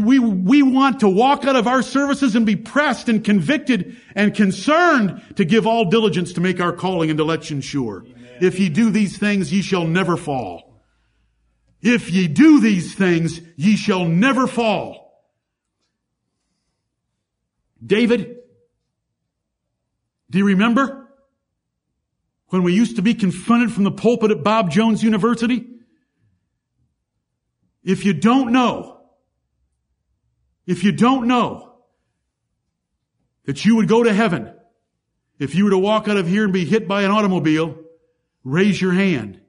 We, 0.00 0.18
we 0.18 0.62
want 0.62 1.00
to 1.00 1.08
walk 1.08 1.44
out 1.44 1.56
of 1.56 1.66
our 1.66 1.82
services 1.82 2.34
and 2.34 2.46
be 2.46 2.56
pressed 2.56 3.10
and 3.10 3.22
convicted 3.22 4.00
and 4.14 4.34
concerned 4.34 5.22
to 5.36 5.44
give 5.44 5.66
all 5.66 5.90
diligence 5.90 6.32
to 6.34 6.40
make 6.40 6.60
our 6.60 6.72
calling 6.72 7.10
and 7.10 7.20
election 7.20 7.60
sure. 7.60 8.04
Amen. 8.06 8.38
If 8.40 8.58
ye 8.58 8.70
do 8.70 8.90
these 8.90 9.18
things, 9.18 9.52
ye 9.52 9.60
shall 9.60 9.86
never 9.86 10.16
fall. 10.16 10.82
If 11.82 12.10
ye 12.10 12.28
do 12.28 12.60
these 12.60 12.94
things, 12.94 13.40
ye 13.56 13.76
shall 13.76 14.06
never 14.06 14.46
fall. 14.46 15.02
David, 17.84 18.36
do 20.30 20.38
you 20.38 20.46
remember 20.46 21.08
when 22.46 22.62
we 22.62 22.72
used 22.72 22.96
to 22.96 23.02
be 23.02 23.14
confronted 23.14 23.72
from 23.72 23.84
the 23.84 23.90
pulpit 23.90 24.30
at 24.30 24.42
Bob 24.42 24.70
Jones 24.70 25.02
University? 25.02 25.68
If 27.82 28.04
you 28.04 28.14
don't 28.14 28.52
know, 28.52 28.91
if 30.72 30.82
you 30.82 30.90
don't 30.90 31.28
know 31.28 31.74
that 33.44 33.64
you 33.64 33.76
would 33.76 33.88
go 33.88 34.02
to 34.02 34.12
heaven 34.12 34.52
if 35.38 35.54
you 35.54 35.64
were 35.64 35.70
to 35.70 35.78
walk 35.78 36.06
out 36.06 36.16
of 36.16 36.28
here 36.28 36.44
and 36.44 36.52
be 36.52 36.64
hit 36.64 36.86
by 36.86 37.02
an 37.02 37.10
automobile, 37.10 37.76
raise 38.44 38.80
your 38.80 38.92
hand. 38.92 39.40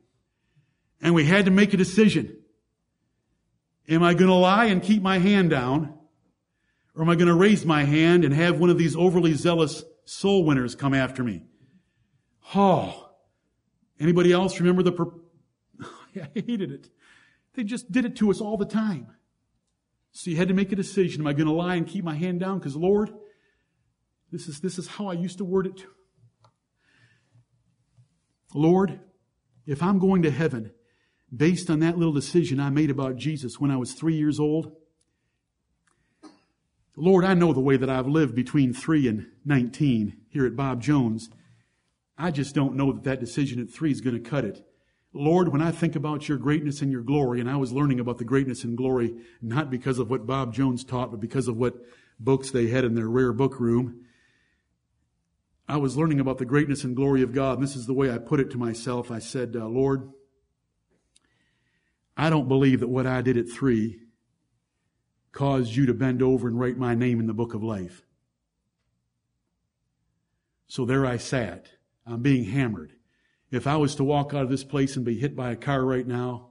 And 1.01 1.13
we 1.13 1.23
had 1.23 1.45
to 1.45 1.51
make 1.51 1.73
a 1.73 1.77
decision. 1.77 2.35
Am 3.87 4.01
I 4.01 4.15
going 4.15 4.29
to 4.29 4.35
lie 4.35 4.65
and 4.65 4.81
keep 4.81 5.03
my 5.03 5.19
hand 5.19 5.51
down? 5.51 5.93
Or 6.95 7.03
am 7.03 7.09
I 7.09 7.15
going 7.15 7.27
to 7.27 7.35
raise 7.35 7.63
my 7.63 7.83
hand 7.83 8.25
and 8.25 8.33
have 8.33 8.59
one 8.59 8.69
of 8.69 8.77
these 8.77 8.95
overly 8.95 9.33
zealous 9.33 9.83
soul 10.05 10.45
winners 10.45 10.73
come 10.73 10.93
after 10.93 11.23
me? 11.23 11.43
Oh. 12.55 13.11
Anybody 13.99 14.31
else 14.31 14.59
remember 14.59 14.83
the, 14.83 14.91
per- 14.93 15.13
I 16.15 16.27
hated 16.33 16.71
it. 16.71 16.89
They 17.53 17.63
just 17.63 17.91
did 17.91 18.05
it 18.05 18.15
to 18.15 18.31
us 18.31 18.41
all 18.41 18.57
the 18.57 18.65
time. 18.65 19.07
So 20.13 20.29
you 20.29 20.37
had 20.37 20.47
to 20.47 20.53
make 20.53 20.71
a 20.71 20.75
decision. 20.75 21.21
Am 21.21 21.27
I 21.27 21.33
going 21.33 21.47
to 21.47 21.53
lie 21.53 21.75
and 21.75 21.87
keep 21.87 22.05
my 22.05 22.15
hand 22.15 22.39
down? 22.39 22.59
Because 22.59 22.75
Lord, 22.75 23.11
this 24.31 24.47
is, 24.47 24.61
this 24.61 24.77
is 24.77 24.87
how 24.87 25.07
I 25.07 25.13
used 25.13 25.39
to 25.39 25.45
word 25.45 25.67
it. 25.67 25.85
Lord, 28.53 28.99
if 29.65 29.81
I'm 29.81 29.97
going 29.97 30.21
to 30.21 30.31
heaven 30.31 30.71
based 31.35 31.69
on 31.71 31.79
that 31.79 31.97
little 31.97 32.13
decision 32.13 32.59
I 32.59 32.69
made 32.69 32.91
about 32.91 33.15
Jesus 33.15 33.59
when 33.59 33.71
I 33.71 33.77
was 33.77 33.93
three 33.93 34.15
years 34.15 34.39
old, 34.39 34.75
Lord, 36.95 37.25
I 37.25 37.33
know 37.33 37.53
the 37.53 37.59
way 37.59 37.75
that 37.75 37.89
I've 37.89 38.07
lived 38.07 38.35
between 38.35 38.71
three 38.71 39.07
and 39.07 39.25
19 39.45 40.15
here 40.29 40.45
at 40.45 40.55
Bob 40.55 40.79
Jones. 40.79 41.29
I 42.19 42.29
just 42.29 42.53
don't 42.53 42.75
know 42.75 42.91
that 42.91 43.03
that 43.03 43.19
decision 43.19 43.59
at 43.59 43.71
three 43.71 43.91
is 43.91 43.99
going 43.99 44.21
to 44.21 44.29
cut 44.29 44.45
it. 44.45 44.63
Lord, 45.13 45.49
when 45.49 45.61
I 45.61 45.71
think 45.71 45.95
about 45.95 46.27
your 46.27 46.39
greatness 46.39 46.81
and 46.81 46.91
your 46.91 47.03
glory, 47.03 47.39
and 47.39 47.49
I 47.49 47.55
was 47.55 47.71
learning 47.71 47.99
about 47.99 48.17
the 48.17 48.25
greatness 48.25 48.63
and 48.63 48.75
glory 48.75 49.13
not 49.41 49.69
because 49.69 49.99
of 49.99 50.09
what 50.09 50.25
Bob 50.25 50.53
Jones 50.53 50.83
taught, 50.83 51.11
but 51.11 51.19
because 51.19 51.47
of 51.47 51.55
what 51.55 51.75
books 52.19 52.49
they 52.49 52.67
had 52.67 52.83
in 52.83 52.95
their 52.95 53.07
rare 53.07 53.31
book 53.31 53.59
room, 53.59 54.05
I 55.67 55.77
was 55.77 55.95
learning 55.95 56.19
about 56.19 56.39
the 56.39 56.45
greatness 56.45 56.83
and 56.83 56.95
glory 56.95 57.21
of 57.21 57.33
God. 57.33 57.53
And 57.57 57.63
this 57.63 57.75
is 57.75 57.85
the 57.85 57.93
way 57.93 58.11
I 58.11 58.17
put 58.17 58.39
it 58.39 58.49
to 58.51 58.57
myself. 58.57 59.11
I 59.11 59.19
said, 59.19 59.55
uh, 59.55 59.67
Lord, 59.67 60.11
I 62.17 62.29
don't 62.29 62.47
believe 62.47 62.79
that 62.79 62.89
what 62.89 63.07
I 63.07 63.21
did 63.21 63.37
at 63.37 63.49
three 63.49 63.99
caused 65.31 65.75
you 65.75 65.85
to 65.85 65.93
bend 65.93 66.21
over 66.21 66.47
and 66.47 66.59
write 66.59 66.77
my 66.77 66.95
name 66.95 67.19
in 67.19 67.27
the 67.27 67.33
book 67.33 67.53
of 67.53 67.63
life. 67.63 68.03
So 70.67 70.85
there 70.85 71.05
I 71.05 71.17
sat. 71.17 71.67
I'm 72.05 72.21
being 72.21 72.45
hammered. 72.45 72.93
If 73.53 73.67
I 73.67 73.75
was 73.75 73.93
to 73.95 74.03
walk 74.03 74.33
out 74.33 74.41
of 74.41 74.49
this 74.49 74.63
place 74.63 74.95
and 74.95 75.05
be 75.05 75.19
hit 75.19 75.35
by 75.35 75.51
a 75.51 75.55
car 75.55 75.85
right 75.85 76.07
now, 76.07 76.47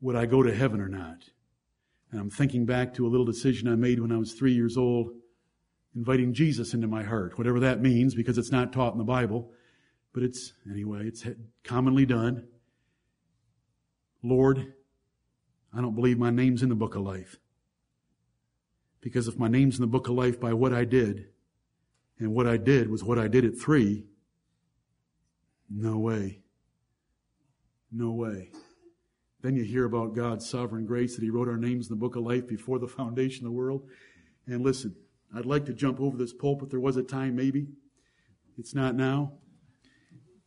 would 0.00 0.14
I 0.14 0.26
go 0.26 0.44
to 0.44 0.54
heaven 0.54 0.80
or 0.80 0.88
not? 0.88 1.24
And 2.12 2.20
I'm 2.20 2.30
thinking 2.30 2.64
back 2.64 2.94
to 2.94 3.06
a 3.06 3.10
little 3.10 3.26
decision 3.26 3.66
I 3.66 3.74
made 3.74 3.98
when 3.98 4.12
I 4.12 4.16
was 4.16 4.32
three 4.32 4.52
years 4.52 4.76
old, 4.76 5.10
inviting 5.96 6.32
Jesus 6.32 6.72
into 6.72 6.86
my 6.86 7.02
heart, 7.02 7.36
whatever 7.36 7.58
that 7.58 7.82
means, 7.82 8.14
because 8.14 8.38
it's 8.38 8.52
not 8.52 8.72
taught 8.72 8.92
in 8.92 8.98
the 8.98 9.04
Bible. 9.04 9.50
But 10.12 10.22
it's, 10.22 10.52
anyway, 10.70 11.08
it's 11.08 11.26
commonly 11.64 12.06
done. 12.06 12.46
Lord, 14.22 14.72
I 15.76 15.80
don't 15.80 15.96
believe 15.96 16.16
my 16.16 16.30
name's 16.30 16.62
in 16.62 16.68
the 16.68 16.76
book 16.76 16.94
of 16.94 17.02
life. 17.02 17.40
Because 19.00 19.26
if 19.26 19.36
my 19.36 19.48
name's 19.48 19.78
in 19.78 19.80
the 19.80 19.88
book 19.88 20.06
of 20.06 20.14
life 20.14 20.38
by 20.38 20.52
what 20.52 20.72
I 20.72 20.84
did, 20.84 21.26
and 22.20 22.32
what 22.32 22.46
I 22.46 22.56
did 22.56 22.88
was 22.88 23.02
what 23.02 23.18
I 23.18 23.26
did 23.26 23.44
at 23.44 23.58
three, 23.58 24.04
no 25.70 25.98
way. 25.98 26.40
No 27.90 28.12
way. 28.12 28.50
Then 29.42 29.56
you 29.56 29.64
hear 29.64 29.84
about 29.84 30.14
God's 30.14 30.48
sovereign 30.48 30.86
grace 30.86 31.14
that 31.14 31.22
He 31.22 31.30
wrote 31.30 31.48
our 31.48 31.56
names 31.56 31.88
in 31.88 31.94
the 31.94 32.00
book 32.00 32.16
of 32.16 32.24
life 32.24 32.46
before 32.46 32.78
the 32.78 32.88
foundation 32.88 33.46
of 33.46 33.52
the 33.52 33.56
world. 33.56 33.88
And 34.46 34.62
listen, 34.62 34.94
I'd 35.34 35.46
like 35.46 35.66
to 35.66 35.72
jump 35.72 36.00
over 36.00 36.16
this 36.16 36.32
pulpit. 36.32 36.70
There 36.70 36.80
was 36.80 36.96
a 36.96 37.02
time, 37.02 37.36
maybe. 37.36 37.68
It's 38.58 38.74
not 38.74 38.94
now. 38.94 39.32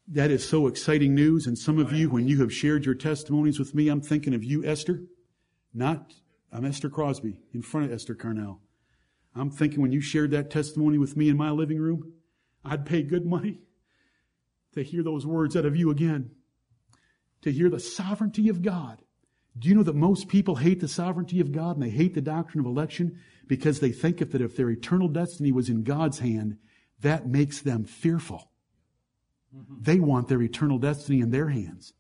That 0.08 0.32
is 0.32 0.48
so 0.48 0.68
exciting 0.68 1.14
news. 1.14 1.46
And 1.46 1.58
some 1.58 1.78
of 1.78 1.92
you, 1.92 2.10
when 2.10 2.28
you 2.28 2.42
have 2.42 2.52
shared 2.52 2.86
your 2.86 2.96
testimonies 2.96 3.60
with 3.60 3.76
me, 3.76 3.90
I'm 3.90 4.02
thinking 4.02 4.34
of 4.34 4.44
you, 4.44 4.66
Esther. 4.66 5.04
Not, 5.74 6.14
I'm 6.52 6.66
Esther 6.66 6.90
Crosby 6.90 7.38
in 7.54 7.62
front 7.62 7.86
of 7.86 7.94
Esther 7.94 8.16
Carnell. 8.16 8.60
I'm 9.36 9.52
thinking 9.52 9.82
when 9.82 9.92
you 9.92 10.02
shared 10.02 10.32
that 10.32 10.50
testimony 10.50 10.98
with 10.98 11.16
me 11.16 11.30
in 11.30 11.38
my 11.38 11.52
living 11.52 11.78
room, 11.78 12.14
I'd 12.66 12.86
pay 12.86 13.04
good 13.04 13.26
money 13.26 13.60
to 14.74 14.84
hear 14.84 15.04
those 15.04 15.26
words 15.26 15.56
out 15.56 15.66
of 15.66 15.76
you 15.76 15.90
again. 15.90 16.32
To 17.44 17.52
hear 17.52 17.70
the 17.70 17.80
sovereignty 17.80 18.50
of 18.50 18.62
God. 18.62 19.02
Do 19.58 19.68
you 19.68 19.76
know 19.76 19.84
that 19.84 19.96
most 19.96 20.28
people 20.28 20.56
hate 20.56 20.80
the 20.80 20.88
sovereignty 20.88 21.40
of 21.40 21.52
God 21.52 21.76
and 21.76 21.84
they 21.84 21.90
hate 21.90 22.14
the 22.14 22.22
doctrine 22.22 22.60
of 22.60 22.66
election 22.66 23.20
because 23.48 23.80
they 23.80 23.92
think 23.92 24.20
that 24.20 24.42
if 24.42 24.56
their 24.56 24.70
eternal 24.70 25.08
destiny 25.08 25.52
was 25.52 25.70
in 25.70 25.84
God's 25.84 26.20
hand, 26.20 26.58
that 27.02 27.28
makes 27.28 27.62
them 27.62 27.84
fearful. 27.84 28.52
Mm-hmm. 29.56 29.82
They 29.82 30.00
want 30.00 30.28
their 30.28 30.42
eternal 30.42 30.78
destiny 30.78 31.20
in 31.20 31.32
their 31.32 31.50
hands. 31.50 31.94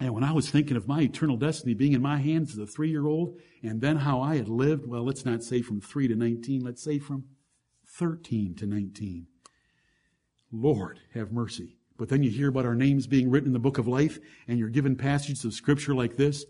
And 0.00 0.12
when 0.12 0.24
I 0.24 0.32
was 0.32 0.50
thinking 0.50 0.76
of 0.76 0.88
my 0.88 1.02
eternal 1.02 1.36
destiny 1.36 1.72
being 1.74 1.92
in 1.92 2.02
my 2.02 2.18
hands 2.18 2.52
as 2.52 2.58
a 2.58 2.66
three 2.66 2.90
year 2.90 3.06
old, 3.06 3.38
and 3.62 3.80
then 3.80 3.96
how 3.96 4.20
I 4.20 4.36
had 4.36 4.48
lived, 4.48 4.86
well, 4.86 5.04
let's 5.04 5.24
not 5.24 5.42
say 5.42 5.62
from 5.62 5.80
three 5.80 6.08
to 6.08 6.14
19, 6.14 6.62
let's 6.62 6.82
say 6.82 6.98
from 6.98 7.24
13 7.86 8.54
to 8.56 8.66
19. 8.66 9.26
Lord, 10.54 11.00
have 11.14 11.32
mercy. 11.32 11.76
But 11.96 12.08
then 12.08 12.22
you 12.22 12.30
hear 12.30 12.48
about 12.48 12.64
our 12.64 12.74
names 12.74 13.06
being 13.06 13.30
written 13.30 13.48
in 13.48 13.52
the 13.52 13.58
book 13.58 13.78
of 13.78 13.88
life, 13.88 14.18
and 14.46 14.58
you're 14.58 14.68
given 14.68 14.96
passages 14.96 15.44
of 15.44 15.52
scripture 15.52 15.94
like 15.94 16.16
this. 16.16 16.44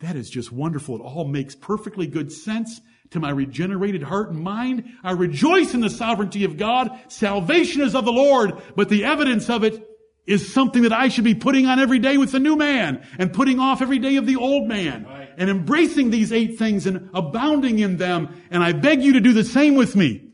That 0.00 0.16
is 0.16 0.30
just 0.30 0.50
wonderful. 0.50 0.96
It 0.96 1.02
all 1.02 1.26
makes 1.26 1.54
perfectly 1.54 2.06
good 2.06 2.32
sense 2.32 2.80
to 3.10 3.20
my 3.20 3.30
regenerated 3.30 4.02
heart 4.02 4.30
and 4.30 4.40
mind. 4.40 4.84
I 5.02 5.12
rejoice 5.12 5.74
in 5.74 5.80
the 5.80 5.90
sovereignty 5.90 6.44
of 6.44 6.56
God. 6.56 6.90
Salvation 7.08 7.82
is 7.82 7.94
of 7.94 8.06
the 8.06 8.12
Lord, 8.12 8.62
but 8.76 8.88
the 8.88 9.04
evidence 9.04 9.50
of 9.50 9.62
it 9.62 9.86
is 10.26 10.52
something 10.52 10.82
that 10.82 10.92
I 10.92 11.08
should 11.08 11.24
be 11.24 11.34
putting 11.34 11.66
on 11.66 11.78
every 11.78 11.98
day 11.98 12.16
with 12.16 12.32
the 12.32 12.38
new 12.38 12.56
man 12.56 13.06
and 13.18 13.32
putting 13.32 13.58
off 13.58 13.82
every 13.82 13.98
day 13.98 14.16
of 14.16 14.26
the 14.26 14.36
old 14.36 14.68
man 14.68 15.04
right. 15.04 15.30
and 15.36 15.50
embracing 15.50 16.10
these 16.10 16.32
eight 16.32 16.58
things 16.58 16.86
and 16.86 17.10
abounding 17.12 17.78
in 17.78 17.96
them. 17.96 18.42
And 18.50 18.62
I 18.62 18.72
beg 18.72 19.02
you 19.02 19.14
to 19.14 19.20
do 19.20 19.32
the 19.32 19.44
same 19.44 19.74
with 19.74 19.96
me. 19.96 20.29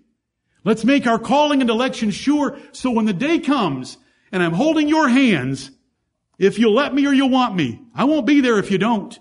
Let's 0.66 0.84
make 0.84 1.06
our 1.06 1.18
calling 1.18 1.60
and 1.60 1.70
election 1.70 2.10
sure 2.10 2.58
so 2.72 2.90
when 2.90 3.06
the 3.06 3.12
day 3.12 3.38
comes 3.38 3.96
and 4.32 4.42
I'm 4.42 4.52
holding 4.52 4.88
your 4.88 5.08
hands, 5.08 5.70
if 6.38 6.58
you'll 6.58 6.74
let 6.74 6.92
me 6.92 7.06
or 7.06 7.14
you'll 7.14 7.30
want 7.30 7.54
me, 7.54 7.80
I 7.94 8.04
won't 8.04 8.26
be 8.26 8.40
there 8.40 8.58
if 8.58 8.70
you 8.70 8.76
don't. 8.76 9.18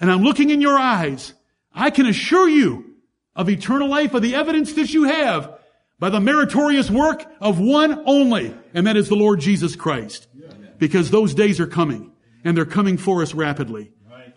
And 0.00 0.10
I'm 0.10 0.22
looking 0.22 0.50
in 0.50 0.60
your 0.62 0.78
eyes 0.78 1.34
I 1.74 1.90
can 1.90 2.06
assure 2.06 2.48
you 2.48 2.94
of 3.34 3.50
eternal 3.50 3.88
life, 3.88 4.14
of 4.14 4.22
the 4.22 4.36
evidence 4.36 4.74
that 4.74 4.94
you 4.94 5.04
have 5.04 5.58
by 5.98 6.08
the 6.08 6.20
meritorious 6.20 6.88
work 6.88 7.24
of 7.40 7.58
one 7.58 8.04
only, 8.06 8.54
and 8.72 8.86
that 8.86 8.96
is 8.96 9.08
the 9.08 9.16
Lord 9.16 9.40
Jesus 9.40 9.74
Christ. 9.74 10.28
Because 10.78 11.10
those 11.10 11.34
days 11.34 11.58
are 11.58 11.66
coming, 11.66 12.12
and 12.44 12.56
they're 12.56 12.64
coming 12.64 12.96
for 12.96 13.22
us 13.22 13.34
rapidly. 13.34 13.92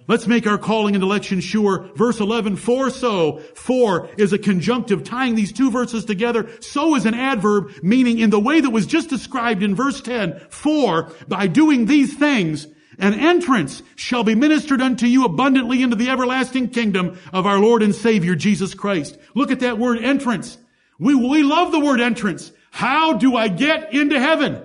Let's 0.07 0.27
make 0.27 0.47
our 0.47 0.57
calling 0.57 0.95
and 0.95 1.03
election 1.03 1.41
sure. 1.41 1.89
Verse 1.95 2.19
11, 2.19 2.55
for 2.55 2.89
so. 2.89 3.39
For 3.55 4.09
is 4.17 4.31
a 4.31 4.37
conjunctive 4.37 5.03
tying 5.03 5.35
these 5.35 5.51
two 5.51 5.69
verses 5.69 6.05
together. 6.05 6.49
So 6.61 6.95
is 6.95 7.05
an 7.05 7.13
adverb, 7.13 7.73
meaning 7.83 8.19
in 8.19 8.29
the 8.29 8.39
way 8.39 8.61
that 8.61 8.69
was 8.69 8.85
just 8.85 9.09
described 9.09 9.63
in 9.63 9.75
verse 9.75 9.99
10. 10.01 10.39
For, 10.49 11.11
by 11.27 11.47
doing 11.47 11.85
these 11.85 12.17
things, 12.17 12.67
an 12.97 13.13
entrance 13.13 13.83
shall 13.95 14.23
be 14.23 14.33
ministered 14.33 14.81
unto 14.81 15.05
you 15.05 15.25
abundantly 15.25 15.83
into 15.83 15.97
the 15.97 16.09
everlasting 16.09 16.69
kingdom 16.69 17.19
of 17.33 17.45
our 17.45 17.59
Lord 17.59 17.83
and 17.83 17.93
Savior 17.93 18.35
Jesus 18.35 18.73
Christ. 18.73 19.17
Look 19.35 19.51
at 19.51 19.59
that 19.59 19.77
word 19.77 19.99
entrance. 19.99 20.57
We, 20.97 21.15
we 21.15 21.43
love 21.43 21.71
the 21.71 21.79
word 21.79 21.99
entrance. 21.99 22.51
How 22.71 23.13
do 23.13 23.35
I 23.35 23.49
get 23.49 23.93
into 23.93 24.19
heaven? 24.19 24.63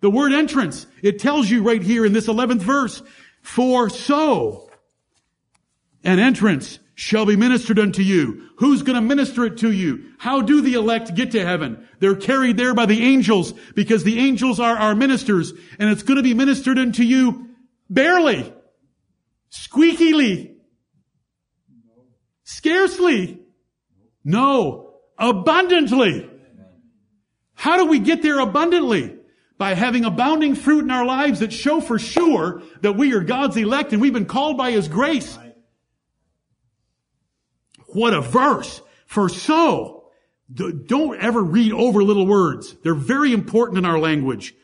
The 0.00 0.10
word 0.10 0.32
entrance. 0.32 0.86
It 1.02 1.18
tells 1.18 1.50
you 1.50 1.62
right 1.62 1.82
here 1.82 2.06
in 2.06 2.12
this 2.12 2.28
11th 2.28 2.62
verse. 2.62 3.02
For 3.42 3.90
so 3.90 4.63
an 6.04 6.18
entrance 6.18 6.78
shall 6.94 7.26
be 7.26 7.36
ministered 7.36 7.78
unto 7.78 8.02
you. 8.02 8.50
Who's 8.58 8.82
going 8.82 8.94
to 8.94 9.00
minister 9.00 9.44
it 9.46 9.56
to 9.58 9.72
you? 9.72 10.12
How 10.18 10.42
do 10.42 10.60
the 10.60 10.74
elect 10.74 11.14
get 11.14 11.32
to 11.32 11.44
heaven? 11.44 11.88
They're 11.98 12.14
carried 12.14 12.56
there 12.56 12.74
by 12.74 12.86
the 12.86 13.02
angels 13.02 13.52
because 13.74 14.04
the 14.04 14.20
angels 14.20 14.60
are 14.60 14.76
our 14.76 14.94
ministers 14.94 15.52
and 15.78 15.90
it's 15.90 16.04
going 16.04 16.18
to 16.18 16.22
be 16.22 16.34
ministered 16.34 16.78
unto 16.78 17.02
you 17.02 17.44
Barely. 17.88 18.52
Squeakily. 19.50 20.54
Scarcely. 22.44 23.40
No. 24.24 24.94
Abundantly. 25.18 26.30
How 27.54 27.76
do 27.76 27.86
we 27.86 27.98
get 27.98 28.22
there 28.22 28.40
abundantly? 28.40 29.16
By 29.56 29.74
having 29.74 30.04
abounding 30.04 30.56
fruit 30.56 30.82
in 30.82 30.90
our 30.90 31.06
lives 31.06 31.40
that 31.40 31.52
show 31.52 31.80
for 31.80 31.98
sure 31.98 32.62
that 32.80 32.94
we 32.94 33.14
are 33.14 33.20
God's 33.20 33.56
elect 33.56 33.92
and 33.92 34.02
we've 34.02 34.12
been 34.12 34.26
called 34.26 34.58
by 34.58 34.72
His 34.72 34.88
grace. 34.88 35.38
What 37.94 38.12
a 38.12 38.20
verse. 38.20 38.82
For 39.06 39.28
so, 39.28 40.04
don't 40.52 41.18
ever 41.20 41.42
read 41.42 41.72
over 41.72 42.02
little 42.02 42.26
words. 42.26 42.74
They're 42.82 42.94
very 42.94 43.32
important 43.32 43.78
in 43.78 43.84
our 43.84 43.98
language. 43.98 44.54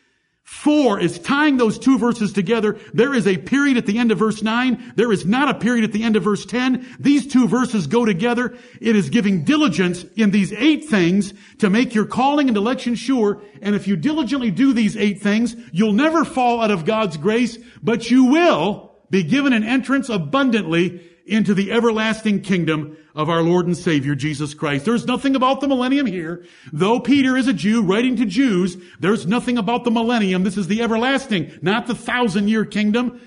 For 0.42 0.98
is 0.98 1.20
tying 1.20 1.58
those 1.58 1.78
two 1.78 1.96
verses 1.96 2.32
together. 2.32 2.76
There 2.92 3.14
is 3.14 3.28
a 3.28 3.38
period 3.38 3.76
at 3.76 3.86
the 3.86 3.98
end 3.98 4.10
of 4.10 4.18
verse 4.18 4.42
9. 4.42 4.94
There 4.96 5.12
is 5.12 5.24
not 5.24 5.48
a 5.48 5.58
period 5.58 5.84
at 5.84 5.92
the 5.92 6.02
end 6.02 6.16
of 6.16 6.24
verse 6.24 6.44
10. 6.44 6.96
These 6.98 7.28
two 7.28 7.46
verses 7.46 7.86
go 7.86 8.04
together. 8.04 8.58
It 8.80 8.96
is 8.96 9.10
giving 9.10 9.44
diligence 9.44 10.04
in 10.16 10.32
these 10.32 10.52
eight 10.52 10.86
things 10.86 11.32
to 11.58 11.70
make 11.70 11.94
your 11.94 12.04
calling 12.04 12.48
and 12.48 12.56
election 12.56 12.96
sure. 12.96 13.42
And 13.62 13.76
if 13.76 13.86
you 13.86 13.94
diligently 13.94 14.50
do 14.50 14.72
these 14.72 14.96
eight 14.96 15.22
things, 15.22 15.54
you'll 15.70 15.92
never 15.92 16.24
fall 16.24 16.60
out 16.60 16.72
of 16.72 16.84
God's 16.84 17.16
grace, 17.16 17.56
but 17.80 18.10
you 18.10 18.24
will 18.24 18.90
be 19.08 19.22
given 19.22 19.52
an 19.52 19.62
entrance 19.62 20.08
abundantly 20.08 21.08
into 21.26 21.54
the 21.54 21.70
everlasting 21.70 22.40
kingdom 22.40 22.96
of 23.14 23.28
our 23.28 23.42
Lord 23.42 23.66
and 23.66 23.76
Savior 23.76 24.14
Jesus 24.14 24.54
Christ. 24.54 24.84
There's 24.84 25.06
nothing 25.06 25.36
about 25.36 25.60
the 25.60 25.68
millennium 25.68 26.06
here. 26.06 26.44
Though 26.72 27.00
Peter 27.00 27.36
is 27.36 27.48
a 27.48 27.52
Jew 27.52 27.82
writing 27.82 28.16
to 28.16 28.26
Jews, 28.26 28.76
there's 28.98 29.26
nothing 29.26 29.58
about 29.58 29.84
the 29.84 29.90
millennium. 29.90 30.44
This 30.44 30.56
is 30.56 30.68
the 30.68 30.82
everlasting, 30.82 31.58
not 31.62 31.86
the 31.86 31.94
thousand 31.94 32.48
year 32.48 32.64
kingdom. 32.64 33.20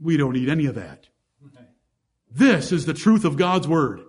We 0.00 0.16
don't 0.16 0.32
need 0.32 0.48
any 0.48 0.66
of 0.66 0.74
that. 0.76 1.08
This 2.30 2.72
is 2.72 2.86
the 2.86 2.94
truth 2.94 3.24
of 3.24 3.36
God's 3.36 3.68
Word. 3.68 4.00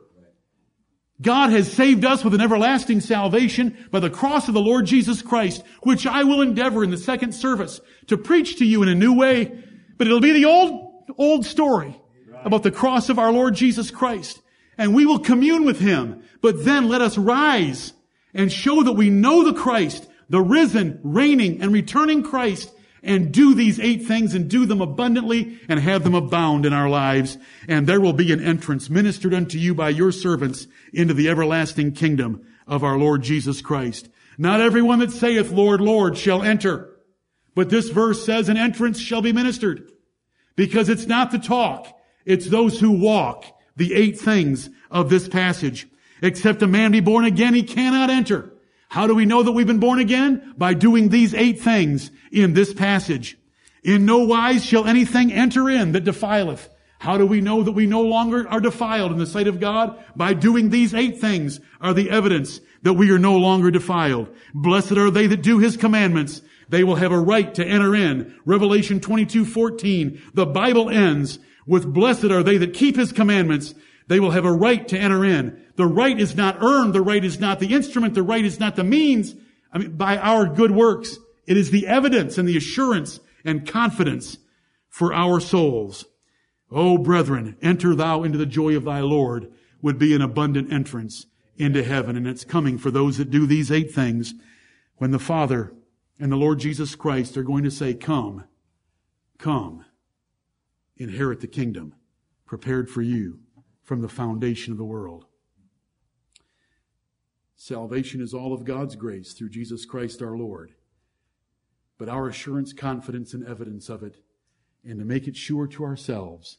God 1.22 1.52
has 1.52 1.72
saved 1.72 2.04
us 2.04 2.24
with 2.24 2.34
an 2.34 2.42
everlasting 2.42 3.00
salvation 3.00 3.88
by 3.92 4.00
the 4.00 4.10
cross 4.10 4.48
of 4.48 4.54
the 4.54 4.62
Lord 4.62 4.86
Jesus 4.86 5.22
Christ, 5.22 5.64
which 5.84 6.08
I 6.08 6.24
will 6.24 6.42
endeavor 6.42 6.84
in 6.84 6.90
the 6.90 6.98
second 6.98 7.34
service 7.34 7.80
to 8.08 8.18
preach 8.18 8.58
to 8.58 8.66
you 8.66 8.84
in 8.84 8.90
a 8.90 8.96
new 8.96 9.14
way. 9.14 9.64
But 9.98 10.08
it'll 10.08 10.20
be 10.20 10.34
the 10.34 10.46
old, 10.46 11.06
old 11.18 11.46
story 11.46 12.00
about 12.44 12.64
the 12.64 12.72
cross 12.72 13.10
of 13.10 13.20
our 13.20 13.32
Lord 13.32 13.56
Jesus 13.56 13.92
Christ 13.92 14.42
and 14.78 14.96
we 14.96 15.06
will 15.06 15.20
commune 15.20 15.66
with 15.66 15.80
him. 15.80 16.24
But 16.42 16.66
then 16.66 16.88
let 16.88 17.02
us 17.02 17.18
rise 17.18 17.94
and 18.34 18.52
show 18.52 18.84
that 18.84 18.94
we 18.94 19.10
know 19.10 19.44
the 19.44 19.60
Christ, 19.60 20.08
the 20.30 20.42
risen, 20.42 21.00
reigning, 21.04 21.62
and 21.62 21.72
returning 21.72 22.24
Christ, 22.24 22.72
and 23.04 23.34
do 23.34 23.54
these 23.54 23.80
eight 23.80 24.06
things 24.06 24.34
and 24.34 24.50
do 24.50 24.66
them 24.66 24.82
abundantly 24.82 25.60
and 25.68 25.80
have 25.80 26.04
them 26.04 26.16
abound 26.16 26.66
in 26.66 26.74
our 26.74 26.90
lives. 26.90 27.38
And 27.68 27.86
there 27.86 28.00
will 28.00 28.14
be 28.14 28.32
an 28.32 28.44
entrance 28.44 28.90
ministered 28.90 29.34
unto 29.34 29.58
you 29.58 29.76
by 29.76 29.90
your 29.90 30.12
servants 30.12 30.68
into 30.94 31.14
the 31.14 31.30
everlasting 31.30 31.92
kingdom 31.92 32.46
of 32.66 32.84
our 32.84 32.98
Lord 32.98 33.22
Jesus 33.22 33.62
Christ. 33.62 34.10
Not 34.38 34.62
everyone 34.62 35.00
that 35.00 35.12
saith, 35.12 35.52
Lord, 35.52 35.82
Lord, 35.82 36.18
shall 36.18 36.42
enter. 36.42 36.90
But 37.56 37.70
this 37.70 37.90
verse 37.90 38.26
says 38.26 38.50
an 38.50 38.58
entrance 38.58 39.00
shall 39.00 39.22
be 39.22 39.34
ministered. 39.34 39.92
Because 40.56 40.90
it's 40.90 41.06
not 41.06 41.32
the 41.32 41.40
talk. 41.40 41.88
It's 42.26 42.48
those 42.48 42.80
who 42.80 42.92
walk 42.92 43.46
the 43.76 43.94
eight 43.94 44.20
things 44.20 44.70
of 44.92 45.10
this 45.10 45.28
passage. 45.28 45.88
Except 46.22 46.62
a 46.62 46.68
man 46.68 46.92
be 46.92 47.00
born 47.00 47.26
again, 47.26 47.54
he 47.54 47.64
cannot 47.64 48.10
enter. 48.10 48.54
How 48.90 49.08
do 49.08 49.16
we 49.16 49.26
know 49.26 49.44
that 49.44 49.52
we've 49.52 49.68
been 49.68 49.80
born 49.80 50.00
again? 50.00 50.54
By 50.58 50.74
doing 50.74 51.10
these 51.10 51.34
eight 51.34 51.62
things 51.62 52.12
in 52.32 52.54
this 52.54 52.74
passage. 52.74 53.38
In 53.84 54.06
no 54.06 54.20
wise 54.20 54.64
shall 54.64 54.86
anything 54.86 55.34
enter 55.34 55.70
in 55.70 55.92
that 55.94 56.06
defileth. 56.06 56.70
How 57.00 57.18
do 57.18 57.26
we 57.26 57.42
know 57.42 57.64
that 57.64 57.74
we 57.74 57.86
no 57.86 58.02
longer 58.02 58.48
are 58.48 58.62
defiled 58.62 59.12
in 59.12 59.18
the 59.18 59.26
sight 59.26 59.48
of 59.48 59.60
God? 59.60 60.02
By 60.16 60.34
doing 60.34 60.70
these 60.70 60.94
eight 60.94 61.20
things 61.20 61.60
are 61.82 61.94
the 61.94 62.10
evidence 62.10 62.62
that 62.84 62.94
we 62.94 63.12
are 63.12 63.20
no 63.20 63.36
longer 63.38 63.72
defiled. 63.72 64.30
Blessed 64.54 64.94
are 64.94 65.12
they 65.12 65.28
that 65.28 65.42
do 65.42 65.60
his 65.60 65.76
commandments. 65.76 66.42
They 66.70 66.86
will 66.86 66.96
have 66.96 67.12
a 67.12 67.20
right 67.20 67.54
to 67.56 67.66
enter 67.66 67.94
in. 67.94 68.40
Revelation 68.46 69.02
22, 69.02 69.44
14. 69.44 70.22
The 70.34 70.46
Bible 70.46 70.90
ends 70.90 71.40
with 71.66 71.94
blessed 71.94 72.26
are 72.26 72.44
they 72.44 72.58
that 72.58 72.74
keep 72.74 72.96
his 72.96 73.12
commandments. 73.12 73.74
They 74.08 74.20
will 74.20 74.32
have 74.32 74.46
a 74.46 74.52
right 74.52 74.88
to 74.90 74.98
enter 74.98 75.24
in. 75.24 75.62
The 75.76 75.86
right 75.86 76.20
is 76.20 76.36
not 76.36 76.62
earned. 76.62 76.94
The 76.94 77.02
right 77.02 77.24
is 77.24 77.40
not 77.40 77.60
the 77.60 77.74
instrument. 77.74 78.14
The 78.14 78.24
right 78.24 78.44
is 78.44 78.60
not 78.60 78.76
the 78.76 78.84
means. 78.84 79.36
I 79.72 79.78
mean, 79.78 79.96
by 79.96 80.18
our 80.18 80.46
good 80.46 80.72
works. 80.72 81.18
It 81.48 81.58
is 81.58 81.72
the 81.72 81.88
evidence 81.88 82.38
and 82.38 82.48
the 82.48 82.58
assurance 82.58 83.20
and 83.46 83.68
confidence. 83.68 84.38
for 84.94 85.12
our 85.12 85.40
souls. 85.40 86.06
O 86.70 87.00
brethren, 87.00 87.58
enter 87.64 87.96
thou 87.96 88.22
into 88.22 88.38
the 88.38 88.46
joy 88.46 88.76
of 88.76 88.84
thy 88.84 89.00
Lord 89.00 89.52
would 89.82 89.98
be 89.98 90.14
an 90.14 90.22
abundant 90.22 90.72
entrance 90.72 91.26
into 91.58 91.84
heaven. 91.84 92.16
And 92.16 92.28
it's 92.28 92.46
coming 92.46 92.78
for 92.78 92.92
those 92.92 93.18
that 93.18 93.32
do 93.32 93.48
these 93.48 93.72
eight 93.72 93.92
things 93.92 94.36
when 94.98 95.10
the 95.10 95.18
Father 95.18 95.74
and 96.20 96.32
the 96.32 96.36
Lord 96.36 96.60
Jesus 96.60 96.94
Christ 96.94 97.38
are 97.38 97.44
going 97.44 97.64
to 97.64 97.72
say, 97.72 97.96
come, 97.96 98.44
come, 99.40 99.84
inherit 100.98 101.42
the 101.42 101.48
kingdom 101.48 101.94
prepared 102.46 102.90
for 102.90 103.02
you 103.02 103.40
from 103.84 104.02
the 104.02 104.08
foundation 104.08 104.72
of 104.72 104.78
the 104.78 104.84
world. 104.84 105.26
Salvation 107.56 108.22
is 108.22 108.34
all 108.34 108.54
of 108.54 108.66
God's 108.66 108.96
grace 108.96 109.34
through 109.34 109.50
Jesus 109.50 109.86
Christ 109.86 110.22
our 110.22 110.38
Lord. 110.38 110.74
But 111.98 112.10
our 112.10 112.28
assurance, 112.28 112.74
confidence, 112.74 113.34
and 113.34 113.48
evidence 113.48 113.90
of 113.90 114.04
it, 114.04 114.18
and 114.84 115.00
to 115.00 115.06
make 115.06 115.28
it 115.28 115.38
sure 115.38 115.68
to 115.68 115.84
ourselves, 115.84 116.58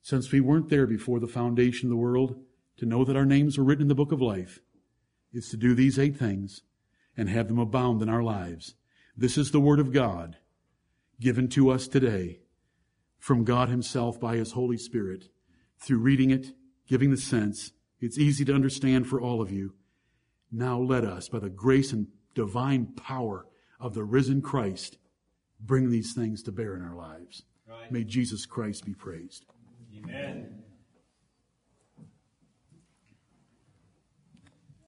since 0.00 0.32
we 0.32 0.40
weren't 0.40 0.70
there 0.70 0.86
before 0.86 1.20
the 1.20 1.26
foundation 1.26 1.86
of 1.86 1.90
the 1.90 1.96
world, 1.96 2.36
to 2.78 2.86
know 2.86 3.04
that 3.04 3.16
our 3.16 3.26
names 3.26 3.58
are 3.58 3.64
written 3.64 3.82
in 3.82 3.88
the 3.88 3.94
book 3.94 4.12
of 4.12 4.22
life, 4.22 4.60
is 5.32 5.50
to 5.50 5.56
do 5.56 5.74
these 5.74 5.98
eight 5.98 6.16
things 6.16 6.62
and 7.16 7.28
have 7.28 7.48
them 7.48 7.58
abound 7.58 8.00
in 8.00 8.08
our 8.08 8.22
lives. 8.22 8.74
This 9.16 9.36
is 9.36 9.50
the 9.50 9.60
Word 9.60 9.78
of 9.78 9.92
God 9.92 10.38
given 11.20 11.48
to 11.48 11.70
us 11.70 11.86
today 11.86 12.39
from 13.20 13.44
God 13.44 13.68
Himself 13.68 14.18
by 14.18 14.36
His 14.36 14.52
Holy 14.52 14.78
Spirit 14.78 15.28
through 15.78 15.98
reading 15.98 16.30
it, 16.30 16.52
giving 16.88 17.10
the 17.10 17.16
sense. 17.16 17.72
It's 18.00 18.18
easy 18.18 18.44
to 18.46 18.54
understand 18.54 19.06
for 19.06 19.20
all 19.20 19.40
of 19.40 19.52
you. 19.52 19.74
Now 20.50 20.78
let 20.78 21.04
us, 21.04 21.28
by 21.28 21.38
the 21.38 21.50
grace 21.50 21.92
and 21.92 22.08
divine 22.34 22.86
power 22.86 23.46
of 23.78 23.94
the 23.94 24.02
risen 24.02 24.42
Christ, 24.42 24.98
bring 25.60 25.90
these 25.90 26.14
things 26.14 26.42
to 26.44 26.52
bear 26.52 26.74
in 26.74 26.82
our 26.82 26.96
lives. 26.96 27.44
Right. 27.68 27.92
May 27.92 28.04
Jesus 28.04 28.46
Christ 28.46 28.84
be 28.84 28.94
praised. 28.94 29.44
Amen. 29.96 30.59